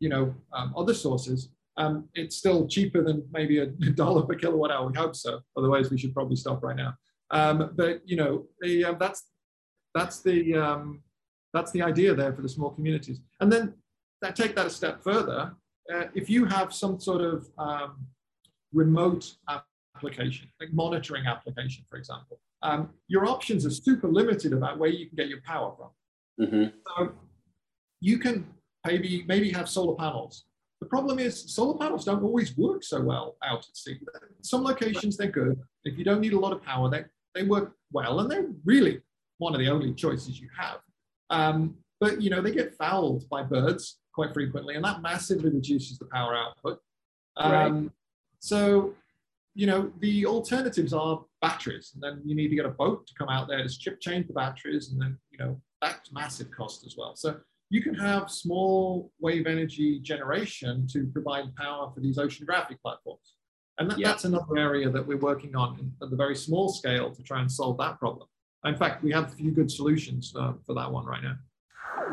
you 0.00 0.08
know 0.08 0.34
um, 0.52 0.74
other 0.76 0.94
sources, 0.94 1.50
um, 1.76 2.08
it's 2.14 2.36
still 2.36 2.66
cheaper 2.66 3.02
than 3.02 3.24
maybe 3.32 3.58
a 3.58 3.66
dollar 3.94 4.22
per 4.22 4.34
kilowatt 4.34 4.70
hour. 4.70 4.88
We 4.88 4.98
hope 4.98 5.16
so. 5.16 5.40
Otherwise, 5.56 5.90
we 5.90 5.98
should 5.98 6.14
probably 6.14 6.36
stop 6.36 6.62
right 6.62 6.76
now. 6.76 6.94
Um, 7.30 7.70
but 7.76 8.00
you 8.04 8.16
know, 8.16 8.46
the, 8.60 8.84
uh, 8.84 8.92
that's 8.94 9.26
that's 9.94 10.20
the 10.22 10.98
that's 11.54 11.70
the 11.72 11.82
idea 11.82 12.14
there 12.14 12.32
for 12.32 12.42
the 12.42 12.48
small 12.48 12.70
communities. 12.70 13.20
And 13.40 13.50
then 13.50 13.74
take 14.34 14.54
that 14.56 14.66
a 14.66 14.70
step 14.70 15.02
further. 15.02 15.54
Uh, 15.92 16.04
if 16.14 16.28
you 16.28 16.44
have 16.44 16.72
some 16.72 17.00
sort 17.00 17.22
of 17.22 17.48
um, 17.58 18.06
remote 18.72 19.34
application, 19.48 20.48
like 20.60 20.72
monitoring 20.72 21.26
application, 21.26 21.84
for 21.88 21.96
example, 21.96 22.40
um, 22.62 22.90
your 23.06 23.26
options 23.26 23.64
are 23.64 23.70
super 23.70 24.08
limited 24.08 24.52
about 24.52 24.78
where 24.78 24.90
you 24.90 25.06
can 25.06 25.16
get 25.16 25.28
your 25.28 25.40
power 25.42 25.74
from. 25.76 26.46
Mm-hmm. 26.46 26.76
So 26.86 27.12
you 28.00 28.18
can 28.18 28.46
maybe 28.86 29.24
maybe 29.26 29.50
have 29.50 29.68
solar 29.68 29.96
panels 29.96 30.44
the 30.80 30.86
problem 30.86 31.18
is 31.18 31.52
solar 31.52 31.76
panels 31.76 32.04
don't 32.04 32.22
always 32.22 32.56
work 32.56 32.84
so 32.84 33.00
well 33.00 33.36
out 33.44 33.66
at 33.68 33.76
sea. 33.76 33.98
Some 34.42 34.62
locations 34.62 35.16
they're 35.16 35.28
good. 35.28 35.58
If 35.84 35.98
you 35.98 36.04
don't 36.04 36.20
need 36.20 36.34
a 36.34 36.38
lot 36.38 36.52
of 36.52 36.62
power, 36.62 36.88
they, 36.88 37.04
they 37.34 37.42
work 37.42 37.72
well 37.92 38.20
and 38.20 38.30
they're 38.30 38.46
really 38.64 39.00
one 39.38 39.54
of 39.54 39.60
the 39.60 39.68
only 39.68 39.92
choices 39.94 40.40
you 40.40 40.48
have. 40.56 40.78
Um, 41.30 41.74
but 42.00 42.22
you 42.22 42.30
know, 42.30 42.40
they 42.40 42.52
get 42.52 42.76
fouled 42.76 43.28
by 43.28 43.42
birds 43.42 43.98
quite 44.18 44.34
frequently, 44.34 44.74
and 44.74 44.84
that 44.84 45.00
massively 45.00 45.48
reduces 45.48 45.96
the 45.96 46.06
power 46.06 46.36
output. 46.36 46.80
Um, 47.36 47.52
right. 47.52 47.90
So, 48.40 48.94
you 49.54 49.68
know, 49.68 49.92
the 50.00 50.26
alternatives 50.26 50.92
are 50.92 51.24
batteries, 51.40 51.92
and 51.94 52.02
then 52.02 52.20
you 52.24 52.34
need 52.34 52.48
to 52.48 52.56
get 52.56 52.66
a 52.66 52.70
boat 52.70 53.06
to 53.06 53.14
come 53.14 53.28
out 53.28 53.46
there 53.46 53.62
to 53.62 53.68
chip 53.68 54.00
change 54.00 54.26
the 54.26 54.32
batteries, 54.32 54.90
and 54.90 55.00
then 55.00 55.16
you 55.30 55.38
know 55.38 55.60
that's 55.80 56.10
massive 56.12 56.50
cost 56.50 56.84
as 56.84 56.96
well. 56.98 57.14
So 57.14 57.36
you 57.70 57.80
can 57.80 57.94
have 57.94 58.28
small 58.28 59.12
wave 59.20 59.46
energy 59.46 60.00
generation 60.00 60.88
to 60.94 61.06
provide 61.12 61.54
power 61.54 61.88
for 61.94 62.00
these 62.00 62.18
oceanographic 62.18 62.80
platforms. 62.82 63.36
And 63.78 63.88
that, 63.88 64.00
yeah. 64.00 64.08
that's 64.08 64.24
another 64.24 64.56
area 64.56 64.90
that 64.90 65.06
we're 65.06 65.24
working 65.32 65.54
on 65.54 65.92
at 66.02 66.10
the 66.10 66.16
very 66.16 66.34
small 66.34 66.68
scale 66.68 67.14
to 67.14 67.22
try 67.22 67.40
and 67.40 67.52
solve 67.52 67.78
that 67.78 68.00
problem. 68.00 68.26
In 68.64 68.74
fact, 68.74 69.04
we 69.04 69.12
have 69.12 69.26
a 69.32 69.36
few 69.36 69.52
good 69.52 69.70
solutions 69.70 70.34
uh, 70.34 70.54
for 70.66 70.74
that 70.74 70.90
one 70.90 71.06
right 71.06 71.22
now. 71.22 71.36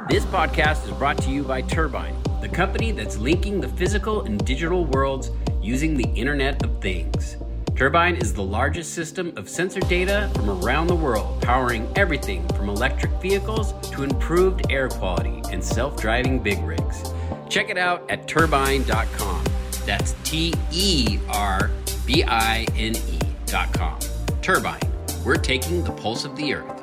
This 0.10 0.26
podcast 0.26 0.86
is 0.86 0.92
brought 0.92 1.18
to 1.20 1.30
you 1.30 1.44
by 1.44 1.62
Terbine, 1.62 2.16
the 2.42 2.50
company 2.50 2.92
that's 2.92 3.18
linking 3.18 3.62
the 3.62 3.68
physical 3.68 4.22
and 4.22 4.44
digital 4.44 4.86
worlds 4.86 5.30
using 5.62 5.96
the 5.96 6.08
Internet 6.16 6.64
of 6.64 6.82
Things. 6.82 7.38
Terbine 7.76 8.16
is 8.16 8.34
the 8.34 8.44
largest 8.44 8.94
system 8.94 9.34
of 9.36 9.48
sensor 9.48 9.82
data 9.82 10.32
from 10.34 10.50
around 10.50 10.88
the 10.88 10.96
world, 10.96 11.42
powering 11.42 11.88
everything 11.96 12.48
from 12.50 12.70
electric 12.70 13.12
vehicles 13.22 13.74
to 13.92 14.04
improved 14.04 14.72
air 14.72 14.90
quality 14.90 15.42
and 15.52 15.64
self 15.64 15.98
driving 15.98 16.42
big 16.42 16.62
rigs. 16.64 17.14
Check 17.50 17.70
it 17.70 17.78
out 17.78 18.10
at 18.10 18.28
terbine.com. 18.28 19.44
That's 19.86 20.16
T 20.24 20.54
E 20.72 21.20
R 21.30 21.70
B 22.06 22.24
I 22.24 22.66
N 22.76 22.96
E.com. 22.96 24.00
Terbine, 24.42 24.82
we're 25.24 25.36
taking 25.36 25.84
the 25.84 25.92
pulse 25.92 26.26
of 26.26 26.36
the 26.36 26.54
earth. 26.56 26.75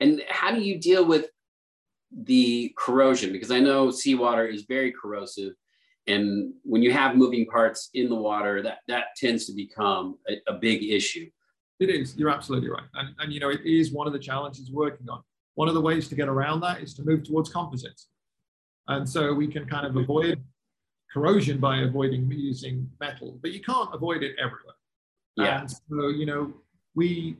And 0.00 0.22
how 0.28 0.52
do 0.52 0.60
you 0.60 0.78
deal 0.78 1.04
with 1.04 1.26
the 2.12 2.74
corrosion? 2.76 3.32
Because 3.32 3.50
I 3.50 3.60
know 3.60 3.90
seawater 3.90 4.46
is 4.46 4.62
very 4.62 4.92
corrosive 4.92 5.54
and 6.08 6.54
when 6.64 6.82
you 6.82 6.90
have 6.90 7.16
moving 7.16 7.46
parts 7.46 7.90
in 7.94 8.08
the 8.08 8.14
water 8.14 8.62
that 8.62 8.78
that 8.88 9.04
tends 9.16 9.44
to 9.46 9.52
become 9.52 10.16
a, 10.28 10.52
a, 10.52 10.54
big 10.54 10.82
issue. 10.82 11.28
It 11.80 11.90
is. 11.90 12.16
You're 12.16 12.30
absolutely 12.30 12.70
right. 12.70 12.88
And, 12.94 13.14
and 13.18 13.32
you 13.32 13.40
know 13.40 13.50
it 13.50 13.60
is 13.64 13.92
one 13.92 14.06
of 14.06 14.12
the 14.12 14.18
challenges 14.18 14.72
working 14.72 15.08
on. 15.08 15.22
One 15.54 15.68
of 15.68 15.74
the 15.74 15.80
ways 15.80 16.08
to 16.08 16.14
get 16.14 16.28
around 16.28 16.60
that 16.60 16.80
is 16.80 16.94
to 16.94 17.04
move 17.04 17.24
towards 17.24 17.50
composites. 17.50 18.08
And 18.88 19.06
so 19.08 19.34
we 19.34 19.46
can 19.46 19.66
kind 19.66 19.86
of 19.86 19.96
avoid 19.96 20.42
corrosion 21.12 21.58
by 21.58 21.78
avoiding 21.78 22.30
using 22.30 22.86
metal 23.00 23.38
but 23.40 23.50
you 23.52 23.60
can't 23.60 23.94
avoid 23.94 24.22
it 24.22 24.34
everywhere. 24.38 24.74
Yeah. 25.36 25.60
And 25.60 25.70
so 25.70 26.08
you 26.08 26.26
know 26.26 26.52
we 26.94 27.36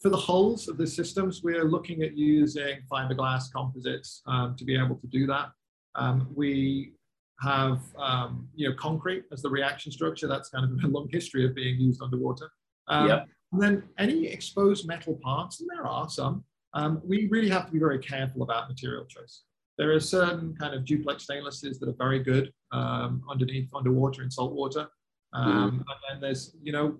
for 0.00 0.10
the 0.10 0.16
hulls 0.16 0.68
of 0.68 0.76
the 0.76 0.86
systems 0.86 1.42
we're 1.42 1.64
looking 1.64 2.02
at 2.02 2.16
using 2.16 2.78
fiberglass 2.90 3.52
composites 3.52 4.22
um, 4.26 4.54
to 4.56 4.64
be 4.64 4.76
able 4.76 4.96
to 4.96 5.06
do 5.08 5.26
that 5.26 5.50
um, 5.94 6.28
we 6.34 6.92
have 7.40 7.80
um, 7.96 8.48
you 8.54 8.68
know 8.68 8.74
concrete 8.76 9.24
as 9.32 9.42
the 9.42 9.50
reaction 9.50 9.92
structure. 9.92 10.26
That's 10.26 10.48
kind 10.48 10.64
of 10.64 10.84
a 10.84 10.88
long 10.88 11.08
history 11.10 11.44
of 11.44 11.54
being 11.54 11.78
used 11.78 12.02
underwater. 12.02 12.48
Um, 12.88 13.08
yep. 13.08 13.26
And 13.52 13.62
then 13.62 13.82
any 13.98 14.26
exposed 14.26 14.86
metal 14.86 15.18
parts, 15.22 15.60
and 15.60 15.68
there 15.70 15.86
are 15.86 16.08
some, 16.08 16.44
um, 16.74 17.00
we 17.04 17.28
really 17.30 17.48
have 17.48 17.66
to 17.66 17.72
be 17.72 17.78
very 17.78 17.98
careful 17.98 18.42
about 18.42 18.68
material 18.68 19.06
choice. 19.06 19.42
There 19.78 19.92
are 19.92 20.00
certain 20.00 20.54
kind 20.56 20.74
of 20.74 20.84
duplex 20.84 21.26
stainlesses 21.26 21.78
that 21.78 21.88
are 21.88 21.94
very 21.96 22.22
good 22.22 22.52
um, 22.72 23.22
underneath 23.30 23.70
underwater 23.74 24.22
in 24.22 24.30
salt 24.30 24.52
water. 24.52 24.88
Um, 25.32 25.52
mm-hmm. 25.52 25.76
And 25.76 25.98
then 26.10 26.20
there's, 26.20 26.56
you 26.62 26.72
know, 26.72 26.98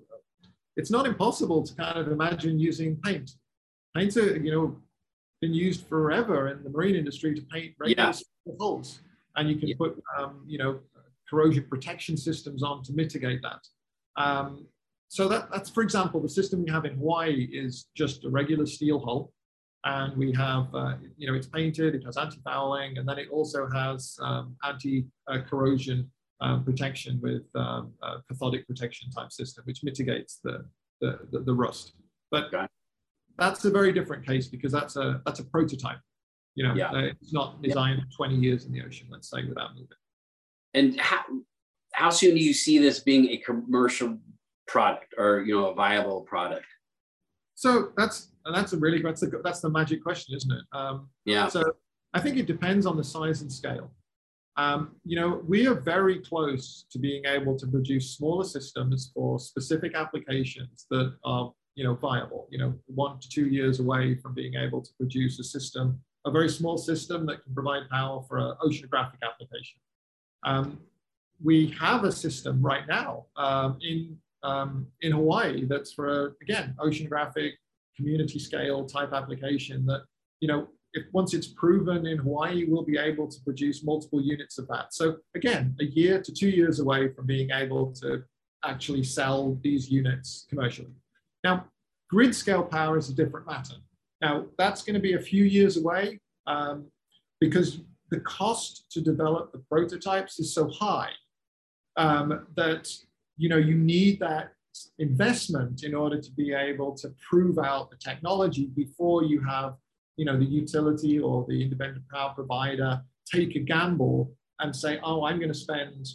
it's 0.79 0.91
not 0.91 1.07
impossible 1.07 1.63
to 1.63 1.75
kind 1.75 1.99
of 1.99 2.09
imagine 2.09 2.59
using 2.59 2.97
paint. 3.05 3.31
Paints 3.97 4.17
are, 4.17 4.37
you 4.37 4.51
know, 4.51 4.77
been 5.43 5.53
used 5.53 5.87
forever 5.87 6.49
in 6.49 6.65
the 6.65 6.71
marine 6.71 6.97
industry 6.97 7.35
to 7.35 7.43
paint 7.53 7.75
regular 7.79 8.13
yeah. 8.13 8.53
holes 8.59 9.01
and 9.39 9.49
you 9.49 9.57
can 9.57 9.69
yeah. 9.69 9.75
put 9.79 10.03
um, 10.19 10.43
you 10.47 10.59
know 10.59 10.81
corrosion 11.29 11.65
protection 11.69 12.17
systems 12.17 12.63
on 12.63 12.83
to 12.83 12.93
mitigate 12.93 13.41
that. 13.43 13.63
Um, 14.17 14.67
so 15.09 15.29
that, 15.29 15.51
that's, 15.51 15.71
for 15.71 15.83
example, 15.83 16.21
the 16.21 16.29
system 16.29 16.65
we 16.65 16.71
have 16.71 16.85
in 16.85 16.97
Hawaii 16.97 17.49
is 17.53 17.87
just 17.95 18.25
a 18.25 18.31
regular 18.31 18.67
steel 18.67 18.99
hull. 19.01 19.33
And 19.85 20.17
we 20.17 20.33
have, 20.33 20.75
uh, 20.75 20.95
you 21.17 21.27
know, 21.29 21.35
it's 21.35 21.47
painted, 21.47 21.95
it 21.95 22.05
has 22.05 22.17
anti-fouling, 22.17 22.99
and 22.99 23.09
then 23.09 23.19
it 23.19 23.29
also 23.31 23.69
has 23.71 24.19
um, 24.21 24.57
anti-corrosion 24.65 26.11
um, 26.41 26.65
protection 26.65 27.21
with 27.23 27.43
um, 27.55 27.93
cathodic 28.29 28.67
protection 28.67 29.11
type 29.11 29.33
system, 29.33 29.65
which 29.65 29.83
mitigates 29.83 30.39
the, 30.43 30.65
the, 31.01 31.19
the, 31.33 31.41
the 31.41 31.55
rust. 31.55 31.93
But 32.31 32.51
that's 33.39 33.65
a 33.65 33.71
very 33.71 33.93
different 33.93 34.27
case 34.27 34.49
because 34.49 34.73
that's 34.73 34.97
a, 34.97 35.21
that's 35.25 35.41
a 35.41 35.45
prototype. 35.45 35.99
You 36.55 36.67
know, 36.67 36.75
yeah. 36.75 36.93
it's 37.21 37.33
not 37.33 37.63
designed 37.63 37.99
yeah. 37.99 38.05
for 38.11 38.27
20 38.27 38.37
years 38.37 38.65
in 38.65 38.73
the 38.73 38.83
ocean, 38.83 39.07
let's 39.11 39.31
say, 39.31 39.45
without 39.45 39.75
moving. 39.75 39.89
And 40.75 40.99
how, 41.01 41.23
how 41.93 42.11
soon 42.11 42.35
do 42.35 42.41
you 42.43 42.53
see 42.53 42.79
this 42.79 43.01
being 43.01 43.31
a 43.31 43.39
commercial 43.39 44.19
product 44.67 45.15
or 45.17 45.43
you 45.47 45.55
know 45.55 45.67
a 45.67 45.75
viable 45.75 46.23
product? 46.23 46.67
So 47.55 47.91
that's 47.97 48.29
and 48.45 48.55
that's 48.55 48.73
a 48.73 48.79
really 48.79 49.03
that's 49.03 49.21
the 49.21 49.41
that's 49.43 49.61
the 49.61 49.71
magic 49.71 50.03
question, 50.03 50.37
isn't 50.37 50.53
it? 50.53 50.65
Um, 50.73 51.09
yeah. 51.25 51.49
So 51.49 51.65
I 52.15 52.21
think 52.21 52.37
it 52.37 52.47
depends 52.47 52.87
on 52.87 52.97
the 52.97 53.05
size 53.05 53.43
and 53.43 53.53
scale. 53.53 53.91
Um, 54.59 54.97
you 55.05 55.17
know, 55.19 55.41
we 55.47 55.67
are 55.67 55.75
very 55.75 56.19
close 56.19 56.85
to 56.91 56.99
being 56.99 57.25
able 57.25 57.57
to 57.59 57.67
produce 57.67 58.17
smaller 58.17 58.45
systems 58.45 59.11
for 59.15 59.39
specific 59.39 59.95
applications 59.95 60.87
that 60.91 61.15
are 61.25 61.53
you 61.75 61.85
know 61.85 61.95
viable. 61.95 62.49
You 62.51 62.59
know, 62.59 62.75
one 62.87 63.21
to 63.21 63.29
two 63.29 63.47
years 63.47 63.81
away 63.81 64.17
from 64.17 64.35
being 64.35 64.55
able 64.55 64.83
to 64.83 64.91
produce 64.99 65.39
a 65.39 65.45
system 65.45 66.01
a 66.29 66.31
very 66.31 66.49
small 66.49 66.79
system 66.79 67.27
that 67.27 67.43
can 67.43 67.55
provide 67.55 67.89
power 67.91 68.23
for 68.23 68.39
an 68.39 68.55
oceanographic 68.65 69.21
application. 69.23 69.81
Um, 70.45 70.79
we 71.43 71.69
have 71.81 72.05
a 72.05 72.13
system 72.13 72.61
right 72.61 72.87
now 72.87 73.27
um, 73.37 73.79
in, 73.81 74.17
um, 74.43 74.87
in 75.01 75.13
Hawaii 75.13 75.65
that's 75.65 75.93
for, 75.93 76.37
again, 76.43 76.75
oceanographic 76.79 77.53
community 77.97 78.39
scale 78.39 78.85
type 78.85 79.13
application 79.13 79.87
that, 79.87 80.03
you 80.41 80.49
know, 80.49 80.69
if 80.99 81.05
once 81.13 81.35
it's 81.35 81.47
proven 81.47 82.07
in 82.07 82.19
Hawaii, 82.19 82.65
we'll 82.67 82.83
be 82.95 82.99
able 82.99 83.29
to 83.29 83.41
produce 83.43 83.85
multiple 83.85 84.21
units 84.21 84.59
of 84.59 84.67
that. 84.69 84.95
So 84.95 85.17
again, 85.35 85.77
a 85.81 85.85
year 85.85 86.21
to 86.21 86.33
two 86.33 86.51
years 86.51 86.81
away 86.81 87.09
from 87.09 87.27
being 87.27 87.51
able 87.51 87.93
to 88.03 88.23
actually 88.65 89.05
sell 89.05 89.59
these 89.63 89.91
units 89.91 90.47
commercially. 90.51 90.95
Now, 91.45 91.67
grid 92.11 92.35
scale 92.35 92.63
power 92.63 92.99
is 92.99 93.09
a 93.09 93.15
different 93.15 93.47
matter. 93.47 93.77
Now, 94.21 94.47
that's 94.59 94.83
going 94.83 94.95
to 94.95 95.01
be 95.01 95.15
a 95.15 95.21
few 95.21 95.45
years 95.45 95.77
away 95.77 96.21
um, 96.47 96.87
because 97.41 97.81
the 98.11 98.21
cost 98.21 98.91
to 98.91 99.01
develop 99.01 99.53
the 99.53 99.63
prototypes 99.71 100.39
is 100.41 100.53
so 100.53 100.69
high 100.69 101.11
um, 101.97 102.47
that 102.57 102.91
you 103.37 103.49
know 103.49 103.57
you 103.57 103.75
need 103.75 104.19
that 104.21 104.53
investment 104.99 105.85
in 105.85 105.95
order 105.95 106.21
to 106.21 106.31
be 106.33 106.53
able 106.53 106.93
to 106.95 107.13
prove 107.29 107.59
out 107.59 107.91
the 107.91 107.97
technology 107.97 108.67
before 108.75 109.25
you 109.25 109.41
have 109.41 109.75
you 110.19 110.25
know 110.27 110.37
the 110.37 110.45
utility 110.45 111.19
or 111.19 111.47
the 111.49 111.63
independent 111.63 112.05
power 112.13 112.33
provider 112.35 113.01
take 113.25 113.57
a 113.57 113.61
gamble 113.61 114.31
and 114.61 114.75
say 114.75 114.99
oh 115.03 115.25
i'm 115.25 115.39
going 115.39 115.55
to 115.57 115.63
spend 115.67 116.09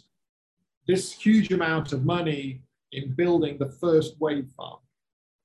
this 0.86 1.12
huge 1.12 1.50
amount 1.50 1.92
of 1.92 2.04
money 2.04 2.60
in 2.92 3.12
building 3.14 3.58
the 3.58 3.70
first 3.82 4.14
wave 4.20 4.48
farm 4.56 4.78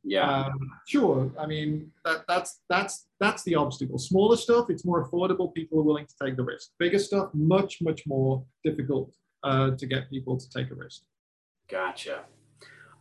yeah. 0.03 0.45
Um, 0.45 0.71
sure. 0.87 1.31
I 1.37 1.45
mean, 1.45 1.91
that, 2.05 2.23
that's 2.27 2.61
that's 2.69 3.07
that's 3.19 3.43
the 3.43 3.55
obstacle. 3.55 3.99
Smaller 3.99 4.37
stuff, 4.37 4.69
it's 4.69 4.85
more 4.85 5.07
affordable. 5.07 5.53
People 5.53 5.79
are 5.79 5.83
willing 5.83 6.05
to 6.05 6.15
take 6.23 6.37
the 6.37 6.43
risk. 6.43 6.69
Bigger 6.79 6.99
stuff, 6.99 7.29
much 7.33 7.81
much 7.81 8.03
more 8.07 8.43
difficult 8.63 9.13
uh, 9.43 9.71
to 9.71 9.85
get 9.85 10.09
people 10.09 10.37
to 10.37 10.49
take 10.49 10.71
a 10.71 10.75
risk. 10.75 11.01
Gotcha. 11.69 12.21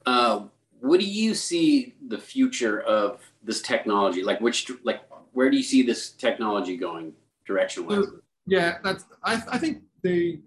Uh, 0.05 0.47
what 0.81 1.01
do 1.01 1.07
you 1.07 1.35
see 1.35 1.95
the 2.09 2.19
future 2.19 2.81
of 2.81 3.21
this 3.43 3.63
technology? 3.63 4.23
Like 4.23 4.41
which 4.41 4.71
like 4.85 5.01
where 5.33 5.51
do 5.51 5.57
you 5.57 5.63
see 5.63 5.83
this 5.83 6.11
technology 6.11 6.77
going 6.77 7.13
direction 7.47 7.87
wise? 7.87 8.05
So, 8.05 8.21
yeah, 8.47 8.79
that's 8.83 9.05
I, 9.23 9.43
I 9.51 9.59
think 9.59 9.83
the 10.03 10.41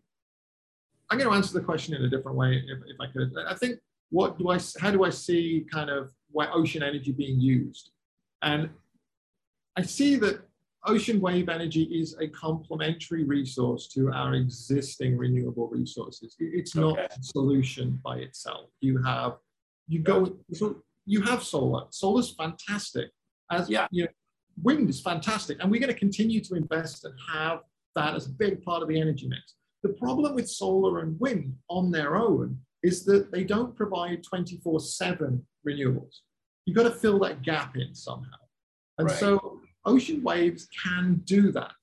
I'm 1.10 1.18
going 1.18 1.30
to 1.30 1.36
answer 1.36 1.54
the 1.54 1.66
question 1.66 1.94
in 1.94 2.04
a 2.04 2.10
different 2.10 2.38
way 2.38 2.64
if, 2.68 2.80
if 2.88 3.00
I 3.00 3.08
could. 3.08 3.34
I 3.48 3.56
think 3.56 3.80
what 4.10 4.38
do 4.38 4.50
I 4.50 4.60
how 4.80 4.92
do 4.92 5.04
I 5.04 5.10
see 5.10 5.66
kind 5.72 5.90
of 5.90 6.12
why 6.32 6.50
ocean 6.52 6.84
energy 6.84 7.12
being 7.12 7.40
used. 7.40 7.92
And 8.42 8.70
I 9.78 9.84
see 9.84 10.16
that 10.18 10.42
ocean 10.86 11.22
wave 11.22 11.50
energy 11.50 11.84
is 11.84 12.16
a 12.20 12.28
complementary 12.28 13.24
resource 13.24 13.88
to 13.90 14.12
our 14.12 14.34
existing 14.36 15.18
renewable 15.18 15.68
resources. 15.68 16.36
It's 16.40 16.76
not 16.76 16.94
okay. 16.94 17.08
a 17.10 17.24
solution 17.24 18.00
by 18.04 18.18
itself. 18.18 18.70
You 18.80 19.02
have, 19.04 19.38
you 19.88 20.00
go, 20.00 20.38
so 20.54 20.82
you 21.06 21.22
have 21.22 21.44
solar. 21.44 21.86
Solar's 21.90 22.32
fantastic. 22.32 23.10
As 23.52 23.70
yeah. 23.70 23.88
you 23.92 24.04
know, 24.04 24.10
wind 24.64 24.90
is 24.90 25.02
fantastic. 25.02 25.58
And 25.60 25.72
we're 25.72 25.80
going 25.80 25.94
to 25.94 26.00
continue 26.00 26.42
to 26.42 26.56
invest 26.56 27.06
and 27.06 27.14
have 27.32 27.60
that 27.96 28.16
as 28.16 28.28
a 28.28 28.32
big 28.32 28.64
part 28.64 28.82
of 28.82 28.90
the 28.90 29.00
energy 29.00 29.28
mix. 29.28 29.56
The 29.84 29.94
problem 29.94 30.36
with 30.36 30.50
solar 30.50 31.00
and 31.00 31.20
wind 31.20 31.56
on 31.70 31.92
their 31.92 32.16
own 32.16 32.58
is 32.84 33.04
that 33.06 33.32
they 33.32 33.44
don't 33.44 33.76
provide 33.76 34.24
24 34.24 34.80
7 34.80 35.46
renewables. 35.68 36.20
You've 36.66 36.78
got 36.78 36.84
to 36.84 36.92
fill 36.92 37.20
that 37.20 37.42
gap 37.42 37.76
in 37.76 37.94
somehow. 37.94 38.38
And 38.98 39.10
right. 39.10 39.20
so 39.20 39.60
ocean 39.86 40.22
waves 40.24 40.68
can 40.84 41.22
do 41.26 41.52
that, 41.52 41.74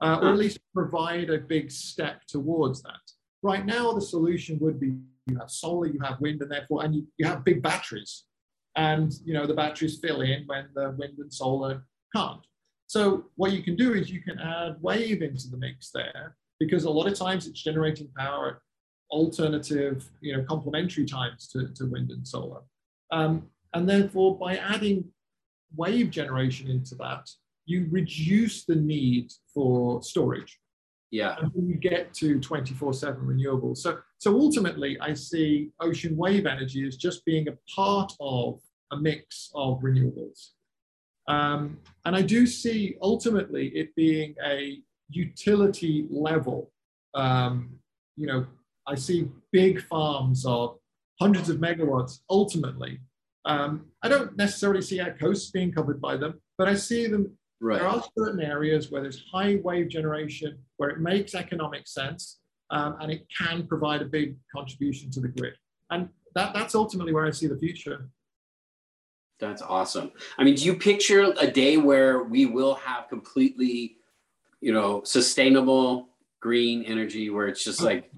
uh, 0.00 0.18
or 0.22 0.30
at 0.30 0.38
least 0.38 0.58
provide 0.74 1.30
a 1.30 1.38
big 1.38 1.70
step 1.70 2.22
towards 2.26 2.82
that. 2.82 3.00
Right 3.42 3.66
now, 3.66 3.92
the 3.92 4.00
solution 4.00 4.58
would 4.60 4.80
be 4.80 4.96
you 5.26 5.38
have 5.38 5.50
solar, 5.50 5.86
you 5.86 6.00
have 6.00 6.20
wind, 6.20 6.40
and 6.40 6.50
therefore, 6.50 6.84
and 6.84 6.94
you, 6.94 7.06
you 7.18 7.26
have 7.26 7.44
big 7.44 7.62
batteries. 7.62 8.24
And 8.76 9.12
you 9.24 9.32
know 9.32 9.46
the 9.46 9.54
batteries 9.54 9.98
fill 9.98 10.20
in 10.20 10.44
when 10.46 10.68
the 10.74 10.94
wind 10.98 11.18
and 11.18 11.32
solar 11.32 11.82
can't. 12.14 12.40
So 12.86 13.26
what 13.34 13.52
you 13.52 13.62
can 13.62 13.76
do 13.76 13.94
is 13.94 14.10
you 14.10 14.22
can 14.22 14.38
add 14.38 14.76
wave 14.80 15.22
into 15.22 15.48
the 15.48 15.56
mix 15.56 15.90
there, 15.92 16.36
because 16.60 16.84
a 16.84 16.90
lot 16.90 17.06
of 17.06 17.18
times 17.18 17.46
it's 17.46 17.62
generating 17.62 18.08
power 18.16 18.48
at 18.48 18.56
alternative, 19.10 20.08
you 20.20 20.36
know, 20.36 20.44
complementary 20.44 21.04
times 21.04 21.48
to, 21.48 21.68
to 21.74 21.86
wind 21.86 22.10
and 22.10 22.26
solar. 22.26 22.60
Um, 23.10 23.48
and 23.74 23.88
therefore, 23.88 24.38
by 24.38 24.56
adding 24.56 25.04
wave 25.76 26.10
generation 26.10 26.70
into 26.70 26.94
that, 26.96 27.28
you 27.66 27.88
reduce 27.90 28.64
the 28.64 28.76
need 28.76 29.32
for 29.52 30.02
storage. 30.02 30.58
Yeah. 31.10 31.36
And 31.40 31.68
you 31.68 31.76
get 31.76 32.12
to 32.14 32.40
24 32.40 32.92
7 32.92 33.20
renewables. 33.20 33.78
So, 33.78 33.98
so 34.18 34.34
ultimately, 34.34 34.98
I 35.00 35.14
see 35.14 35.70
ocean 35.80 36.16
wave 36.16 36.46
energy 36.46 36.86
as 36.86 36.96
just 36.96 37.24
being 37.24 37.48
a 37.48 37.56
part 37.74 38.12
of 38.20 38.60
a 38.92 38.96
mix 38.96 39.50
of 39.54 39.80
renewables. 39.80 40.50
Um, 41.28 41.78
and 42.04 42.14
I 42.14 42.22
do 42.22 42.46
see 42.46 42.96
ultimately 43.02 43.68
it 43.68 43.94
being 43.94 44.34
a 44.44 44.78
utility 45.10 46.06
level. 46.10 46.70
Um, 47.14 47.78
you 48.16 48.26
know, 48.26 48.46
I 48.86 48.94
see 48.94 49.28
big 49.52 49.82
farms 49.82 50.46
of 50.46 50.78
hundreds 51.20 51.48
of 51.48 51.58
megawatts 51.58 52.20
ultimately. 52.30 53.00
Um, 53.44 53.86
I 54.02 54.08
don't 54.08 54.36
necessarily 54.36 54.82
see 54.82 55.00
our 55.00 55.12
coasts 55.12 55.50
being 55.50 55.72
covered 55.72 56.00
by 56.00 56.16
them, 56.16 56.40
but 56.58 56.68
I 56.68 56.74
see 56.74 57.06
them. 57.06 57.36
Right. 57.60 57.78
There 57.78 57.88
are 57.88 58.04
certain 58.18 58.40
areas 58.40 58.90
where 58.90 59.00
there's 59.00 59.24
high 59.32 59.60
wave 59.64 59.88
generation, 59.88 60.58
where 60.76 60.90
it 60.90 61.00
makes 61.00 61.34
economic 61.34 61.88
sense, 61.88 62.40
um, 62.70 62.96
and 63.00 63.10
it 63.10 63.26
can 63.36 63.66
provide 63.66 64.02
a 64.02 64.04
big 64.04 64.36
contribution 64.54 65.10
to 65.12 65.20
the 65.20 65.28
grid. 65.28 65.54
And 65.90 66.08
that, 66.34 66.52
that's 66.52 66.74
ultimately 66.74 67.14
where 67.14 67.24
I 67.24 67.30
see 67.30 67.46
the 67.46 67.56
future. 67.56 68.10
That's 69.38 69.62
awesome. 69.62 70.12
I 70.38 70.44
mean, 70.44 70.54
do 70.54 70.64
you 70.64 70.74
picture 70.74 71.34
a 71.38 71.46
day 71.46 71.76
where 71.76 72.22
we 72.22 72.46
will 72.46 72.74
have 72.76 73.08
completely, 73.08 73.96
you 74.60 74.72
know, 74.72 75.02
sustainable 75.04 76.08
green 76.40 76.84
energy 76.84 77.28
where 77.30 77.46
it's 77.48 77.62
just 77.64 77.82
like 77.82 78.10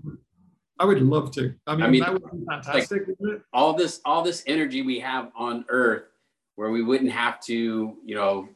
I 0.81 0.85
would 0.85 1.03
love 1.03 1.33
to. 1.33 1.55
I 1.67 1.75
mean, 1.75 1.85
I 1.85 1.89
mean 1.89 2.01
that 2.03 2.13
would 2.13 2.31
be 2.31 2.45
fantastic. 2.49 3.03
Like, 3.19 3.41
all 3.53 3.75
this, 3.75 4.01
all 4.05 4.23
this 4.23 4.45
energy 4.47 4.83
we 4.83 5.01
have 5.01 5.33
on 5.37 5.65
Earth, 5.69 6.05
where 6.55 6.71
we 6.71 6.83
wouldn't 6.83 7.11
have 7.11 7.41
to, 7.47 7.97
you 8.05 8.15
know, 8.15 8.49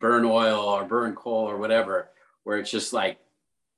burn 0.00 0.24
oil 0.24 0.60
or 0.60 0.84
burn 0.84 1.14
coal 1.14 1.44
or 1.50 1.58
whatever, 1.58 2.10
where 2.44 2.58
it's 2.58 2.70
just 2.70 2.92
like, 2.92 3.18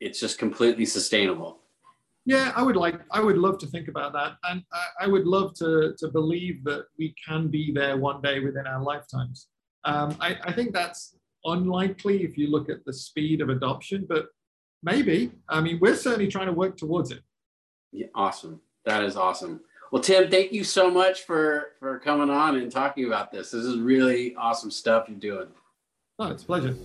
it's 0.01 0.21
just 0.21 0.39
completely 0.39 0.85
sustainable. 0.85 1.60
Yeah, 2.27 2.53
I 2.55 2.63
would 2.63 2.77
like, 2.77 3.01
I 3.11 3.21
would 3.21 3.39
love 3.39 3.59
to 3.59 3.67
think 3.67 3.89
about 3.89 4.13
that, 4.13 4.37
and 4.45 4.63
I, 4.73 5.05
I 5.05 5.07
would 5.07 5.27
love 5.27 5.55
to 5.55 5.95
to 5.99 6.09
believe 6.09 6.63
that 6.65 6.85
we 6.99 7.15
can 7.27 7.49
be 7.49 7.73
there 7.73 7.97
one 7.97 8.21
day 8.21 8.41
within 8.41 8.67
our 8.67 8.83
lifetimes. 8.83 9.49
Um, 9.85 10.17
I, 10.21 10.37
I 10.45 10.53
think 10.53 10.75
that's 10.75 11.17
unlikely 11.45 12.23
if 12.23 12.37
you 12.37 12.51
look 12.51 12.69
at 12.69 12.85
the 12.85 12.93
speed 12.93 13.41
of 13.41 13.49
adoption, 13.49 14.07
but 14.09 14.27
maybe. 14.83 15.33
I 15.49 15.61
mean, 15.61 15.79
we're 15.81 15.97
certainly 15.97 16.29
trying 16.29 16.47
to 16.47 16.53
work 16.53 16.77
towards 16.77 17.11
it. 17.11 17.23
Yeah, 17.93 18.09
awesome. 18.15 18.61
That 18.85 19.03
is 19.03 19.17
awesome. 19.17 19.61
Well, 19.91 20.03
Tim, 20.03 20.31
thank 20.31 20.53
you 20.53 20.63
so 20.63 20.91
much 20.91 21.23
for 21.23 21.73
for 21.81 21.99
coming 21.99 22.31
on 22.31 22.57
and 22.57 22.71
talking 22.71 23.07
about 23.07 23.33
this. 23.33 23.51
This 23.51 23.65
is 23.65 23.79
really 23.79 24.35
awesome 24.37 24.71
stuff 24.71 25.07
you're 25.09 25.19
doing. 25.19 25.49
Oh, 26.19 26.29
it's 26.29 26.43
a 26.43 26.47
pleasure. 26.47 26.77